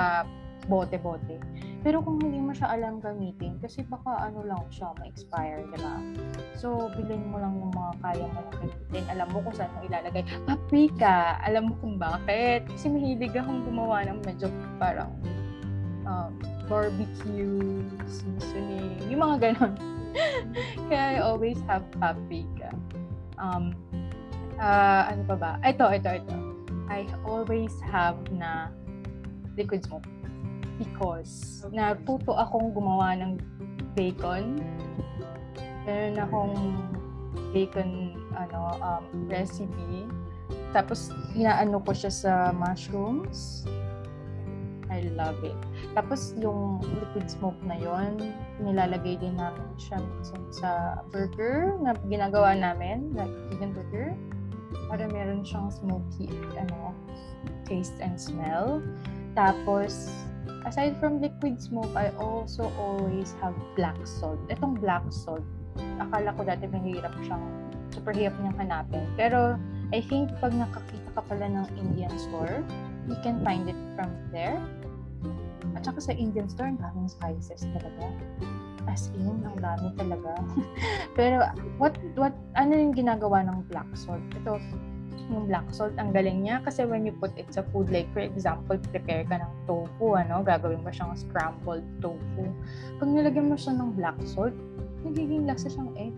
bote-bote. 0.65 1.37
Pero 1.85 2.01
kung 2.01 2.17
hindi 2.17 2.41
mo 2.41 2.49
siya 2.49 2.73
alam 2.73 2.97
gamitin, 2.97 3.61
kasi 3.61 3.85
baka 3.85 4.09
ano 4.25 4.41
lang 4.41 4.65
siya, 4.73 4.89
ma-expire, 4.97 5.69
di 5.69 5.77
ba? 5.77 6.01
So, 6.57 6.89
bilhin 6.97 7.29
mo 7.29 7.37
lang 7.37 7.61
yung 7.61 7.69
mga 7.69 7.91
kaya 8.01 8.25
mo 8.25 8.39
lang 8.41 8.55
gamitin. 8.57 9.03
Alam 9.13 9.27
mo 9.29 9.37
kung 9.45 9.53
saan 9.53 9.69
mo 9.77 9.85
ilalagay. 9.85 10.25
Paprika! 10.49 11.37
Alam 11.45 11.69
mo 11.69 11.73
kung 11.77 12.01
bakit. 12.01 12.65
Kasi 12.73 12.89
mahilig 12.89 13.37
akong 13.37 13.61
gumawa 13.69 14.01
ng 14.09 14.17
medyo 14.25 14.49
parang 14.81 15.13
um, 16.09 16.33
barbecue, 16.65 17.85
seasoning, 18.09 18.97
yung 19.05 19.21
mga 19.21 19.53
ganon. 19.53 19.73
Kaya 20.89 21.03
I 21.05 21.17
always 21.21 21.59
have 21.69 21.85
paprika. 22.01 22.73
Um, 23.37 23.77
uh, 24.57 25.11
ano 25.11 25.21
pa 25.27 25.35
ba? 25.35 25.51
Ito, 25.61 25.91
ito, 25.91 26.09
ito. 26.09 26.35
I 26.89 27.05
always 27.25 27.73
have 27.89 28.17
na 28.33 28.69
liquid 29.57 29.83
smoke 29.83 30.05
because 30.79 31.63
natuto 31.71 32.35
akong 32.35 32.75
gumawa 32.75 33.15
ng 33.19 33.39
bacon. 33.95 34.59
Meron 35.87 36.17
akong 36.19 36.55
bacon 37.55 38.15
ano 38.35 38.75
um, 38.83 39.05
recipe. 39.31 40.03
Tapos 40.75 41.09
inaano 41.33 41.79
ko 41.81 41.95
siya 41.95 42.11
sa 42.11 42.33
mushrooms. 42.51 43.63
I 44.91 45.11
love 45.17 45.41
it. 45.43 45.57
Tapos 45.97 46.35
yung 46.39 46.79
liquid 46.83 47.27
smoke 47.27 47.57
na 47.65 47.75
yon, 47.75 48.31
nilalagay 48.63 49.19
din 49.19 49.35
namin 49.35 49.65
siya 49.75 49.99
sa 50.55 51.01
burger 51.11 51.75
na 51.83 51.97
ginagawa 52.07 52.55
namin, 52.55 53.11
like 53.15 53.31
vegan 53.51 53.75
burger. 53.75 54.15
Para 54.87 55.09
meron 55.09 55.41
siyang 55.41 55.71
smoky 55.73 56.29
ano, 56.55 56.93
taste 57.65 57.97
and 57.99 58.15
smell. 58.15 58.79
Tapos 59.33 60.13
aside 60.65 60.97
from 60.97 61.21
liquid 61.21 61.61
smoke, 61.61 61.93
I 61.95 62.09
also 62.17 62.73
always 62.75 63.37
have 63.39 63.53
black 63.77 63.95
salt. 64.03 64.41
Itong 64.49 64.81
black 64.81 65.05
salt, 65.13 65.45
akala 66.01 66.33
ko 66.33 66.41
dati 66.43 66.65
mahirap 66.65 67.13
siyang, 67.23 67.45
super 67.93 68.11
hirap 68.11 68.35
niyang 68.41 68.57
hanapin. 68.57 69.05
Pero, 69.15 69.55
I 69.93 70.01
think 70.01 70.33
pag 70.41 70.51
nakakita 70.51 71.13
ka 71.13 71.21
pala 71.29 71.45
ng 71.45 71.67
Indian 71.77 72.11
store, 72.17 72.65
you 73.05 73.15
can 73.21 73.39
find 73.45 73.69
it 73.69 73.77
from 73.93 74.09
there. 74.33 74.57
At 75.77 75.85
saka 75.85 76.01
sa 76.01 76.13
Indian 76.17 76.49
store, 76.49 76.73
ang 76.73 76.81
daming 76.81 77.09
spices 77.13 77.69
talaga. 77.69 78.09
As 78.89 79.13
in, 79.13 79.45
ang 79.45 79.57
dami 79.61 79.93
talaga. 79.93 80.33
Pero, 81.17 81.45
what, 81.77 81.93
what, 82.17 82.33
ano 82.57 82.73
yung 82.73 82.93
ginagawa 82.93 83.45
ng 83.45 83.69
black 83.69 83.87
salt? 83.93 84.21
Ito, 84.33 84.57
yung 85.29 85.49
black 85.49 85.65
salt, 85.73 85.93
ang 85.97 86.13
galing 86.13 86.45
niya 86.45 86.61
kasi 86.61 86.85
when 86.85 87.05
you 87.05 87.13
put 87.17 87.33
it 87.33 87.49
sa 87.49 87.65
food, 87.73 87.89
like 87.89 88.05
for 88.13 88.21
example, 88.21 88.77
prepare 88.93 89.25
ka 89.25 89.41
ng 89.41 89.53
tofu, 89.65 90.13
ano, 90.13 90.45
gagawin 90.45 90.81
mo 90.85 90.93
siyang 90.93 91.17
scrambled 91.17 91.85
tofu. 91.97 92.45
Pag 93.01 93.09
nilagyan 93.09 93.49
mo 93.49 93.57
siya 93.57 93.73
ng 93.73 93.97
black 93.97 94.17
salt, 94.21 94.53
nagiging 95.01 95.49
lasa 95.49 95.69
siyang 95.69 95.89
egg. 95.97 96.15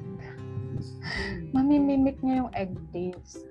Mamimimik 1.55 2.20
niya 2.20 2.43
yung 2.43 2.51
egg 2.51 2.76
taste. 2.91 3.47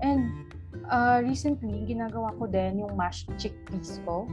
And 0.00 0.48
uh, 0.88 1.20
recently, 1.20 1.84
ginagawa 1.84 2.32
ko 2.40 2.48
din 2.48 2.80
yung 2.80 2.96
mashed 2.96 3.28
chickpeas 3.36 4.00
ko. 4.08 4.24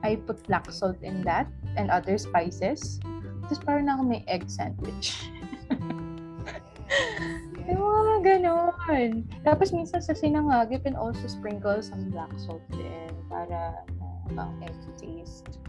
I 0.00 0.16
put 0.16 0.40
black 0.46 0.70
salt 0.72 1.02
in 1.04 1.20
that 1.26 1.50
and 1.76 1.90
other 1.92 2.16
spices. 2.16 3.02
Tapos 3.44 3.60
parang 3.60 3.84
na 3.88 3.98
ako 3.98 4.02
may 4.08 4.22
egg 4.24 4.48
sandwich. 4.48 5.28
Yung 7.68 7.84
mga 7.84 8.14
ganon. 8.24 9.28
Tapos 9.44 9.76
minsan 9.76 10.00
sa 10.00 10.16
sinangag, 10.16 10.72
you 10.72 10.80
can 10.80 10.96
also 10.96 11.28
sprinkle 11.28 11.84
some 11.84 12.08
black 12.08 12.32
salt 12.40 12.64
din 12.72 13.12
para 13.28 13.84
uh, 14.00 14.40
ang 14.40 14.56
egg 14.64 14.74
taste. 14.96 15.60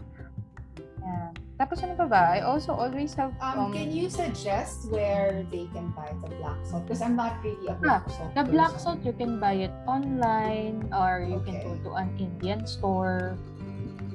Yeah. 1.00 1.32
Tapos 1.60 1.84
ano 1.84 1.92
pa 1.92 2.08
ba? 2.08 2.22
I 2.32 2.40
also 2.40 2.72
always 2.72 3.12
have... 3.20 3.36
Um, 3.36 3.68
um, 3.68 3.72
can 3.72 3.92
you 3.92 4.08
suggest 4.08 4.88
where 4.88 5.44
they 5.52 5.68
can 5.76 5.92
buy 5.92 6.08
the 6.24 6.32
black 6.40 6.56
salt? 6.64 6.88
Because 6.88 7.04
I'm 7.04 7.16
not 7.16 7.36
really 7.44 7.68
a 7.68 7.76
black 7.76 8.08
ah, 8.08 8.16
salt 8.16 8.32
The 8.32 8.48
person. 8.48 8.56
black 8.56 8.74
salt, 8.80 9.00
you 9.04 9.12
can 9.12 9.36
buy 9.36 9.68
it 9.68 9.74
online 9.84 10.88
or 10.96 11.20
you 11.20 11.36
okay. 11.44 11.60
can 11.60 11.68
go 11.68 11.72
to 11.84 11.90
an 12.00 12.16
Indian 12.16 12.64
store 12.64 13.36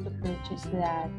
to 0.01 0.09
purchase 0.25 0.65
that. 0.73 1.13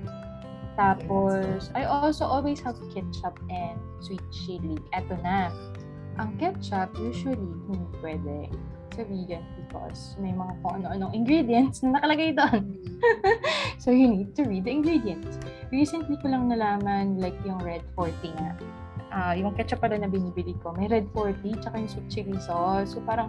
Tapos, 0.75 1.71
I 1.79 1.87
also 1.87 2.27
always 2.27 2.59
have 2.61 2.77
ketchup 2.91 3.39
and 3.49 3.79
sweet 4.03 4.23
chili. 4.35 4.77
Eto 4.93 5.17
na 5.23 5.49
ang 6.17 6.31
ketchup, 6.41 6.93
usually, 6.97 7.53
hindi 7.69 7.87
pwede 8.01 8.49
sa 8.97 9.05
vegan 9.05 9.45
because 9.61 10.17
may 10.17 10.33
mga 10.33 10.53
kung 10.65 10.81
ano-anong 10.81 11.13
ingredients 11.13 11.85
na 11.85 12.01
nakalagay 12.01 12.33
doon. 12.33 12.81
so, 13.83 13.93
you 13.93 14.09
need 14.09 14.33
to 14.33 14.49
read 14.49 14.65
the 14.65 14.73
ingredients. 14.73 15.37
Recently 15.69 16.17
ko 16.25 16.33
lang 16.33 16.49
nalaman, 16.49 17.21
like, 17.21 17.37
yung 17.45 17.61
red 17.61 17.85
40 17.93 18.13
nga. 18.41 18.53
Uh, 19.17 19.33
yung 19.39 19.53
ketchup 19.57 19.81
pala 19.81 19.97
na 19.97 20.09
binibili 20.09 20.57
ko, 20.61 20.73
may 20.77 20.89
red 20.89 21.09
40, 21.13 21.61
tsaka 21.61 21.77
yung 21.81 21.91
sweet 21.93 22.09
chili 22.09 22.37
sauce. 22.41 22.97
So, 22.97 23.05
parang, 23.05 23.29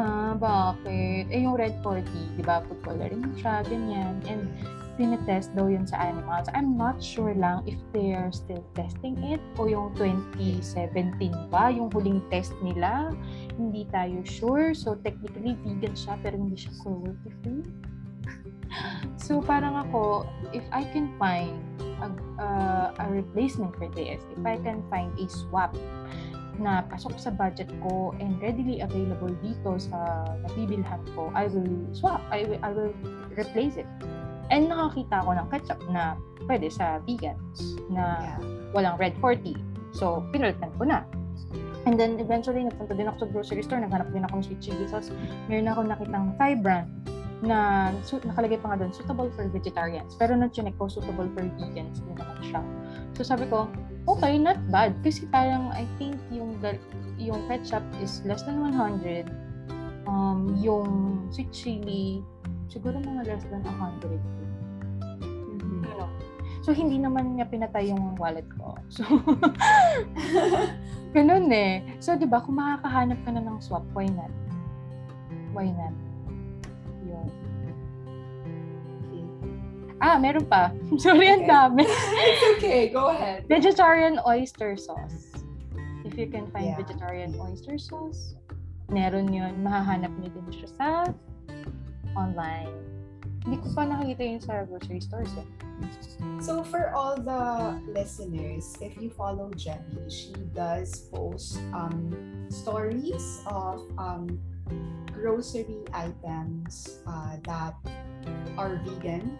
ah, 0.00 0.32
bakit? 0.36 1.28
Eh, 1.28 1.44
yung 1.44 1.56
red 1.56 1.76
40, 1.84 2.04
di 2.36 2.42
ba, 2.44 2.64
food 2.64 2.80
coloring 2.80 3.28
siya, 3.36 3.60
ganyan. 3.68 4.20
And, 4.24 4.48
tinetest 5.00 5.54
daw 5.56 5.68
yun 5.68 5.88
sa 5.88 5.96
animals. 6.00 6.48
I'm 6.52 6.76
not 6.76 7.00
sure 7.00 7.32
lang 7.32 7.64
if 7.64 7.78
they 7.96 8.12
are 8.12 8.32
still 8.32 8.64
testing 8.76 9.16
it 9.24 9.40
o 9.56 9.68
yung 9.68 9.96
2017 9.96 11.52
ba, 11.52 11.72
yung 11.72 11.88
huling 11.92 12.20
test 12.28 12.52
nila. 12.60 13.12
Hindi 13.56 13.88
tayo 13.88 14.20
sure. 14.24 14.76
So, 14.76 14.96
technically, 15.00 15.56
vegan 15.64 15.96
siya 15.96 16.20
pero 16.20 16.36
hindi 16.36 16.56
siya 16.56 16.72
cruelty 16.80 17.30
free. 17.40 17.64
so, 19.24 19.40
parang 19.40 19.76
ako, 19.88 20.28
if 20.52 20.64
I 20.72 20.84
can 20.92 21.12
find 21.16 21.56
a, 22.04 22.08
uh, 22.40 22.88
a 22.96 23.04
replacement 23.08 23.76
for 23.76 23.88
this, 23.92 24.20
if 24.20 24.42
I 24.44 24.56
can 24.60 24.84
find 24.92 25.12
a 25.16 25.26
swap 25.28 25.72
na 26.60 26.84
pasok 26.84 27.16
sa 27.16 27.32
budget 27.32 27.72
ko 27.80 28.12
and 28.20 28.36
readily 28.44 28.84
available 28.84 29.32
dito 29.40 29.80
sa 29.80 30.28
nabibilhan 30.44 31.00
ko, 31.16 31.32
I 31.32 31.48
will 31.48 31.88
swap. 31.96 32.20
I 32.28 32.44
will, 32.44 32.60
I 32.60 32.70
will 32.76 32.92
replace 33.32 33.80
it. 33.80 33.88
And 34.50 34.68
nakakita 34.68 35.22
ako 35.22 35.30
ng 35.38 35.46
ketchup 35.52 35.80
na 35.92 36.18
pwede 36.50 36.68
sa 36.72 36.98
vegans 37.06 37.78
na 37.92 38.18
yeah. 38.18 38.38
walang 38.74 38.98
red 38.98 39.14
40. 39.20 39.54
So, 39.92 40.24
pinalitan 40.32 40.72
ko 40.80 40.88
na. 40.88 41.04
And 41.84 41.98
then, 41.98 42.18
eventually, 42.22 42.62
nagpunta 42.62 42.94
din 42.94 43.10
ako 43.10 43.26
sa 43.26 43.28
grocery 43.30 43.62
store, 43.66 43.82
naghanap 43.82 44.08
din 44.14 44.22
ako 44.24 44.40
ng 44.40 44.44
sweet 44.46 44.60
chili 44.62 44.86
sauce. 44.86 45.10
Meron 45.50 45.66
ako 45.66 45.80
nakitang 45.86 46.26
Thai 46.38 46.54
brand 46.58 46.86
na 47.42 47.90
su- 48.06 48.22
nakalagay 48.22 48.54
pa 48.62 48.72
nga 48.72 48.86
doon, 48.86 48.94
suitable 48.94 49.28
for 49.34 49.50
vegetarians. 49.50 50.14
Pero 50.14 50.38
chinek 50.54 50.78
ko, 50.78 50.86
suitable 50.86 51.26
for 51.34 51.42
vegans 51.58 51.98
din 51.98 52.14
naman 52.14 52.38
siya. 52.40 52.62
So 53.18 53.26
sabi 53.26 53.50
ko, 53.50 53.66
okay, 54.06 54.38
not 54.38 54.62
bad. 54.70 54.94
Kasi 55.02 55.26
parang, 55.26 55.74
I 55.74 55.84
think 55.98 56.16
yung, 56.30 56.54
yung 57.18 57.42
ketchup 57.50 57.82
is 57.98 58.22
less 58.22 58.46
than 58.46 58.62
100. 58.62 59.26
Um, 60.06 60.54
yung 60.58 60.86
sweet 61.34 61.50
chili, 61.50 62.22
siguro 62.72 62.96
mga 63.04 63.28
less 63.28 63.44
than 63.52 63.60
100. 63.60 64.16
So, 66.62 66.70
hindi 66.70 66.94
naman 66.94 67.34
niya 67.34 67.50
pinatay 67.50 67.90
yung 67.90 68.14
wallet 68.22 68.46
ko. 68.54 68.78
So, 68.86 69.02
ganun 71.14 71.50
eh. 71.50 71.82
So, 71.98 72.14
di 72.14 72.22
ba, 72.22 72.38
kung 72.38 72.54
makakahanap 72.54 73.18
ka 73.26 73.34
na 73.34 73.42
ng 73.42 73.58
swap, 73.58 73.82
why 73.98 74.06
not? 74.06 74.30
Why 75.50 75.74
not? 75.74 75.90
Yun. 77.02 77.26
Ah, 79.98 80.22
meron 80.22 80.46
pa. 80.46 80.70
Sorry, 81.02 81.34
ang 81.34 81.50
dami. 81.50 81.82
It's 81.82 82.44
okay. 82.54 82.94
Go 82.94 83.10
ahead. 83.10 83.42
Vegetarian 83.50 84.22
oyster 84.22 84.78
sauce. 84.78 85.34
If 86.06 86.14
you 86.14 86.30
can 86.30 86.46
find 86.54 86.70
yeah. 86.70 86.78
vegetarian 86.78 87.34
oyster 87.42 87.74
sauce, 87.74 88.38
meron 88.86 89.34
yun. 89.34 89.66
Mahahanap 89.66 90.14
niyo 90.14 90.30
din 90.30 90.62
siya 90.62 90.70
sa 90.78 90.86
online. 92.16 92.70
Hindi 93.42 93.58
ko 93.58 93.74
pa 93.74 93.82
nakikita 93.82 94.22
yun 94.22 94.40
sa 94.40 94.62
grocery 94.62 95.02
stores 95.02 95.34
eh. 95.34 95.48
So 96.38 96.62
for 96.62 96.94
all 96.94 97.18
the 97.18 97.74
listeners, 97.90 98.78
if 98.78 98.94
you 99.02 99.10
follow 99.10 99.50
Jenny, 99.58 99.98
she 100.06 100.30
does 100.54 101.10
post 101.10 101.58
um, 101.74 102.14
stories 102.50 103.42
of 103.50 103.82
um, 103.98 104.38
grocery 105.10 105.82
items 105.90 107.02
uh, 107.06 107.38
that 107.46 107.74
are 108.58 108.78
vegan. 108.86 109.38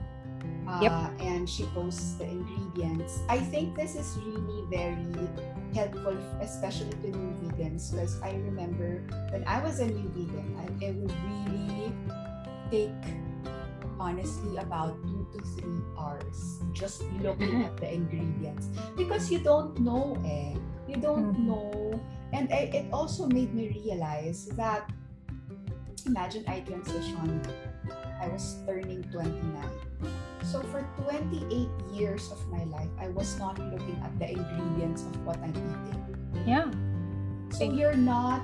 Uh, 0.67 0.79
yep. 0.83 0.93
And 1.23 1.47
she 1.47 1.67
posts 1.71 2.19
the 2.19 2.27
ingredients. 2.27 3.23
I 3.29 3.39
think 3.39 3.79
this 3.79 3.95
is 3.95 4.19
really 4.27 4.67
very 4.71 5.31
helpful, 5.75 6.19
especially 6.43 6.95
to 7.03 7.09
new 7.15 7.35
vegans, 7.47 7.91
because 7.91 8.19
I 8.23 8.35
remember 8.47 9.03
when 9.31 9.47
I 9.47 9.63
was 9.63 9.79
a 9.79 9.87
new 9.87 10.11
vegan, 10.11 10.59
I, 10.59 10.67
it 10.83 10.95
would 10.99 11.15
really 11.15 11.82
take 12.73 13.05
honestly 14.01 14.57
about 14.57 14.97
two 15.05 15.29
to 15.37 15.39
three 15.61 15.85
hours 16.01 16.65
just 16.73 17.05
looking 17.21 17.63
at 17.69 17.77
the 17.77 17.93
ingredients. 17.93 18.73
Because 18.97 19.31
you 19.31 19.39
don't 19.39 19.79
know 19.79 20.17
eh. 20.25 20.57
You 20.89 20.97
don't 20.97 21.37
mm-hmm. 21.37 21.53
know. 21.53 22.01
And 22.33 22.51
it 22.51 22.89
also 22.93 23.29
made 23.29 23.53
me 23.53 23.69
realize 23.85 24.49
that 24.57 24.89
imagine 26.07 26.43
I 26.49 26.65
transitioned 26.67 27.47
I 28.19 28.27
was 28.27 28.59
turning 28.67 29.05
29 29.15 29.39
so 30.43 30.59
for 30.75 30.83
28 31.07 31.69
years 31.95 32.33
of 32.33 32.43
my 32.51 32.65
life 32.65 32.91
I 32.99 33.07
was 33.09 33.39
not 33.39 33.55
looking 33.71 33.95
at 34.03 34.11
the 34.19 34.35
ingredients 34.35 35.03
of 35.07 35.15
what 35.23 35.39
I'm 35.39 35.55
eating. 35.55 36.03
Yeah. 36.43 36.67
So 37.55 37.71
you're 37.71 37.95
not 37.95 38.43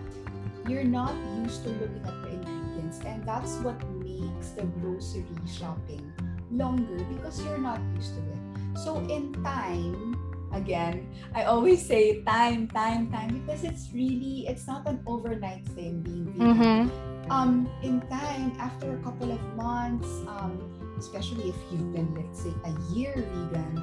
you're 0.68 0.84
not 0.84 1.16
used 1.42 1.64
to 1.64 1.70
looking 1.70 2.04
at 2.04 2.22
the 2.22 2.28
ingredients. 2.28 3.00
And 3.04 3.24
that's 3.26 3.56
what 3.64 3.80
makes 4.08 4.50
the 4.56 4.64
grocery 4.80 5.24
shopping 5.44 6.12
longer 6.50 7.04
because 7.12 7.42
you're 7.44 7.58
not 7.58 7.80
used 7.94 8.14
to 8.16 8.22
it. 8.24 8.78
So 8.78 8.98
in 9.08 9.32
time, 9.44 10.16
again, 10.52 11.08
I 11.34 11.44
always 11.44 11.84
say 11.84 12.22
time, 12.22 12.68
time, 12.68 13.10
time 13.10 13.40
because 13.40 13.64
it's 13.64 13.90
really 13.92 14.46
it's 14.48 14.66
not 14.66 14.88
an 14.88 15.02
overnight 15.06 15.66
thing 15.76 16.00
being 16.00 16.32
vegan. 16.32 16.56
Mm-hmm. 16.56 17.30
Um, 17.30 17.68
in 17.82 18.00
time, 18.08 18.56
after 18.58 18.96
a 18.96 19.00
couple 19.04 19.30
of 19.30 19.40
months, 19.54 20.08
um, 20.28 20.56
especially 20.98 21.50
if 21.50 21.56
you've 21.70 21.92
been 21.92 22.08
let's 22.16 22.40
say 22.42 22.52
a 22.64 22.72
year 22.94 23.12
vegan, 23.14 23.76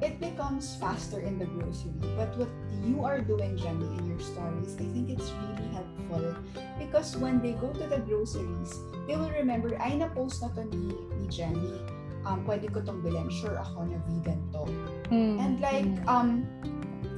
it 0.00 0.20
becomes 0.20 0.76
faster 0.76 1.20
in 1.20 1.38
the 1.38 1.46
grocery. 1.46 1.92
But 2.16 2.36
what 2.38 2.48
you 2.84 3.04
are 3.04 3.20
doing, 3.20 3.56
Jenny, 3.56 3.86
in 3.98 4.06
your 4.06 4.20
stories, 4.20 4.74
I 4.78 4.86
think 4.94 5.10
it's 5.10 5.30
really 5.30 5.68
helpful 5.74 6.36
because 6.78 7.16
when 7.16 7.42
they 7.42 7.52
go 7.52 7.72
to 7.72 7.86
the 7.86 7.98
groceries, 7.98 8.74
they 9.06 9.16
will 9.16 9.30
remember, 9.30 9.74
ay, 9.80 9.98
na-post 9.98 10.42
na 10.42 10.48
to 10.54 10.64
ni, 10.70 10.94
ni 11.18 11.26
Jenny. 11.26 11.80
Um, 12.26 12.44
pwede 12.44 12.70
ko 12.70 12.82
tong 12.82 13.00
bilhin. 13.00 13.30
Sure 13.30 13.56
ako 13.58 13.88
na 13.88 13.98
vegan 14.06 14.38
to. 14.52 14.62
Mm. 15.10 15.34
And 15.40 15.54
like, 15.58 15.90
um, 16.06 16.44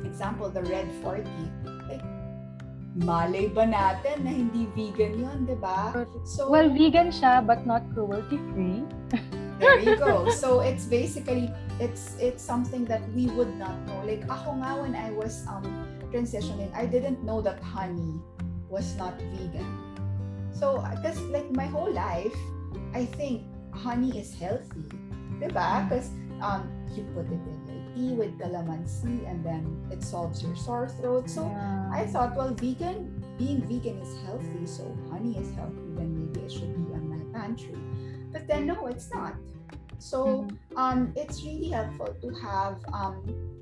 example, 0.05 0.49
the 0.49 0.63
red 0.65 0.89
40. 1.03 1.25
Like, 1.89 2.05
malay 2.97 3.49
ba 3.49 3.67
natin 3.67 4.25
na 4.25 4.33
hindi 4.33 4.69
vegan 4.73 5.21
yun, 5.21 5.39
di 5.45 5.57
ba? 5.59 5.93
So, 6.25 6.49
well, 6.49 6.69
vegan 6.71 7.13
siya, 7.13 7.45
but 7.45 7.67
not 7.67 7.85
cruelty-free. 7.93 8.87
there 9.61 9.79
you 9.79 9.97
go. 9.97 10.33
So, 10.33 10.61
it's 10.65 10.89
basically, 10.89 11.53
it's 11.79 12.17
it's 12.19 12.43
something 12.43 12.89
that 12.89 13.05
we 13.13 13.29
would 13.37 13.55
not 13.61 13.77
know. 13.87 14.01
Like, 14.03 14.25
ako 14.27 14.57
nga, 14.59 14.81
when 14.81 14.97
I 14.97 15.13
was 15.13 15.45
um 15.47 15.87
transitioning, 16.11 16.73
I 16.75 16.89
didn't 16.89 17.23
know 17.23 17.45
that 17.45 17.61
honey 17.63 18.19
was 18.73 18.97
not 18.97 19.15
vegan. 19.37 19.69
So, 20.51 20.83
because 20.97 21.21
like 21.31 21.53
my 21.53 21.69
whole 21.69 21.93
life, 21.93 22.35
I 22.93 23.05
think 23.05 23.45
honey 23.73 24.17
is 24.19 24.35
healthy. 24.35 24.89
Diba? 25.41 25.89
Because 25.89 26.11
um, 26.43 26.69
you 26.93 27.05
put 27.15 27.27
it 27.27 27.41
in 27.41 27.59
your 27.65 27.81
tea 27.95 28.13
with 28.13 28.37
calamansi 28.39 29.25
and 29.29 29.45
then 29.45 29.65
it 29.91 30.03
solves 30.03 30.43
your 30.43 30.57
sore 30.57 30.89
throat. 31.01 31.31
So, 31.31 31.47
yeah. 31.47 31.91
I 31.93 32.07
thought, 32.07 32.37
well, 32.37 32.53
vegan, 32.53 33.25
being 33.39 33.63
vegan 33.65 34.01
is 34.01 34.13
healthy. 34.27 34.67
So, 34.67 34.85
honey 35.11 35.39
is 35.39 35.49
healthy, 35.55 35.97
then 35.97 36.13
maybe 36.13 36.45
it 36.45 36.53
should 36.53 36.77
be 36.77 36.93
on 36.93 37.09
my 37.09 37.23
pantry. 37.33 37.79
But 38.33 38.47
then 38.47 38.67
no, 38.67 38.87
it's 38.87 39.13
not. 39.13 39.35
So 39.99 40.49
mm-hmm. 40.49 40.79
um, 40.79 41.13
it's 41.15 41.45
really 41.45 41.69
helpful 41.69 42.15
to 42.23 42.29
have 42.41 42.81
um, 42.93 43.61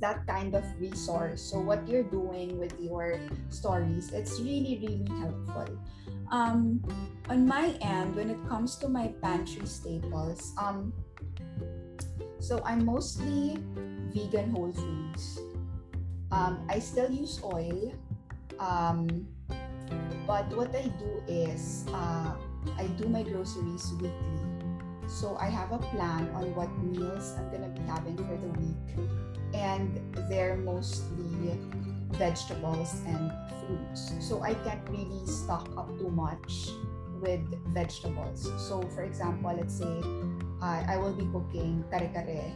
that 0.00 0.26
kind 0.26 0.54
of 0.54 0.64
resource. 0.80 1.40
So 1.40 1.60
what 1.60 1.86
you're 1.86 2.02
doing 2.08 2.58
with 2.58 2.74
your 2.80 3.20
stories, 3.48 4.12
it's 4.12 4.40
really, 4.40 4.80
really 4.82 5.06
helpful. 5.20 5.78
Um, 6.32 6.82
on 7.28 7.46
my 7.46 7.76
end, 7.80 8.16
when 8.16 8.30
it 8.30 8.38
comes 8.48 8.76
to 8.76 8.88
my 8.88 9.08
pantry 9.22 9.66
staples, 9.66 10.54
um, 10.58 10.92
so 12.38 12.62
I'm 12.64 12.84
mostly 12.84 13.58
vegan 14.10 14.50
whole 14.50 14.72
foods. 14.72 15.40
Um, 16.32 16.66
I 16.68 16.78
still 16.78 17.10
use 17.10 17.40
oil, 17.42 17.92
um, 18.58 19.26
but 20.26 20.46
what 20.54 20.74
I 20.74 20.86
do 20.98 21.22
is 21.26 21.84
uh, 21.92 22.34
I 22.78 22.86
do 22.98 23.08
my 23.08 23.22
groceries 23.22 23.92
weekly. 23.94 24.40
So 25.06 25.36
I 25.36 25.46
have 25.46 25.72
a 25.72 25.78
plan 25.78 26.30
on 26.34 26.54
what 26.54 26.70
meals 26.78 27.34
I'm 27.36 27.50
gonna 27.50 27.68
be 27.68 27.82
having 27.82 28.16
for 28.16 28.36
the 28.36 28.52
week 28.60 29.08
and 29.54 30.00
they're 30.28 30.56
mostly 30.56 31.58
vegetables 32.12 32.94
and 33.06 33.32
fruits. 33.60 34.12
So 34.20 34.42
I 34.42 34.54
can't 34.54 34.88
really 34.88 35.26
stock 35.26 35.68
up 35.76 35.88
too 35.98 36.10
much 36.10 36.70
with 37.20 37.42
vegetables. 37.72 38.50
So 38.68 38.82
for 38.94 39.02
example, 39.02 39.52
let's 39.56 39.74
say 39.74 40.00
uh, 40.62 40.84
I 40.86 40.96
will 40.96 41.12
be 41.12 41.26
cooking 41.32 41.84
kare-kare. 41.90 42.52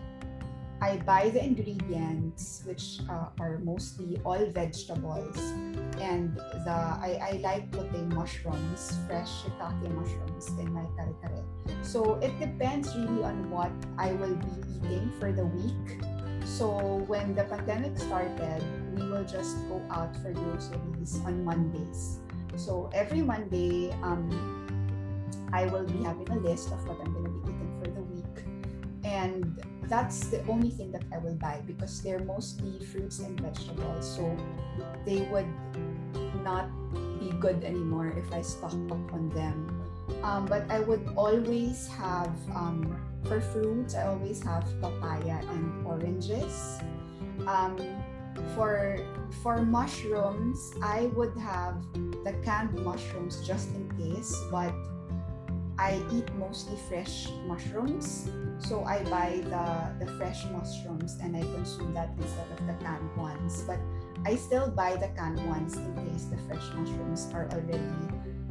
I 0.84 1.00
buy 1.08 1.30
the 1.30 1.42
ingredients, 1.42 2.60
which 2.68 3.00
uh, 3.08 3.32
are 3.40 3.56
mostly 3.64 4.20
all 4.24 4.44
vegetables, 4.52 5.38
and 5.96 6.36
the 6.36 6.76
I, 7.08 7.16
I 7.20 7.32
like 7.40 7.72
putting 7.72 8.12
mushrooms, 8.12 8.92
fresh 9.08 9.30
shiitake 9.40 9.88
mushrooms 9.96 10.48
in 10.60 10.68
my 10.76 10.84
kare-kare. 10.96 11.44
So 11.80 12.20
it 12.20 12.38
depends 12.38 12.94
really 12.94 13.24
on 13.24 13.48
what 13.48 13.72
I 13.96 14.12
will 14.12 14.36
be 14.36 14.52
eating 14.76 15.08
for 15.18 15.32
the 15.32 15.46
week 15.46 16.04
so 16.44 17.02
when 17.08 17.34
the 17.34 17.44
pandemic 17.44 17.98
started, 17.98 18.62
we 18.94 19.08
will 19.08 19.24
just 19.24 19.56
go 19.68 19.80
out 19.90 20.14
for 20.22 20.30
groceries 20.32 21.18
on 21.24 21.44
Mondays. 21.44 22.20
So 22.56 22.90
every 22.92 23.22
Monday, 23.22 23.90
um, 24.02 24.28
I 25.52 25.66
will 25.66 25.84
be 25.84 26.04
having 26.04 26.28
a 26.30 26.38
list 26.38 26.70
of 26.70 26.86
what 26.86 27.00
I'm 27.00 27.12
going 27.12 27.24
to 27.24 27.30
be 27.30 27.50
eating 27.50 27.80
for 27.82 27.90
the 27.90 28.02
week. 28.02 28.44
And 29.04 29.60
that's 29.88 30.26
the 30.28 30.44
only 30.46 30.70
thing 30.70 30.92
that 30.92 31.02
I 31.12 31.18
will 31.18 31.34
buy 31.34 31.62
because 31.66 32.00
they're 32.02 32.24
mostly 32.24 32.78
fruits 32.86 33.18
and 33.20 33.38
vegetables. 33.40 34.04
So 34.16 34.36
they 35.04 35.28
would 35.32 35.48
not 36.42 36.68
be 37.18 37.30
good 37.40 37.64
anymore 37.64 38.12
if 38.16 38.32
I 38.32 38.42
stock 38.42 38.74
up 38.90 39.12
on 39.12 39.30
them. 39.30 39.80
Um, 40.22 40.46
but 40.46 40.68
I 40.70 40.80
would 40.80 41.08
always 41.16 41.88
have 41.88 42.32
um, 42.54 42.96
for 43.24 43.40
fruits, 43.40 43.94
I 43.94 44.06
always 44.06 44.42
have 44.42 44.64
papaya 44.80 45.40
and 45.48 45.86
oranges. 45.86 46.78
Um, 47.46 47.76
for 48.54 48.98
for 49.42 49.62
mushrooms, 49.62 50.74
I 50.82 51.06
would 51.14 51.36
have 51.38 51.80
the 52.24 52.34
canned 52.44 52.74
mushrooms 52.84 53.40
just 53.46 53.70
in 53.74 53.88
case, 53.96 54.34
but 54.50 54.74
I 55.78 56.02
eat 56.12 56.32
mostly 56.34 56.76
fresh 56.88 57.28
mushrooms. 57.46 58.30
So 58.58 58.84
I 58.84 59.02
buy 59.04 59.42
the, 59.44 60.04
the 60.04 60.12
fresh 60.12 60.44
mushrooms 60.46 61.18
and 61.22 61.36
I 61.36 61.40
consume 61.40 61.94
that 61.94 62.10
instead 62.16 62.46
of 62.52 62.66
the 62.66 62.74
canned 62.84 63.16
ones. 63.16 63.62
But 63.66 63.78
I 64.24 64.36
still 64.36 64.70
buy 64.70 64.96
the 64.96 65.08
canned 65.08 65.44
ones 65.48 65.76
in 65.76 65.94
case 66.06 66.24
the 66.26 66.38
fresh 66.46 66.64
mushrooms 66.74 67.28
are 67.34 67.48
already 67.52 67.78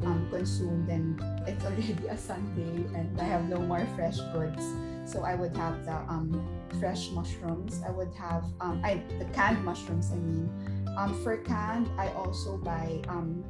um, 0.04 0.28
consumed 0.30 0.88
and 0.88 1.20
it's 1.48 1.64
already 1.66 1.96
a 2.08 2.16
Sunday 2.16 2.84
and 2.94 3.18
I 3.20 3.24
have 3.24 3.48
no 3.48 3.58
more 3.58 3.86
fresh 3.96 4.18
goods. 4.32 4.62
So 5.06 5.22
I 5.22 5.34
would 5.34 5.56
have 5.56 5.84
the 5.84 5.96
um, 6.08 6.46
fresh 6.78 7.10
mushrooms. 7.10 7.80
I 7.86 7.90
would 7.90 8.12
have 8.14 8.44
um, 8.60 8.80
I 8.84 9.02
the 9.18 9.26
canned 9.32 9.64
mushrooms. 9.64 10.10
I 10.12 10.16
mean, 10.16 10.50
um, 10.96 11.22
for 11.22 11.36
canned, 11.38 11.88
I 11.98 12.08
also 12.12 12.56
buy 12.56 13.02
um, 13.08 13.44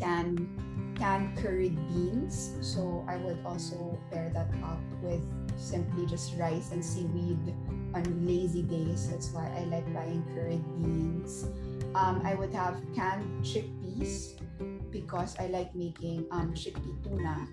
canned 0.00 0.48
canned 1.00 1.32
curried 1.40 1.74
beans. 1.88 2.52
So 2.60 3.02
I 3.08 3.16
would 3.16 3.40
also 3.48 3.96
pair 4.12 4.28
that 4.36 4.52
up 4.60 4.84
with 5.00 5.24
simply 5.56 6.04
just 6.04 6.36
rice 6.36 6.70
and 6.76 6.84
seaweed 6.84 7.40
on 7.96 8.04
lazy 8.28 8.62
days. 8.62 9.08
That's 9.08 9.32
why 9.32 9.48
I 9.56 9.64
like 9.72 9.88
buying 9.96 10.22
curried 10.36 10.62
beans. 10.76 11.48
Um, 11.96 12.20
I 12.22 12.36
would 12.36 12.52
have 12.52 12.76
canned 12.94 13.24
chickpeas 13.42 14.36
because 14.92 15.34
I 15.40 15.48
like 15.48 15.74
making 15.74 16.28
um, 16.30 16.52
chickpea 16.52 16.94
tuna. 17.02 17.48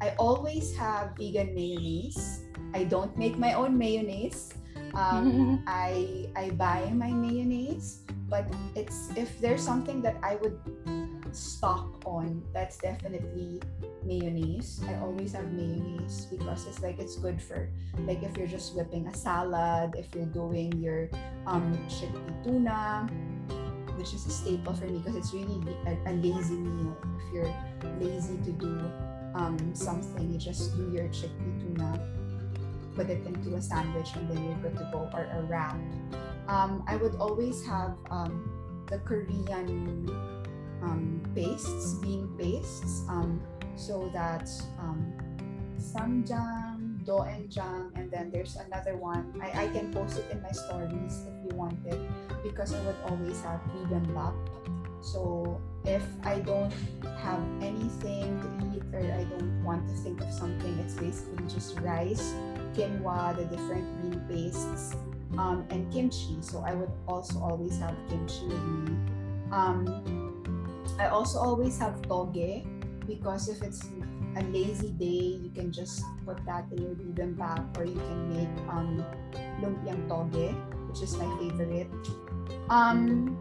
I 0.00 0.14
always 0.16 0.70
have 0.78 1.18
vegan 1.18 1.52
mayonnaise. 1.58 2.46
I 2.72 2.84
don't 2.84 3.12
make 3.18 3.36
my 3.36 3.54
own 3.54 3.76
mayonnaise. 3.76 4.54
Um, 4.94 5.60
I 5.66 6.30
I 6.36 6.54
buy 6.54 6.88
my 6.94 7.10
mayonnaise, 7.10 8.06
but 8.30 8.46
it's 8.78 9.10
if 9.16 9.40
there's 9.40 9.60
something 9.60 10.00
that 10.06 10.16
I 10.22 10.36
would 10.36 10.56
stock 11.36 12.00
on, 12.04 12.42
that's 12.52 12.78
definitely 12.78 13.60
mayonnaise. 14.04 14.80
I 14.88 14.94
always 15.00 15.32
have 15.32 15.52
mayonnaise 15.52 16.26
because 16.30 16.66
it's 16.66 16.82
like 16.82 16.98
it's 16.98 17.16
good 17.16 17.40
for 17.40 17.68
like 18.06 18.22
if 18.22 18.36
you're 18.36 18.46
just 18.46 18.74
whipping 18.74 19.06
a 19.06 19.14
salad, 19.14 19.94
if 19.96 20.14
you're 20.14 20.26
doing 20.26 20.72
your 20.80 21.10
um 21.46 21.76
chickpea 21.88 22.44
tuna, 22.44 23.08
which 23.96 24.14
is 24.14 24.26
a 24.26 24.30
staple 24.30 24.74
for 24.74 24.86
me 24.86 24.98
because 24.98 25.16
it's 25.16 25.32
really 25.32 25.60
a, 25.86 26.10
a 26.10 26.12
lazy 26.12 26.56
meal. 26.56 26.96
If 27.20 27.32
you're 27.32 27.54
lazy 28.00 28.38
to 28.44 28.52
do 28.52 28.90
um, 29.34 29.74
something, 29.74 30.32
you 30.32 30.38
just 30.38 30.76
do 30.76 30.90
your 30.90 31.08
chickpea 31.08 31.60
tuna, 31.60 32.00
put 32.94 33.10
it 33.10 33.26
into 33.26 33.54
a 33.54 33.62
sandwich, 33.62 34.08
and 34.16 34.30
then 34.30 34.42
you're 34.44 34.58
good 34.58 34.76
to 34.78 34.88
go, 34.92 35.10
or 35.12 35.28
a 35.32 35.42
wrap. 35.42 35.76
Um, 36.48 36.84
I 36.86 36.96
would 36.96 37.16
always 37.16 37.64
have 37.66 37.98
um, 38.10 38.48
the 38.88 38.98
Korean 38.98 39.68
um, 40.82 41.22
pastes, 41.34 41.94
bean 41.94 42.28
pastes, 42.38 43.02
um, 43.08 43.40
so 43.76 44.10
that 44.12 44.48
um, 44.78 45.12
samjang, 45.78 46.98
doenjang, 47.04 47.92
and 47.94 48.10
then 48.10 48.30
there's 48.30 48.56
another 48.56 48.96
one. 48.96 49.32
I, 49.40 49.64
I 49.64 49.66
can 49.68 49.92
post 49.92 50.18
it 50.18 50.30
in 50.30 50.42
my 50.42 50.52
stories 50.52 51.24
if 51.28 51.34
you 51.44 51.56
want 51.56 51.78
it 51.86 52.00
because 52.42 52.74
I 52.74 52.80
would 52.82 52.96
always 53.04 53.40
have 53.42 53.60
vegan 53.72 54.04
bap. 54.14 54.34
So 55.00 55.60
if 55.84 56.02
I 56.24 56.40
don't 56.40 56.72
have 57.22 57.40
anything 57.62 58.40
to 58.42 58.48
eat 58.74 58.82
or 58.92 59.06
I 59.12 59.24
don't 59.24 59.62
want 59.62 59.86
to 59.88 59.94
think 60.02 60.20
of 60.20 60.32
something, 60.32 60.78
it's 60.80 60.94
basically 60.94 61.46
just 61.46 61.78
rice, 61.80 62.34
quinoa, 62.74 63.36
the 63.36 63.44
different 63.44 63.86
bean 64.02 64.20
pastes, 64.28 64.96
um, 65.38 65.64
and 65.70 65.90
kimchi. 65.92 66.38
So 66.40 66.64
I 66.66 66.74
would 66.74 66.90
also 67.06 67.38
always 67.38 67.78
have 67.78 67.94
kimchi 68.08 68.46
with 68.46 68.62
me. 68.62 68.96
Um, 69.52 70.35
I 70.98 71.08
also 71.08 71.38
always 71.38 71.78
have 71.78 72.00
toge 72.02 72.64
because 73.06 73.48
if 73.48 73.62
it's 73.62 73.84
a 74.36 74.42
lazy 74.52 74.90
day, 74.90 75.40
you 75.40 75.50
can 75.54 75.72
just 75.72 76.04
put 76.24 76.44
that 76.46 76.64
in 76.72 76.82
your 76.82 76.94
vegan 76.94 77.34
bap 77.34 77.76
or 77.78 77.84
you 77.84 77.96
can 77.96 78.20
make 78.32 78.52
um, 78.68 79.04
lumpiang 79.60 80.08
toge, 80.08 80.52
which 80.88 81.02
is 81.02 81.16
my 81.16 81.28
favorite. 81.38 81.88
Um, 82.68 83.36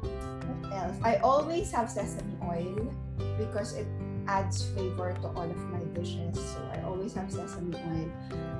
what 0.00 0.72
else? 0.72 0.96
I 1.02 1.16
always 1.16 1.70
have 1.72 1.90
sesame 1.90 2.36
oil 2.44 2.92
because 3.38 3.74
it 3.74 3.86
adds 4.26 4.64
flavor 4.72 5.12
to 5.20 5.28
all 5.28 5.48
of 5.50 5.62
my 5.70 5.82
dishes. 5.92 6.38
So 6.40 6.60
I 6.72 6.82
always 6.82 7.14
have 7.14 7.30
sesame 7.32 7.76
oil. 7.76 8.10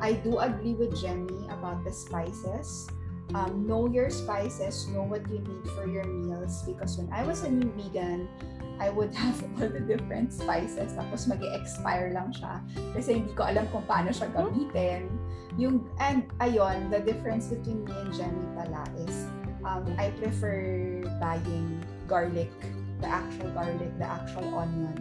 I 0.01 0.13
do 0.13 0.39
agree 0.39 0.75
with 0.75 1.01
Jenny 1.01 1.49
about 1.49 1.85
the 1.85 1.93
spices. 1.93 2.89
Um, 3.33 3.65
know 3.67 3.89
your 3.89 4.11
spices, 4.13 4.89
know 4.93 5.03
what 5.03 5.25
you 5.33 5.41
need 5.41 5.65
for 5.73 5.89
your 5.89 6.05
meals 6.05 6.63
because 6.69 7.01
when 7.01 7.09
I 7.09 7.25
was 7.25 7.45
a 7.45 7.51
new 7.51 7.73
vegan, 7.73 8.29
I 8.81 8.91
would 8.91 9.15
have 9.23 9.41
all 9.57 9.69
the 9.69 9.81
different 9.81 10.33
spices 10.33 10.93
tapos 10.93 11.31
mag 11.31 11.41
expire 11.41 12.13
lang 12.13 12.35
siya 12.35 12.61
kasi 12.93 13.23
hindi 13.23 13.33
ko 13.33 13.49
alam 13.49 13.65
kung 13.73 13.87
paano 13.89 14.13
siya 14.13 14.29
gamitin. 14.37 15.09
Yung, 15.61 15.85
and 16.01 16.25
ayun, 16.41 16.89
the 16.89 17.01
difference 17.01 17.53
between 17.53 17.85
me 17.85 17.93
and 17.93 18.11
Jenny 18.13 18.47
pala 18.57 18.85
is 19.05 19.29
um, 19.65 19.85
I 19.97 20.11
prefer 20.17 21.05
buying 21.21 21.81
garlic, 22.09 22.53
the 23.01 23.09
actual 23.09 23.51
garlic, 23.53 23.93
the 23.99 24.09
actual 24.09 24.49
onion. 24.59 24.97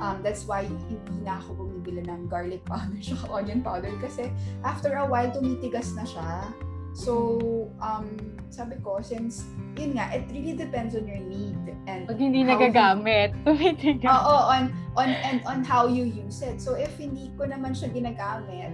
Um, 0.00 0.20
that's 0.22 0.44
why 0.44 0.66
hindi 0.66 0.98
na 1.22 1.38
ako 1.38 1.64
bumibili 1.64 2.02
ng 2.08 2.26
garlic 2.26 2.64
powder 2.66 2.98
at 3.14 3.30
onion 3.30 3.60
powder 3.62 3.92
kasi 4.02 4.32
after 4.66 4.96
a 4.98 5.04
while 5.06 5.30
tumitigas 5.30 5.94
na 5.94 6.04
siya. 6.04 6.50
So, 6.94 7.66
um, 7.82 8.06
sabi 8.54 8.78
ko, 8.78 9.02
since, 9.02 9.50
yun 9.74 9.98
nga, 9.98 10.14
it 10.14 10.30
really 10.30 10.54
depends 10.54 10.94
on 10.94 11.10
your 11.10 11.18
need. 11.18 11.58
and 11.90 12.06
Pag 12.06 12.22
hindi 12.22 12.46
nagagamit, 12.46 13.34
tumitigas. 13.44 14.06
Oo, 14.06 14.34
on, 14.46 14.70
on, 14.94 15.10
and 15.26 15.42
on 15.42 15.66
how 15.66 15.90
you 15.90 16.06
use 16.06 16.38
it. 16.40 16.62
So, 16.62 16.78
if 16.78 16.94
hindi 16.94 17.34
ko 17.34 17.50
naman 17.50 17.74
siya 17.74 17.90
ginagamit, 17.90 18.70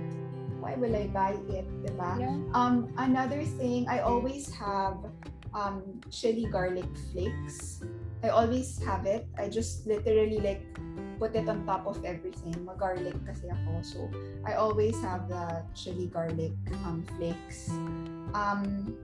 why 0.60 0.76
will 0.76 0.92
I 0.92 1.08
buy 1.08 1.40
it, 1.48 1.64
diba? 1.80 2.20
Yeah. 2.20 2.36
Um, 2.52 2.92
another 3.00 3.40
thing, 3.56 3.88
I 3.88 4.04
always 4.04 4.52
have 4.52 5.00
um, 5.56 6.04
chili 6.12 6.44
garlic 6.44 6.88
flakes. 7.10 7.80
I 8.22 8.28
always 8.28 8.76
have 8.84 9.08
it. 9.08 9.26
I 9.40 9.48
just 9.48 9.88
literally 9.88 10.44
like 10.44 10.60
put 11.20 11.36
it 11.36 11.44
on 11.44 11.68
top 11.68 11.84
of 11.84 12.00
everything. 12.02 12.56
Mag-garlic 12.64 13.14
kasi 13.28 13.52
ako. 13.52 13.84
So, 13.84 13.98
I 14.48 14.56
always 14.56 14.96
have 15.04 15.28
the 15.28 15.60
chili 15.76 16.08
garlic 16.08 16.56
um, 16.88 17.04
flakes. 17.14 17.68
Um, 18.32 18.96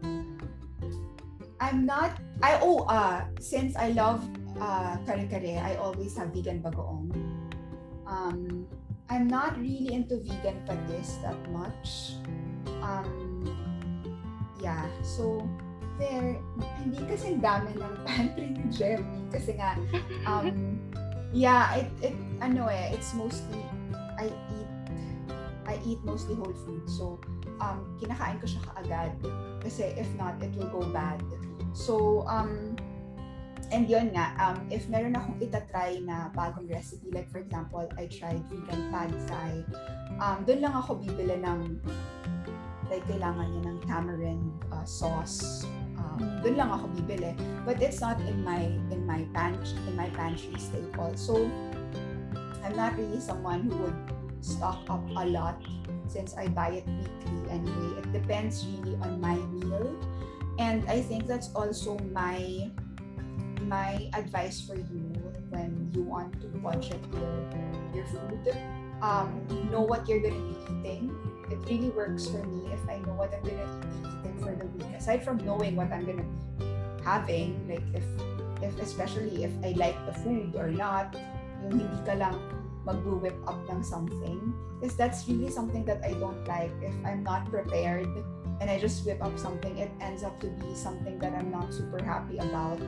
I'm 1.61 1.85
not, 1.85 2.17
I, 2.41 2.57
oh, 2.65 2.89
uh, 2.89 3.29
since 3.39 3.77
I 3.77 3.93
love 3.93 4.25
uh, 4.57 4.97
kare-kare, 5.05 5.61
I 5.61 5.77
always 5.77 6.17
have 6.17 6.33
vegan 6.33 6.65
bagoong. 6.65 7.13
Um, 8.09 8.67
I'm 9.13 9.29
not 9.29 9.61
really 9.61 9.93
into 9.93 10.17
vegan 10.25 10.65
patis 10.65 11.21
that 11.21 11.39
much. 11.53 12.17
Um, 12.81 13.45
yeah, 14.61 14.89
so 15.05 15.45
there, 15.97 16.37
hindi 16.81 17.01
kasi 17.09 17.41
dami 17.41 17.73
ng 17.77 17.95
pantry 18.05 18.53
ni 18.53 18.65
Jeremy 18.69 19.25
kasi 19.33 19.57
nga, 19.57 19.81
um, 20.29 20.77
yeah, 21.37 21.77
it, 21.77 21.89
it, 22.01 22.17
ano 22.41 22.73
eh, 22.73 22.97
it's 22.97 23.13
mostly, 23.13 23.61
I 24.17 24.33
eat, 24.33 24.71
I 25.69 25.77
eat 25.85 26.01
mostly 26.01 26.35
whole 26.35 26.57
food. 26.65 26.89
So, 26.89 27.21
um, 27.61 28.01
kinakain 28.01 28.41
ko 28.41 28.49
siya 28.49 28.65
kaagad. 28.73 29.13
Kasi 29.61 29.93
if 30.01 30.09
not, 30.17 30.41
it 30.41 30.57
will 30.57 30.73
go 30.73 30.83
bad. 30.89 31.21
So, 31.77 32.25
um, 32.25 32.81
and 33.69 33.85
yun 33.85 34.17
nga, 34.17 34.33
um, 34.41 34.65
if 34.73 34.89
meron 34.89 35.13
akong 35.13 35.37
itatry 35.45 36.01
na 36.01 36.33
bagong 36.33 36.73
recipe, 36.73 37.13
like 37.13 37.29
for 37.29 37.45
example, 37.45 37.85
I 38.01 38.09
tried 38.09 38.41
vegan 38.49 38.89
pad 38.89 39.13
thai, 39.29 39.53
um, 40.17 40.41
doon 40.49 40.65
lang 40.65 40.73
ako 40.73 41.05
bibili 41.05 41.37
ng, 41.37 41.77
like, 42.91 43.05
kailangan 43.09 43.47
niya 43.51 43.63
ng 43.71 43.79
tamarind 43.87 44.47
uh, 44.71 44.85
sauce. 44.85 45.67
Um, 45.97 46.41
doon 46.45 46.57
lang 46.61 46.71
ako 46.71 46.93
bibili. 47.01 47.35
But 47.65 47.81
it's 47.81 48.01
not 48.01 48.21
in 48.25 48.45
my, 48.45 48.69
in 48.93 49.05
my 49.05 49.25
pantry, 49.33 49.79
in 49.89 49.95
my 49.97 50.09
pantry 50.13 50.55
staple. 50.57 51.15
So, 51.17 51.49
I'm 52.67 52.75
not 52.75 52.99
really 52.99 53.23
someone 53.23 53.71
who 53.71 53.77
would 53.87 54.01
stock 54.43 54.83
up 54.91 55.03
a 55.17 55.27
lot 55.27 55.63
since 56.09 56.35
I 56.35 56.49
buy 56.49 56.83
it 56.83 56.87
weekly 56.87 57.51
anyway. 57.51 58.03
It 58.03 58.13
depends 58.13 58.67
really 58.67 58.95
on 59.03 59.21
my 59.21 59.35
meal. 59.55 59.95
And 60.59 60.89
I 60.89 61.03
think 61.03 61.27
that's 61.27 61.53
also 61.55 61.99
my 62.13 62.71
my 63.67 64.09
advice 64.15 64.63
for 64.63 64.79
you 64.79 65.11
when 65.51 65.91
you 65.93 66.03
want 66.03 66.41
to 66.41 66.47
budget 66.63 67.03
your 67.13 67.35
your 67.93 68.07
food. 68.07 68.57
Um, 69.03 69.45
know 69.71 69.83
what 69.83 70.09
you're 70.09 70.23
gonna 70.23 70.41
be 70.41 70.57
eating. 70.71 71.13
It 71.51 71.59
really 71.71 71.91
works 71.91 72.27
for 72.27 72.43
me 72.43 72.73
if 72.73 72.83
I 72.91 72.99
know 73.07 73.15
what 73.15 73.31
I'm 73.35 73.43
gonna 73.47 73.71
be 73.81 74.09
eating 74.09 74.37
for 74.43 74.53
the 74.55 74.67
week. 74.75 74.91
Aside 74.97 75.23
from 75.23 75.39
knowing 75.47 75.77
what 75.77 75.93
I'm 75.93 76.05
gonna 76.05 76.27
be 76.59 76.67
having, 77.05 77.55
like 77.71 77.87
if 77.95 78.07
if 78.63 78.73
especially 78.81 79.45
if 79.45 79.53
I 79.63 79.77
like 79.79 79.99
the 80.07 80.15
food 80.25 80.57
or 80.57 80.69
not, 80.71 81.15
yung 81.63 81.79
hindi 81.79 82.01
ka 82.03 82.19
lang 82.19 82.37
mag-whip 82.87 83.35
up 83.51 83.59
ng 83.71 83.83
something. 83.83 84.39
Because 84.79 84.95
that's 84.95 85.27
really 85.27 85.51
something 85.51 85.83
that 85.87 86.03
I 86.07 86.15
don't 86.19 86.39
like. 86.47 86.73
If 86.83 86.95
I'm 87.03 87.27
not 87.27 87.51
prepared 87.51 88.07
and 88.61 88.71
I 88.71 88.79
just 88.79 89.05
whip 89.05 89.19
up 89.21 89.35
something, 89.39 89.77
it 89.79 89.91
ends 90.01 90.23
up 90.23 90.39
to 90.41 90.49
be 90.63 90.75
something 90.75 91.19
that 91.19 91.35
I'm 91.35 91.51
not 91.51 91.75
super 91.75 92.03
happy 92.03 92.39
about. 92.39 92.79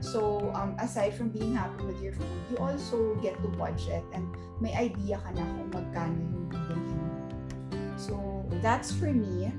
So, 0.00 0.48
um, 0.56 0.76
aside 0.80 1.12
from 1.12 1.28
being 1.28 1.52
happy 1.52 1.84
with 1.84 2.00
your 2.00 2.16
food, 2.16 2.40
you 2.48 2.56
also 2.56 3.14
get 3.20 3.36
to 3.42 3.48
budget 3.60 4.00
and 4.16 4.24
may 4.56 4.72
idea 4.72 5.20
ka 5.20 5.30
na 5.36 5.44
kung 5.44 5.68
magkano 5.76 6.16
yung 6.16 6.46
bibilhin. 6.48 6.89
That's 8.62 8.92
for 8.92 9.12
me. 9.12 9.52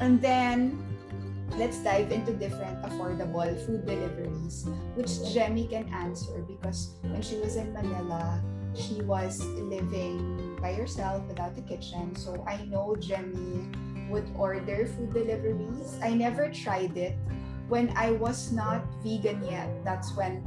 And 0.00 0.20
then, 0.20 0.80
let's 1.56 1.78
dive 1.78 2.12
into 2.12 2.32
different 2.32 2.82
affordable 2.82 3.48
food 3.64 3.86
deliveries, 3.86 4.66
which 4.94 5.22
Jemmy 5.32 5.66
can 5.66 5.88
answer 5.92 6.44
because 6.46 6.96
when 7.02 7.22
she 7.22 7.36
was 7.36 7.56
in 7.56 7.72
Manila, 7.72 8.42
she 8.74 9.00
was 9.02 9.44
living 9.44 10.58
by 10.60 10.74
herself 10.74 11.22
without 11.28 11.56
a 11.56 11.62
kitchen. 11.62 12.14
So, 12.16 12.44
I 12.46 12.64
know 12.66 12.96
Jemmy 12.98 13.70
would 14.10 14.28
order 14.36 14.86
food 14.86 15.14
deliveries. 15.14 15.96
I 16.02 16.12
never 16.12 16.50
tried 16.50 16.96
it 16.96 17.16
when 17.68 17.92
I 17.96 18.12
was 18.12 18.52
not 18.52 18.84
vegan 19.02 19.42
yet, 19.44 19.68
that's 19.84 20.14
when, 20.16 20.44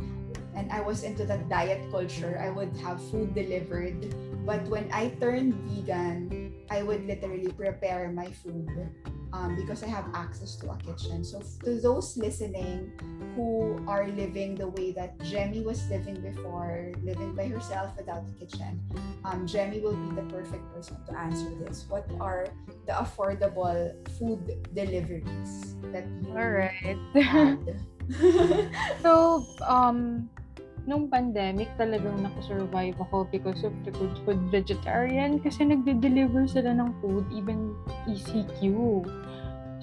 and 0.55 0.71
I 0.71 0.81
was 0.81 1.03
into 1.03 1.25
the 1.25 1.37
diet 1.49 1.89
culture, 1.91 2.37
I 2.37 2.49
would 2.49 2.75
have 2.77 3.01
food 3.09 3.33
delivered. 3.33 4.13
But 4.45 4.65
when 4.69 4.89
I 4.93 5.09
turned 5.19 5.53
vegan, 5.65 6.46
I 6.69 6.83
would 6.83 7.05
literally 7.05 7.51
prepare 7.51 8.11
my 8.11 8.31
food 8.31 8.67
um, 9.33 9.55
because 9.55 9.83
I 9.83 9.87
have 9.87 10.05
access 10.13 10.55
to 10.57 10.71
a 10.71 10.77
kitchen. 10.77 11.23
So 11.23 11.41
to 11.63 11.79
those 11.79 12.17
listening 12.17 12.91
who 13.35 13.77
are 13.87 14.07
living 14.07 14.55
the 14.55 14.67
way 14.67 14.91
that 14.93 15.19
Jemmy 15.23 15.61
was 15.61 15.83
living 15.89 16.19
before, 16.21 16.91
living 17.03 17.35
by 17.35 17.47
herself 17.47 17.91
without 17.97 18.23
a 18.23 18.33
kitchen, 18.39 18.81
um, 19.25 19.45
Jemmy 19.45 19.79
will 19.79 19.95
be 19.95 20.15
the 20.15 20.27
perfect 20.33 20.63
person 20.73 20.97
to 21.07 21.17
answer 21.17 21.49
this. 21.63 21.85
What 21.89 22.09
are 22.19 22.47
the 22.85 22.93
affordable 22.93 23.93
food 24.17 24.41
deliveries 24.73 25.75
that 25.91 26.05
you 26.23 26.31
All 26.35 26.49
right. 26.49 26.97
so, 29.01 29.45
um, 29.67 30.29
nung 30.87 31.11
pandemic, 31.11 31.67
talagang 31.75 32.23
nakasurvive 32.23 32.95
ako 33.03 33.27
because 33.27 33.67
of 33.67 33.75
the 33.83 33.91
good 33.91 34.15
food 34.23 34.39
vegetarian 34.47 35.37
kasi 35.37 35.67
nagde-deliver 35.67 36.47
sila 36.47 36.71
ng 36.71 36.95
food, 37.03 37.27
even 37.35 37.75
ECQ. 38.07 39.03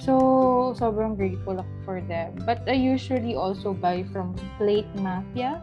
So, 0.00 0.74
sobrang 0.74 1.14
grateful 1.14 1.60
ako 1.60 1.72
for 1.84 1.98
them. 2.00 2.34
But 2.48 2.66
I 2.66 2.74
usually 2.74 3.36
also 3.36 3.76
buy 3.76 4.02
from 4.10 4.34
Plate 4.58 4.90
Mafia, 4.98 5.60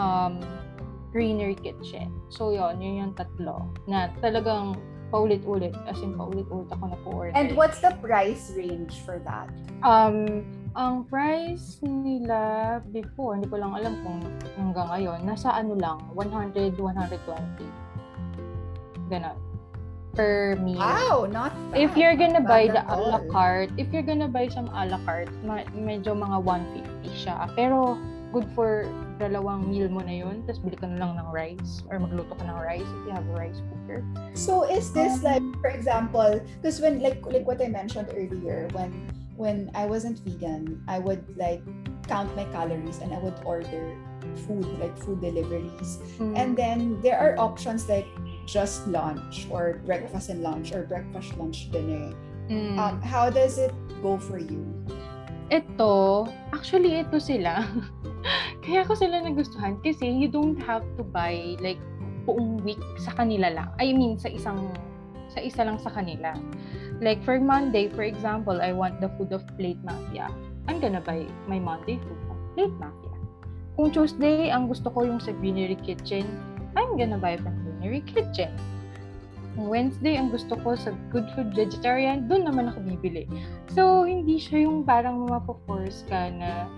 um, 0.00 0.40
Greenery 1.12 1.54
Kitchen. 1.54 2.10
So, 2.32 2.50
yon 2.50 2.80
yun 2.80 2.94
yung 3.06 3.14
tatlo 3.14 3.68
na 3.84 4.10
talagang 4.24 4.80
paulit-ulit. 5.12 5.76
As 5.84 6.00
in, 6.00 6.16
paulit-ulit 6.16 6.72
ako 6.72 6.84
na 6.88 6.96
po-order. 7.04 7.36
And 7.36 7.52
what's 7.54 7.84
the 7.84 7.92
price 8.00 8.50
range 8.56 9.04
for 9.04 9.20
that? 9.28 9.52
Um, 9.84 10.42
ang 10.72 11.04
price 11.04 11.80
nila 11.84 12.80
before, 12.92 13.36
hindi 13.36 13.48
ko 13.48 13.60
lang 13.60 13.76
alam 13.76 13.94
kung 14.00 14.20
hanggang 14.56 14.88
ngayon, 14.88 15.18
nasa 15.24 15.52
ano 15.52 15.76
lang, 15.76 16.00
100, 16.16 16.76
120. 16.80 17.64
Ganon. 19.12 19.36
Per 20.12 20.60
meal. 20.60 20.76
Wow, 20.76 21.24
not 21.24 21.56
bad. 21.72 21.80
If 21.80 21.96
you're 21.96 22.16
gonna 22.16 22.44
Not 22.44 22.52
buy 22.52 22.68
the 22.68 22.84
a 22.84 22.96
la 23.00 23.20
carte, 23.32 23.72
if 23.80 23.88
you're 23.92 24.04
gonna 24.04 24.28
buy 24.28 24.48
some 24.48 24.68
a 24.72 24.84
la 24.84 25.00
carte, 25.08 25.32
ma- 25.40 25.64
medyo 25.72 26.12
mga 26.12 26.36
150 26.44 27.08
siya. 27.16 27.48
Pero, 27.56 27.96
good 28.32 28.48
for 28.56 28.88
dalawang 29.20 29.68
meal 29.68 29.88
mo 29.88 30.00
na 30.04 30.12
yun. 30.24 30.44
Tapos 30.44 30.60
bili 30.64 30.76
ka 30.76 30.88
na 30.88 31.00
lang 31.00 31.16
ng 31.20 31.28
rice 31.32 31.84
or 31.88 32.00
magluto 32.00 32.32
ka 32.36 32.44
ng 32.44 32.58
rice 32.60 32.84
if 32.84 33.00
you 33.08 33.12
have 33.12 33.24
a 33.28 33.36
rice 33.36 33.60
cooker. 33.72 34.00
So 34.32 34.64
is 34.68 34.92
this 34.92 35.20
Um, 35.20 35.24
like, 35.24 35.46
for 35.60 35.70
example, 35.72 36.40
because 36.60 36.80
when 36.80 37.00
like 37.00 37.20
like 37.28 37.44
what 37.44 37.60
I 37.60 37.68
mentioned 37.68 38.12
earlier, 38.12 38.68
when 38.76 38.92
when 39.42 39.70
I 39.74 39.90
wasn't 39.90 40.22
vegan, 40.22 40.78
I 40.86 41.02
would 41.02 41.26
like 41.34 41.66
count 42.06 42.30
my 42.38 42.46
calories 42.54 43.02
and 43.02 43.10
I 43.10 43.18
would 43.18 43.34
order 43.42 43.98
food 44.46 44.62
like 44.78 44.94
food 44.94 45.20
deliveries. 45.20 45.98
Mm. 46.22 46.38
And 46.38 46.50
then 46.56 46.78
there 47.02 47.18
are 47.18 47.34
options 47.42 47.90
like 47.90 48.06
just 48.46 48.86
lunch 48.86 49.50
or 49.50 49.82
breakfast 49.82 50.30
and 50.30 50.46
lunch 50.46 50.70
or 50.70 50.86
breakfast 50.86 51.34
lunch 51.36 51.74
dinner. 51.74 52.14
Mm. 52.46 52.78
Um, 52.78 53.02
how 53.02 53.30
does 53.30 53.58
it 53.58 53.74
go 53.98 54.18
for 54.18 54.38
you? 54.38 54.62
ito, 55.52 56.24
actually 56.56 56.96
ito 56.96 57.20
sila. 57.20 57.68
Kaya 58.64 58.88
ko 58.88 58.96
sila 58.96 59.20
nagustuhan 59.20 59.76
kasi 59.84 60.08
you 60.08 60.32
don't 60.32 60.56
have 60.56 60.80
to 60.96 61.04
buy 61.04 61.60
like 61.60 61.78
buong 62.24 62.64
week 62.64 62.80
sa 62.96 63.12
kanila 63.12 63.52
lang. 63.52 63.68
I 63.76 63.92
mean, 63.92 64.16
sa 64.16 64.32
isang 64.32 64.72
sa 65.28 65.44
isa 65.44 65.60
lang 65.68 65.76
sa 65.76 65.92
kanila. 65.92 66.32
Like 67.02 67.18
for 67.26 67.42
Monday, 67.42 67.90
for 67.90 68.06
example, 68.06 68.62
I 68.62 68.70
want 68.70 69.02
the 69.02 69.10
food 69.18 69.34
of 69.34 69.42
Plate 69.58 69.82
Mafia. 69.82 70.30
I'm 70.70 70.78
gonna 70.78 71.02
buy 71.02 71.26
my 71.50 71.58
Monday 71.58 71.98
food 71.98 72.20
from 72.30 72.38
Plate 72.54 72.76
Mafia. 72.78 73.18
Kung 73.74 73.90
Tuesday, 73.90 74.54
ang 74.54 74.70
gusto 74.70 74.86
ko 74.86 75.02
yung 75.02 75.18
sa 75.18 75.34
Greenery 75.34 75.74
Kitchen, 75.82 76.22
I'm 76.78 76.94
gonna 76.94 77.18
buy 77.18 77.42
from 77.42 77.58
Greenery 77.66 78.06
Kitchen. 78.06 78.54
Kung 79.58 79.66
Wednesday, 79.66 80.14
ang 80.14 80.30
gusto 80.30 80.54
ko 80.62 80.78
sa 80.78 80.94
Good 81.10 81.26
Food 81.34 81.58
Vegetarian, 81.58 82.30
doon 82.30 82.46
naman 82.46 82.70
ako 82.70 82.86
bibili. 82.86 83.26
So, 83.74 84.06
hindi 84.06 84.38
siya 84.38 84.70
yung 84.70 84.86
parang 84.86 85.26
mapo-force 85.26 86.06
ka 86.06 86.30
na 86.30 86.70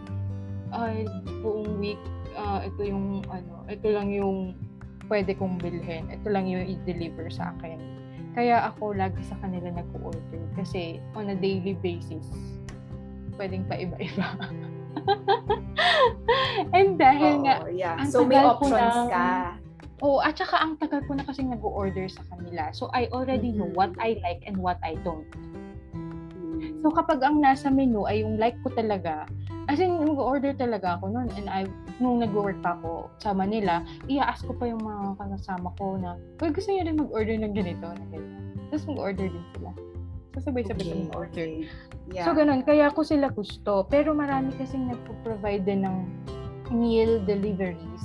ay, 0.72 1.04
buong 1.44 1.76
week, 1.76 2.00
ah, 2.32 2.64
ito 2.64 2.80
yung, 2.80 3.20
ano, 3.28 3.68
ito 3.68 3.92
lang 3.92 4.08
yung 4.08 4.56
pwede 5.12 5.36
kong 5.36 5.60
bilhin. 5.60 6.08
Ito 6.08 6.32
lang 6.32 6.48
yung 6.48 6.64
i-deliver 6.64 7.28
sa 7.28 7.52
akin. 7.52 8.03
Kaya 8.34 8.66
ako 8.66 8.92
lagi 8.92 9.22
sa 9.22 9.38
kanila 9.38 9.70
nag-order 9.70 10.42
kasi 10.58 10.98
on 11.14 11.30
a 11.30 11.38
daily 11.38 11.78
basis, 11.78 12.26
pwedeng 13.38 13.62
pa 13.64 13.78
iba-iba. 13.78 14.26
And 16.76 16.98
dahil 16.98 17.46
nga, 17.46 17.62
Oh, 17.62 17.70
yeah. 17.70 17.98
ang 17.98 18.10
So 18.10 18.26
may 18.26 18.38
options 18.38 18.74
ng- 18.74 19.10
ka. 19.10 19.54
Oo, 20.02 20.18
at 20.18 20.34
saka 20.34 20.58
ang 20.58 20.74
tagal 20.76 21.06
ko 21.06 21.14
na 21.14 21.22
kasi 21.22 21.46
nag-order 21.46 22.10
sa 22.10 22.26
kanila. 22.28 22.68
So, 22.74 22.90
I 22.90 23.06
already 23.08 23.54
know 23.54 23.70
Mhm. 23.70 23.78
what 23.78 23.94
I 23.96 24.18
like 24.20 24.42
and 24.44 24.58
what 24.58 24.76
I 24.82 24.98
don't. 25.00 25.24
Mm. 25.94 26.82
So, 26.82 26.90
kapag 26.90 27.22
ang 27.22 27.40
nasa 27.40 27.70
menu 27.70 28.04
ay 28.04 28.20
yung 28.20 28.36
like 28.36 28.58
ko 28.60 28.68
talaga, 28.68 29.24
as 29.70 29.78
in, 29.78 29.96
mag-order 29.96 30.52
talaga 30.52 30.98
ako 30.98 31.08
nun. 31.08 31.30
And 31.38 31.46
I 31.46 31.64
nung 32.02 32.18
nag-work 32.18 32.58
pa 32.58 32.74
ako 32.80 33.10
sa 33.22 33.30
Manila, 33.30 33.82
i-ask 34.10 34.46
ko 34.46 34.54
pa 34.56 34.66
yung 34.66 34.82
mga 34.82 35.14
kasama 35.38 35.70
ko 35.78 35.94
na, 35.94 36.18
Uy, 36.42 36.50
gusto 36.50 36.68
niyo 36.74 36.82
rin 36.90 36.98
mag-order 36.98 37.36
ng 37.38 37.54
ganito, 37.54 37.86
na 37.86 38.04
ganito. 38.10 38.38
Tapos 38.70 38.84
mag-order 38.90 39.26
din 39.30 39.46
sila. 39.54 39.70
So, 40.34 40.50
sabay-sabay 40.50 40.82
okay, 40.82 40.98
mag-order. 41.06 41.46
Okay. 41.46 41.70
Yeah. 42.10 42.26
So, 42.26 42.34
ganun. 42.34 42.66
Kaya 42.66 42.90
ko 42.90 43.06
sila 43.06 43.30
gusto. 43.30 43.86
Pero 43.86 44.10
marami 44.18 44.50
kasing 44.58 44.90
nagpo-provide 44.90 45.62
din 45.62 45.86
ng 45.86 45.96
meal 46.74 47.22
deliveries 47.22 48.02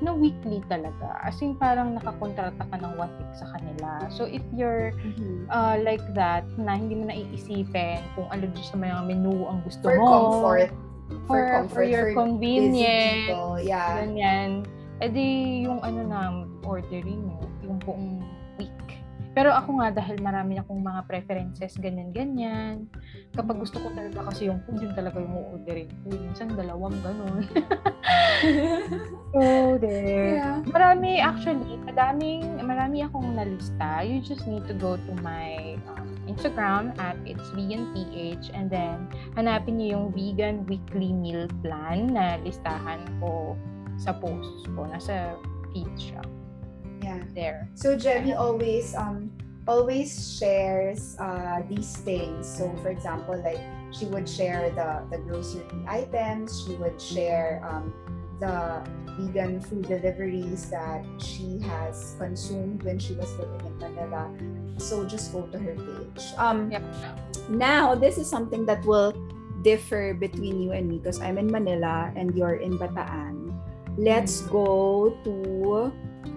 na 0.00 0.16
weekly 0.16 0.64
talaga. 0.72 1.20
As 1.20 1.36
in, 1.44 1.52
parang 1.56 2.00
nakakontrata 2.00 2.64
ka 2.64 2.76
ng 2.80 2.96
one 2.96 3.12
week 3.20 3.32
sa 3.36 3.48
kanila. 3.52 4.08
So, 4.08 4.24
if 4.24 4.40
you're 4.56 4.96
mm-hmm. 4.96 5.52
uh, 5.52 5.76
like 5.84 6.04
that, 6.16 6.48
na 6.56 6.80
hindi 6.80 6.96
mo 6.96 7.12
naiisipin 7.12 8.00
kung 8.16 8.28
ano 8.32 8.48
sa 8.56 8.76
mga 8.80 9.04
menu 9.12 9.44
ang 9.44 9.60
gusto 9.60 9.84
for 9.84 10.00
mo. 10.00 10.08
Comfort. 10.08 10.72
For, 11.06 11.18
for 11.26 11.40
comfort. 11.50 11.74
For 11.74 11.84
your 11.84 12.06
for 12.12 12.26
convenience. 12.26 13.62
Yeah. 13.62 14.02
Ganyan. 14.02 14.66
E 15.02 15.06
di, 15.12 15.26
yung 15.68 15.84
ano 15.84 16.00
na, 16.08 16.20
ordering 16.64 17.30
mo, 17.30 17.44
yung 17.62 17.78
buong 17.84 18.24
pero 19.36 19.52
ako 19.52 19.84
nga, 19.84 19.92
dahil 19.92 20.16
marami 20.24 20.56
akong 20.56 20.80
mga 20.80 21.04
preferences, 21.04 21.76
ganyan-ganyan. 21.76 22.88
Kapag 23.36 23.60
gusto 23.60 23.76
ko 23.84 23.92
talaga 23.92 24.32
kasi 24.32 24.48
yung 24.48 24.64
food, 24.64 24.80
yun 24.80 24.96
talaga 24.96 25.20
yung 25.20 25.36
orderin 25.52 25.92
ko. 25.92 26.16
Minsan, 26.16 26.56
dalawang 26.56 26.96
ganun. 27.04 27.44
so, 29.36 29.76
there. 29.76 30.40
Yeah. 30.40 30.64
Marami, 30.72 31.20
actually, 31.20 31.76
madaming, 31.84 32.64
marami 32.64 33.04
akong 33.04 33.36
nalista. 33.36 34.00
You 34.08 34.24
just 34.24 34.48
need 34.48 34.64
to 34.72 34.74
go 34.80 34.96
to 34.96 35.12
my 35.20 35.76
um, 35.84 36.15
Instagram 36.36 36.92
at 37.00 37.16
it's 37.24 37.48
vegan 37.56 37.96
ph 37.96 38.52
and 38.52 38.68
then 38.68 39.08
hanapin 39.32 39.80
niyo 39.80 39.96
yung 39.96 40.06
vegan 40.12 40.56
weekly 40.68 41.08
meal 41.08 41.48
plan 41.64 42.12
na 42.12 42.36
listahan 42.44 43.00
ko 43.24 43.56
sa 43.96 44.12
posts 44.12 44.68
ko. 44.76 44.84
Nasa 44.84 45.40
feed 45.72 45.88
siya. 45.96 46.20
Yeah. 47.00 47.24
There. 47.32 47.72
So 47.72 47.96
Jemmy 47.96 48.36
always 48.36 48.92
um 48.92 49.32
always 49.64 50.12
shares 50.12 51.16
uh, 51.18 51.64
these 51.68 51.96
things. 52.04 52.44
So 52.44 52.68
for 52.84 52.92
example 52.92 53.40
like 53.40 53.60
she 53.90 54.04
would 54.12 54.28
share 54.28 54.68
the 54.76 55.08
the 55.08 55.18
grocery 55.24 55.64
items. 55.88 56.68
She 56.68 56.76
would 56.76 57.00
share 57.00 57.64
um, 57.64 57.96
the 58.40 58.84
vegan 59.16 59.60
food 59.60 59.88
deliveries 59.88 60.68
that 60.70 61.04
she 61.18 61.58
has 61.64 62.14
consumed 62.18 62.82
when 62.84 62.98
she 62.98 63.14
was 63.14 63.32
living 63.40 63.60
in 63.66 63.74
Manila. 63.78 64.28
So 64.78 65.04
just 65.04 65.32
go 65.32 65.48
to 65.48 65.58
her 65.58 65.74
page. 65.74 66.24
Um, 66.36 66.70
yep. 66.70 66.84
Now, 67.48 67.94
this 67.94 68.18
is 68.18 68.28
something 68.28 68.66
that 68.66 68.84
will 68.84 69.16
differ 69.62 70.14
between 70.14 70.60
you 70.60 70.72
and 70.72 70.88
me 70.88 70.98
because 70.98 71.20
I'm 71.20 71.38
in 71.38 71.50
Manila 71.50 72.12
and 72.14 72.36
you're 72.36 72.62
in 72.62 72.78
Bataan. 72.78 73.56
Let's 73.96 74.42
go 74.52 75.16
to 75.24 75.90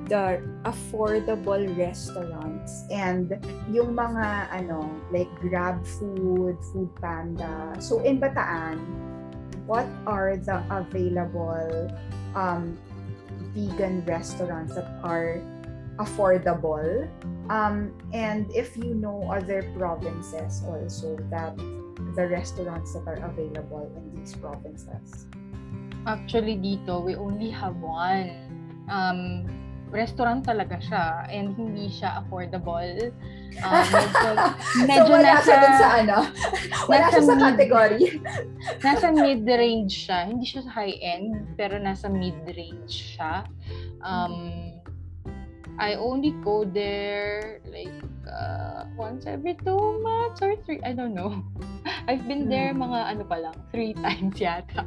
the 0.10 0.42
affordable 0.66 1.62
restaurants 1.78 2.90
and 2.90 3.38
yung 3.70 3.94
mga 3.94 4.50
ano 4.50 4.90
like 5.14 5.30
Grab 5.38 5.86
Food, 5.86 6.58
Food 6.74 6.90
Panda. 6.98 7.78
So 7.78 8.02
in 8.02 8.18
Bataan, 8.18 8.82
what 9.70 9.86
are 10.10 10.34
the 10.34 10.66
available 10.74 11.94
um, 12.36 12.78
vegan 13.54 14.06
restaurants 14.06 14.76
that 14.76 14.88
are 15.04 15.42
affordable? 15.98 17.10
Um, 17.50 17.94
and 18.14 18.50
if 18.56 18.78
you 18.78 18.94
know 18.96 19.30
other 19.32 19.64
provinces 19.78 20.64
also 20.66 21.18
that 21.30 21.58
the 22.16 22.28
restaurants 22.28 22.94
that 22.94 23.08
are 23.08 23.20
available 23.26 23.92
in 23.96 24.20
these 24.20 24.36
provinces. 24.36 25.26
Actually, 26.08 26.56
dito, 26.56 27.04
we 27.04 27.16
only 27.16 27.50
have 27.50 27.76
one. 27.78 28.32
Um, 28.90 29.46
restaurant 29.90 30.46
talaga 30.46 30.78
siya 30.82 31.26
and 31.30 31.54
hindi 31.58 31.90
siya 31.90 32.24
affordable. 32.24 33.10
Um, 33.60 33.84
medyo, 34.86 34.88
medyo 34.88 35.04
so, 35.04 35.14
wala 35.20 35.30
nasa, 35.36 35.44
siya 35.44 35.58
dun 35.58 35.76
sa 35.76 35.88
ano? 36.00 36.18
Wala 36.94 37.06
siya 37.12 37.24
sa 37.28 37.34
mid, 37.36 37.44
category? 37.44 38.04
nasa 38.86 39.08
mid-range 39.12 39.94
siya. 40.06 40.20
Hindi 40.32 40.46
siya 40.48 40.62
sa 40.64 40.72
high-end, 40.80 41.60
pero 41.60 41.76
nasa 41.76 42.08
mid-range 42.08 43.18
siya. 43.18 43.50
Um, 44.00 44.80
I 45.80 45.96
only 45.96 46.36
go 46.44 46.68
there 46.68 47.64
like 47.64 47.96
uh, 48.28 48.84
once 49.00 49.24
every 49.24 49.56
two 49.56 50.04
months 50.04 50.44
or 50.44 50.60
three. 50.68 50.84
I 50.84 50.92
don't 50.92 51.16
know. 51.16 51.40
I've 52.08 52.28
been 52.28 52.52
there 52.52 52.76
hmm. 52.76 52.84
mga 52.84 53.00
ano 53.16 53.24
pa 53.24 53.38
lang, 53.40 53.56
three 53.72 53.96
times 53.96 54.36
yata. 54.36 54.84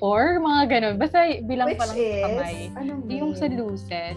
Or 0.00 0.40
mga 0.40 0.62
ganun. 0.72 0.94
Basta 0.96 1.44
bilang 1.44 1.68
Which 1.68 1.80
pa 1.80 1.86
lang 1.92 1.96
is, 2.00 2.24
kamay. 2.24 2.56
Anong 2.80 3.02
yung 3.12 3.32
sa 3.36 3.46
Luces. 3.52 4.16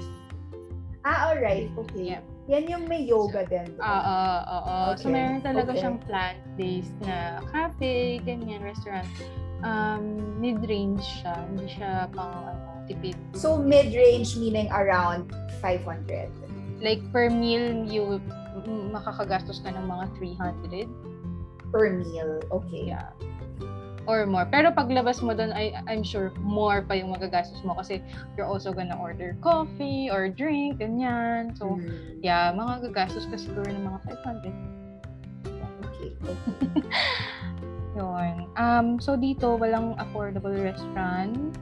Ah, 1.03 1.31
alright. 1.31 1.67
Okay. 1.75 2.15
Yeah. 2.15 2.23
Yan 2.47 2.67
yung 2.67 2.83
may 2.87 3.03
yoga 3.03 3.47
din. 3.47 3.75
Oo, 3.79 3.87
oo, 3.87 4.57
oo. 4.67 4.95
So, 4.99 5.07
meron 5.11 5.39
talaga 5.43 5.71
okay. 5.71 5.79
siyang 5.83 5.99
plant-based 6.03 6.95
na 7.03 7.39
cafe, 7.51 8.19
ganyan, 8.23 8.59
restaurant. 8.63 9.07
Um, 9.63 10.19
mid-range 10.43 11.03
siya. 11.03 11.39
Hindi 11.47 11.67
siya 11.71 12.11
pang 12.11 12.51
ano, 12.51 12.83
tipid. 12.87 13.15
So, 13.35 13.55
mid-range 13.55 14.35
meaning 14.35 14.67
around 14.75 15.31
500? 15.63 16.27
Like, 16.83 16.99
per 17.15 17.31
meal, 17.31 17.87
you 17.87 18.19
makakagastos 18.91 19.63
ka 19.63 19.71
ng 19.71 19.87
mga 19.87 20.05
300. 20.19 20.87
Per 21.71 21.85
meal, 21.99 22.43
okay. 22.51 22.91
Yeah 22.91 23.11
or 24.05 24.25
more. 24.25 24.47
Pero 24.47 24.71
paglabas 24.71 25.23
mo 25.23 25.31
doon, 25.33 25.51
I, 25.55 25.75
I'm 25.87 26.03
sure 26.03 26.31
more 26.41 26.83
pa 26.83 26.99
yung 26.99 27.11
magagastos 27.15 27.63
mo 27.63 27.75
kasi 27.77 28.03
you're 28.35 28.47
also 28.47 28.73
gonna 28.75 28.97
order 28.99 29.35
coffee 29.39 30.11
or 30.11 30.27
drink, 30.27 30.79
ganyan. 30.79 31.55
So, 31.55 31.79
mm. 31.79 32.19
yeah, 32.23 32.51
mga 32.51 32.91
gagastos 32.91 33.27
ka 33.31 33.39
siguro 33.39 33.67
ng 33.67 33.85
mga 33.87 33.99
500. 34.11 34.51
Okay. 35.93 36.11
Yun. 37.97 38.49
Um, 38.57 38.97
so, 38.97 39.13
dito, 39.15 39.55
walang 39.55 39.95
affordable 40.01 40.55
restaurant 40.57 41.53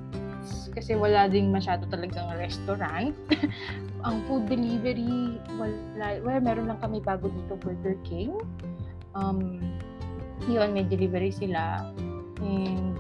kasi 0.72 0.96
wala 0.96 1.28
ding 1.28 1.52
masyado 1.52 1.84
talagang 1.92 2.32
restaurant. 2.40 3.14
Ang 4.08 4.24
food 4.26 4.50
delivery, 4.50 5.38
wala, 5.60 6.18
well, 6.26 6.42
meron 6.42 6.72
lang 6.72 6.80
kami 6.82 7.04
bago 7.04 7.30
dito, 7.30 7.54
Burger 7.60 8.00
King. 8.08 8.34
Um, 9.14 9.62
yun, 10.50 10.74
may 10.74 10.88
delivery 10.88 11.30
sila. 11.30 11.86
And 12.42 12.98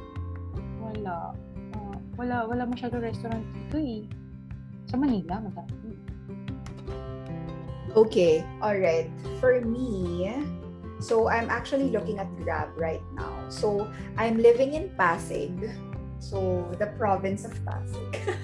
wala. 0.79 1.35
Uh, 1.73 1.97
wala, 2.17 2.45
wala 2.47 2.63
masyado 2.69 3.01
restaurant 3.01 3.43
dito 3.51 3.77
eh. 3.81 4.05
Sa 4.87 4.95
Manila, 4.97 5.41
madami. 5.41 5.97
Okay, 7.91 8.45
all 8.63 8.77
right. 8.77 9.11
For 9.43 9.59
me, 9.59 10.31
so 11.03 11.27
I'm 11.27 11.49
actually 11.49 11.91
looking 11.91 12.21
at 12.21 12.29
Grab 12.39 12.71
right 12.77 13.03
now. 13.17 13.33
So 13.49 13.89
I'm 14.15 14.39
living 14.39 14.73
in 14.77 14.93
Pasig. 14.95 15.51
So 16.21 16.69
the 16.77 16.93
province 16.95 17.43
of 17.43 17.57
Pasig. 17.65 18.37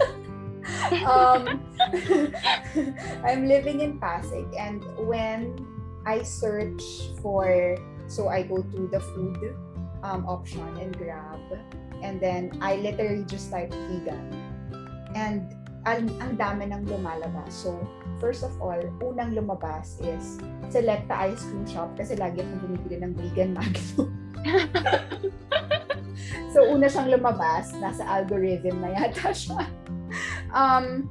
um, 1.05 1.63
I'm 3.27 3.47
living 3.47 3.81
in 3.81 3.99
Pasig 3.99 4.47
and 4.57 4.83
when 5.07 5.55
I 6.05 6.23
search 6.23 7.11
for 7.21 7.77
so 8.07 8.27
I 8.27 8.43
go 8.43 8.63
to 8.63 8.87
the 8.87 8.99
food 8.99 9.55
um, 10.03 10.25
option 10.25 10.65
in 10.77 10.91
Grab. 10.91 11.39
And 12.03 12.21
then, 12.21 12.53
I 12.61 12.77
literally 12.77 13.25
just 13.25 13.49
type 13.49 13.71
vegan. 13.71 14.29
And 15.15 15.55
ang, 15.87 16.11
ang 16.19 16.35
dami 16.35 16.69
ng 16.69 16.83
lumalabas. 16.85 17.55
So, 17.55 17.79
first 18.19 18.43
of 18.43 18.51
all, 18.59 18.77
unang 18.99 19.33
lumabas 19.33 20.03
is 20.03 20.37
Selecta 20.67 21.31
Ice 21.31 21.41
Cream 21.47 21.63
Shop 21.63 21.95
kasi 21.95 22.19
lagi 22.19 22.43
akong 22.43 22.61
bumibili 22.67 22.99
ng 23.01 23.15
vegan 23.15 23.55
magnum. 23.55 24.11
so, 26.53 26.67
una 26.67 26.91
siyang 26.91 27.15
lumabas. 27.15 27.71
Nasa 27.79 28.03
algorithm 28.03 28.83
na 28.83 28.93
yata 28.93 29.31
siya. 29.47 29.63
Um, 30.51 31.07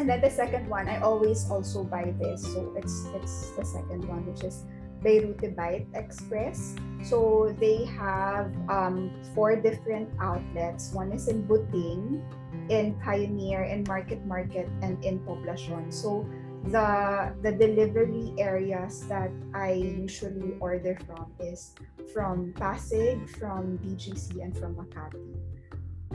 and 0.00 0.08
then 0.08 0.24
the 0.24 0.32
second 0.32 0.66
one, 0.72 0.88
I 0.88 1.04
always 1.04 1.44
also 1.52 1.84
buy 1.84 2.16
this. 2.16 2.42
So, 2.42 2.72
it's 2.80 3.12
it's 3.12 3.52
the 3.60 3.66
second 3.68 4.08
one, 4.08 4.24
which 4.24 4.40
is 4.40 4.64
Beirute 5.02 5.54
Bite 5.56 5.86
Express. 5.94 6.74
So 7.02 7.54
they 7.60 7.84
have 7.98 8.50
um, 8.68 9.10
four 9.34 9.54
different 9.56 10.10
outlets. 10.20 10.92
One 10.92 11.12
is 11.12 11.28
in 11.28 11.46
Buting, 11.46 12.22
in 12.68 12.98
Pioneer, 13.00 13.64
in 13.64 13.84
Market 13.86 14.24
Market, 14.26 14.68
and 14.82 14.98
in 15.04 15.20
Poblacion. 15.22 15.92
So 15.92 16.26
the 16.66 17.32
the 17.42 17.52
delivery 17.54 18.34
areas 18.36 19.06
that 19.06 19.30
I 19.54 19.78
usually 19.78 20.58
order 20.58 20.98
from 21.06 21.30
is 21.38 21.72
from 22.12 22.52
Pasig, 22.58 23.30
from 23.38 23.78
BGC, 23.78 24.42
and 24.42 24.50
from 24.56 24.74
Makati. 24.74 25.38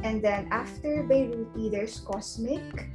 And 0.03 0.19
then 0.19 0.49
after 0.51 1.05
Beirute, 1.07 1.71
there's 1.71 2.01
Cosmic, 2.01 2.91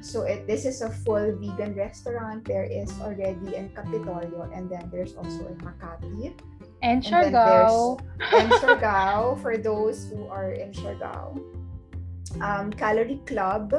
so 0.00 0.22
it 0.22 0.46
this 0.46 0.64
is 0.64 0.80
a 0.80 0.90
full 0.90 1.36
vegan 1.36 1.74
restaurant. 1.76 2.44
There 2.44 2.64
is 2.64 2.90
already 3.00 3.56
in 3.56 3.70
Capitolio 3.76 4.48
and 4.52 4.68
then 4.68 4.88
there's 4.92 5.14
also 5.14 5.46
in 5.46 5.56
Makati. 5.60 6.32
And 6.82 7.04
Siargao. 7.04 8.00
And, 8.32 8.52
and 8.52 8.52
Siargao 8.60 9.40
for 9.40 9.56
those 9.56 10.08
who 10.08 10.26
are 10.28 10.52
in 10.52 10.72
Siargao. 10.72 11.36
um, 12.40 12.70
Calorie 12.72 13.20
Club, 13.26 13.74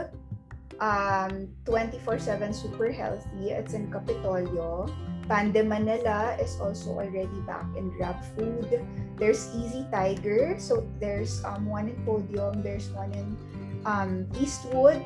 um, 0.79 1.47
24-7 1.65 2.53
Super 2.53 2.91
Healthy. 2.91 3.51
It's 3.51 3.73
in 3.73 3.89
Capitolio. 3.91 4.91
Pande 5.29 5.63
Manila 5.63 6.35
is 6.41 6.59
also 6.59 6.99
already 6.99 7.39
back 7.47 7.65
in 7.77 7.89
Grab 7.95 8.19
Food. 8.35 8.83
There's 9.15 9.47
Easy 9.55 9.85
Tiger. 9.91 10.59
So 10.59 10.83
there's 10.99 11.43
um, 11.45 11.65
one 11.65 11.87
in 11.87 11.97
Podium. 12.03 12.61
There's 12.61 12.89
one 12.91 13.13
in 13.13 13.37
um, 13.85 14.27
Eastwood. 14.39 15.05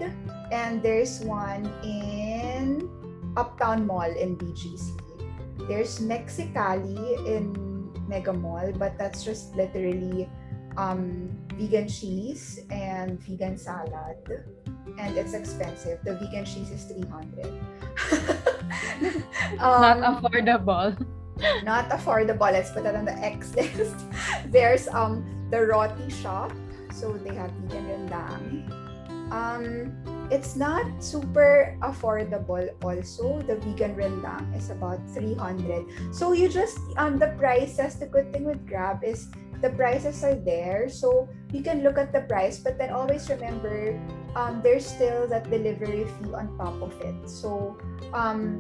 And 0.52 0.82
there's 0.82 1.22
one 1.22 1.66
in 1.84 2.90
Uptown 3.38 3.86
Mall 3.86 4.10
in 4.10 4.38
BGC. 4.38 4.94
There's 5.68 6.00
Mexicali 6.00 7.26
in 7.26 7.56
Mega 8.08 8.34
Mall, 8.34 8.72
but 8.78 8.98
that's 8.98 9.24
just 9.24 9.56
literally 9.56 10.30
um, 10.78 11.32
vegan 11.56 11.88
cheese 11.88 12.60
and 12.70 13.20
vegan 13.22 13.58
salad. 13.58 14.18
And 14.98 15.18
it's 15.18 15.34
expensive. 15.34 16.00
The 16.04 16.16
vegan 16.16 16.46
cheese 16.46 16.72
is 16.72 16.86
300. 16.86 17.50
um, 19.60 20.00
not 20.00 20.22
affordable. 20.24 21.06
Not 21.64 21.90
affordable. 21.90 22.52
Let's 22.52 22.72
put 22.72 22.84
that 22.84 22.96
on 22.96 23.06
the 23.06 23.18
X 23.18 23.56
list. 23.58 23.96
There's 24.48 24.88
um 24.88 25.26
the 25.52 25.66
roti 25.66 26.10
shop. 26.10 26.54
So 26.94 27.12
they 27.14 27.36
have 27.36 27.52
vegan 27.68 28.08
rendang. 28.08 28.72
Um, 29.32 29.92
it's 30.32 30.56
not 30.56 30.86
super 31.04 31.78
affordable 31.82 32.70
also. 32.84 33.42
The 33.42 33.56
vegan 33.62 33.96
rendang 33.96 34.56
is 34.58 34.70
about 34.70 35.00
300. 35.14 36.14
So 36.14 36.34
you 36.34 36.50
just, 36.50 36.80
um, 36.98 37.18
the 37.18 37.36
prices, 37.38 37.96
the 37.96 38.08
good 38.08 38.34
thing 38.34 38.46
with 38.46 38.66
Grab 38.66 39.04
is 39.04 39.30
the 39.62 39.70
prices 39.70 40.24
are 40.24 40.36
there. 40.36 40.90
So 40.90 41.30
you 41.52 41.62
can 41.62 41.84
look 41.84 41.98
at 41.98 42.12
the 42.12 42.22
price, 42.22 42.58
but 42.60 42.78
then 42.78 42.92
always 42.92 43.30
remember 43.30 44.00
um, 44.36 44.62
there's 44.64 44.86
still 44.86 45.28
that 45.30 45.50
delivery 45.50 46.06
fee 46.06 46.34
on 46.34 46.58
top 46.58 46.82
of 46.82 46.94
it. 47.02 47.30
So 47.30 47.78
um, 48.14 48.60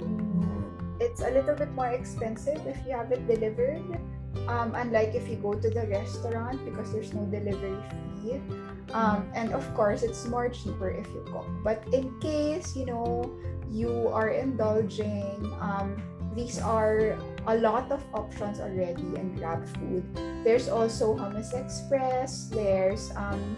it's 0.99 1.22
a 1.22 1.30
little 1.32 1.55
bit 1.55 1.72
more 1.74 1.89
expensive 1.89 2.66
if 2.66 2.78
you 2.86 2.93
have 2.95 3.11
it 3.11 3.28
delivered. 3.28 3.84
Um, 4.47 4.76
unlike 4.76 5.16
if 5.16 5.30
you 5.30 5.38
go 5.38 5.53
to 5.53 5.70
the 5.70 5.88
restaurant 5.88 6.63
because 6.66 6.91
there's 6.91 7.13
no 7.13 7.24
delivery 7.26 7.78
fee. 8.22 8.41
Um, 8.94 9.30
and 9.34 9.52
of 9.54 9.66
course, 9.74 10.04
it's 10.04 10.26
more 10.28 10.50
cheaper 10.50 10.90
if 10.90 11.08
you 11.14 11.26
cook. 11.32 11.48
But 11.64 11.84
in 11.92 12.20
case, 12.20 12.76
you 12.76 12.86
know, 12.86 13.32
you 13.72 14.08
are 14.10 14.30
indulging, 14.30 15.52
um, 15.60 15.98
these 16.36 16.60
are 16.60 17.18
a 17.48 17.56
lot 17.58 17.92
of 17.92 18.04
options 18.14 18.60
already 18.60 19.08
in 19.16 19.36
Grab 19.36 19.68
Food. 19.78 20.04
There's 20.44 20.70
also 20.70 21.16
Hummus 21.16 21.54
Express, 21.54 22.48
there's 22.50 23.12
um, 23.16 23.58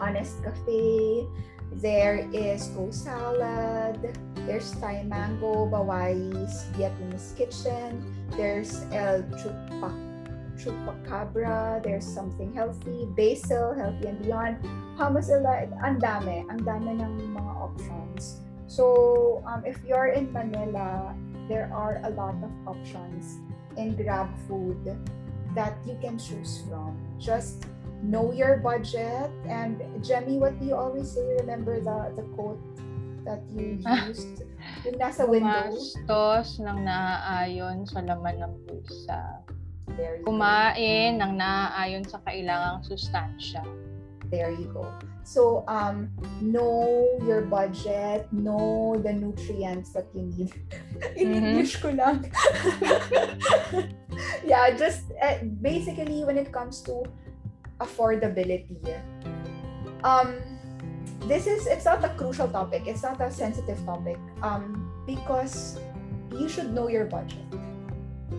Honest 0.00 0.42
Cafe, 0.44 1.26
there 1.72 2.28
is 2.32 2.68
Go 2.68 2.90
Salad, 2.90 4.16
there's 4.46 4.72
Thai 4.80 5.02
Mango, 5.04 5.66
Bawai's 5.66 6.64
Vietnamese 6.76 7.36
Kitchen, 7.36 8.04
there's 8.36 8.84
El 8.92 9.22
Chupac 10.58 11.06
chupacabra, 11.06 11.82
there's 11.82 12.04
something 12.04 12.52
healthy, 12.52 13.06
basil, 13.14 13.74
healthy 13.78 14.10
and 14.10 14.18
beyond. 14.22 14.58
Hummus, 14.98 15.30
ang 15.30 16.02
dami, 16.02 16.42
ang 16.50 16.60
dami 16.66 16.98
ng 16.98 17.30
mga 17.30 17.52
options. 17.62 18.42
So, 18.66 19.40
um, 19.46 19.62
if 19.62 19.78
you're 19.86 20.10
in 20.10 20.34
Manila, 20.34 21.14
there 21.46 21.70
are 21.72 22.02
a 22.02 22.10
lot 22.10 22.34
of 22.42 22.50
options 22.66 23.38
in 23.78 23.94
Grab 23.94 24.28
Food 24.50 24.82
that 25.54 25.78
you 25.86 25.96
can 26.02 26.18
choose 26.18 26.66
from. 26.66 26.98
Just 27.22 27.70
know 28.02 28.34
your 28.34 28.58
budget. 28.58 29.30
And 29.46 29.80
Jemmy, 30.02 30.42
what 30.42 30.58
do 30.58 30.66
you 30.66 30.74
always 30.74 31.14
say? 31.14 31.24
Remember 31.40 31.80
the, 31.80 32.18
the 32.18 32.26
quote 32.34 32.60
that 33.24 33.46
you 33.48 33.78
used? 34.06 34.42
yung 34.84 34.98
nasa 34.98 35.22
window. 35.24 35.70
Gumastos 35.70 36.60
ng 36.60 36.78
naaayon 36.84 37.86
sa 37.86 38.02
laman 38.02 38.42
ng 38.42 38.54
bulsa. 38.66 39.42
Kumain 40.24 41.16
ng 41.16 41.32
naaayon 41.36 42.04
sa 42.04 42.20
kailangang 42.26 42.84
sustansya. 42.84 43.64
There 44.28 44.52
you 44.52 44.68
go. 44.76 44.84
So, 45.24 45.64
um, 45.68 46.08
know 46.40 47.04
your 47.24 47.44
budget, 47.44 48.28
know 48.32 48.96
the 48.96 49.12
nutrients 49.12 49.92
that 49.92 50.08
you 50.12 50.24
need. 50.24 50.52
In 51.20 51.32
mm-hmm. 51.32 51.44
English 51.44 51.76
ko 51.80 51.92
lang. 51.92 52.28
yeah, 54.44 54.72
just 54.72 55.12
uh, 55.20 55.44
basically 55.60 56.24
when 56.24 56.36
it 56.36 56.52
comes 56.52 56.80
to 56.88 57.04
affordability, 57.80 58.80
um, 60.04 60.40
this 61.28 61.46
is, 61.46 61.68
it's 61.68 61.84
not 61.84 62.04
a 62.04 62.12
crucial 62.16 62.48
topic. 62.48 62.84
It's 62.88 63.02
not 63.02 63.20
a 63.20 63.30
sensitive 63.30 63.80
topic 63.84 64.16
um, 64.40 64.92
because 65.04 65.76
you 66.32 66.48
should 66.48 66.72
know 66.72 66.88
your 66.88 67.04
budget, 67.04 67.44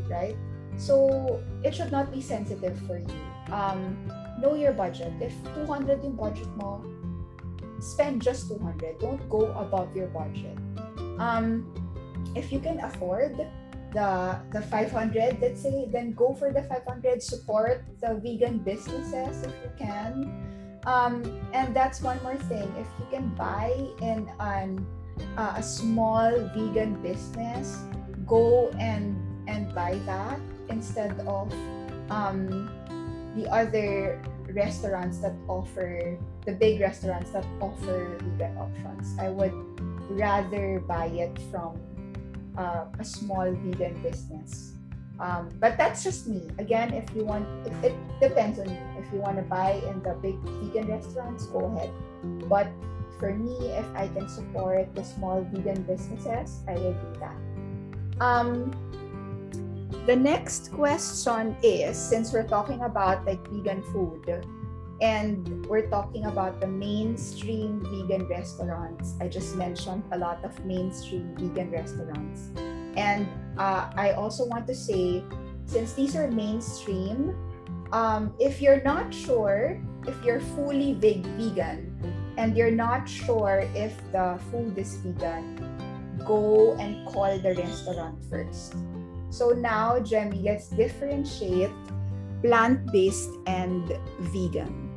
right? 0.10 0.38
So, 0.80 1.43
it 1.61 1.75
should 1.75 1.91
not 1.91 2.09
be 2.09 2.23
sensitive 2.23 2.80
for 2.88 2.97
you. 2.97 3.19
Um, 3.51 3.99
know 4.39 4.55
your 4.55 4.71
budget. 4.71 5.11
If 5.19 5.36
200 5.67 6.03
yung 6.03 6.15
budget 6.15 6.47
mo, 6.55 6.80
spend 7.84 8.23
just 8.23 8.47
200. 8.47 8.99
Don't 8.99 9.21
go 9.30 9.51
above 9.59 9.91
your 9.95 10.07
budget. 10.07 10.55
Um, 11.19 11.67
if 12.36 12.51
you 12.51 12.59
can 12.59 12.80
afford 12.80 13.36
the 13.91 14.38
the 14.53 14.61
500, 14.69 15.41
let's 15.41 15.61
say, 15.61 15.89
then 15.91 16.13
go 16.13 16.34
for 16.34 16.53
the 16.53 16.63
500. 16.63 17.21
Support 17.23 17.84
the 17.99 18.15
vegan 18.23 18.59
businesses 18.63 19.43
if 19.43 19.53
you 19.65 19.71
can. 19.75 20.32
Um, 20.86 21.27
and 21.51 21.75
that's 21.75 21.99
one 21.99 22.21
more 22.23 22.39
thing. 22.47 22.71
If 22.80 22.88
you 23.01 23.07
can 23.11 23.36
buy 23.36 23.75
in 23.99 24.32
an 24.39 24.86
uh, 25.36 25.59
a 25.59 25.63
small 25.63 26.32
vegan 26.55 27.01
business, 27.03 27.84
go 28.23 28.71
and 28.80 29.19
and 29.49 29.73
buy 29.75 29.99
that 30.05 30.39
instead 30.70 31.20
of 31.28 31.51
um, 32.09 32.70
the 33.36 33.49
other 33.51 34.22
restaurants 34.53 35.20
that 35.20 35.34
offer 35.47 36.17
the 36.45 36.53
big 36.53 36.82
restaurants 36.82 37.32
that 37.32 37.45
offer 37.61 38.17
vegan 38.22 38.57
options. 38.57 39.13
I 39.20 39.30
would 39.30 39.53
rather 40.09 40.80
buy 40.88 41.07
it 41.07 41.38
from 41.51 41.78
uh, 42.57 42.86
a 42.97 43.05
small 43.05 43.51
vegan 43.51 44.01
business. 44.01 44.74
Um, 45.20 45.51
but 45.59 45.78
that's 45.78 46.03
just 46.03 46.28
me. 46.28 46.47
Again, 46.57 46.93
if 46.93 47.03
you 47.13 47.26
want, 47.26 47.45
it, 47.67 47.91
it 47.91 47.95
depends 48.22 48.57
on 48.57 48.70
you. 48.70 48.80
If 48.97 49.11
you 49.11 49.20
want 49.20 49.36
to 49.38 49.43
buy 49.43 49.84
in 49.86 50.01
the 50.01 50.15
big 50.22 50.39
vegan 50.63 50.88
restaurants, 50.88 51.45
go 51.47 51.65
ahead. 51.76 51.91
But 52.47 52.72
for 53.20 53.36
me, 53.36 53.53
if 53.76 53.86
I 53.95 54.07
can 54.07 54.30
support 54.30 54.95
the 54.95 55.03
small 55.03 55.43
vegan 55.51 55.84
businesses, 55.84 56.63
I 56.67 56.74
will 56.74 56.93
do 56.93 57.20
that. 57.20 57.36
Um, 58.24 58.72
the 60.05 60.15
next 60.15 60.71
question 60.71 61.55
is 61.63 61.97
since 61.97 62.31
we're 62.31 62.47
talking 62.47 62.81
about 62.81 63.25
like 63.25 63.41
vegan 63.49 63.81
food 63.89 64.45
and 65.01 65.65
we're 65.65 65.89
talking 65.89 66.25
about 66.25 66.59
the 66.61 66.67
mainstream 66.67 67.81
vegan 67.89 68.27
restaurants 68.27 69.15
i 69.21 69.27
just 69.27 69.55
mentioned 69.55 70.03
a 70.11 70.17
lot 70.17 70.43
of 70.43 70.53
mainstream 70.65 71.33
vegan 71.37 71.71
restaurants. 71.71 72.49
And 72.97 73.28
uh, 73.57 73.89
i 73.95 74.11
also 74.11 74.45
want 74.45 74.67
to 74.67 74.75
say 74.75 75.24
since 75.66 75.93
these 75.93 76.16
are 76.16 76.29
mainstream 76.29 77.33
um, 77.91 78.33
if 78.39 78.61
you're 78.61 78.83
not 78.83 79.13
sure 79.13 79.82
if 80.05 80.16
you're 80.24 80.41
fully 80.53 80.93
big 80.93 81.25
vegan 81.33 81.89
and 82.37 82.55
you're 82.55 82.71
not 82.71 83.09
sure 83.09 83.66
if 83.74 83.97
the 84.11 84.39
food 84.51 84.78
is 84.78 84.95
vegan 85.01 85.57
go 86.25 86.75
and 86.78 87.07
call 87.07 87.37
the 87.39 87.55
restaurant 87.55 88.21
first 88.29 88.75
so 89.30 89.50
now 89.51 90.00
Jemmy 90.00 90.42
let's 90.42 90.70
differentiate 90.70 91.72
plant-based 92.42 93.30
and 93.47 93.86
vegan. 94.20 94.89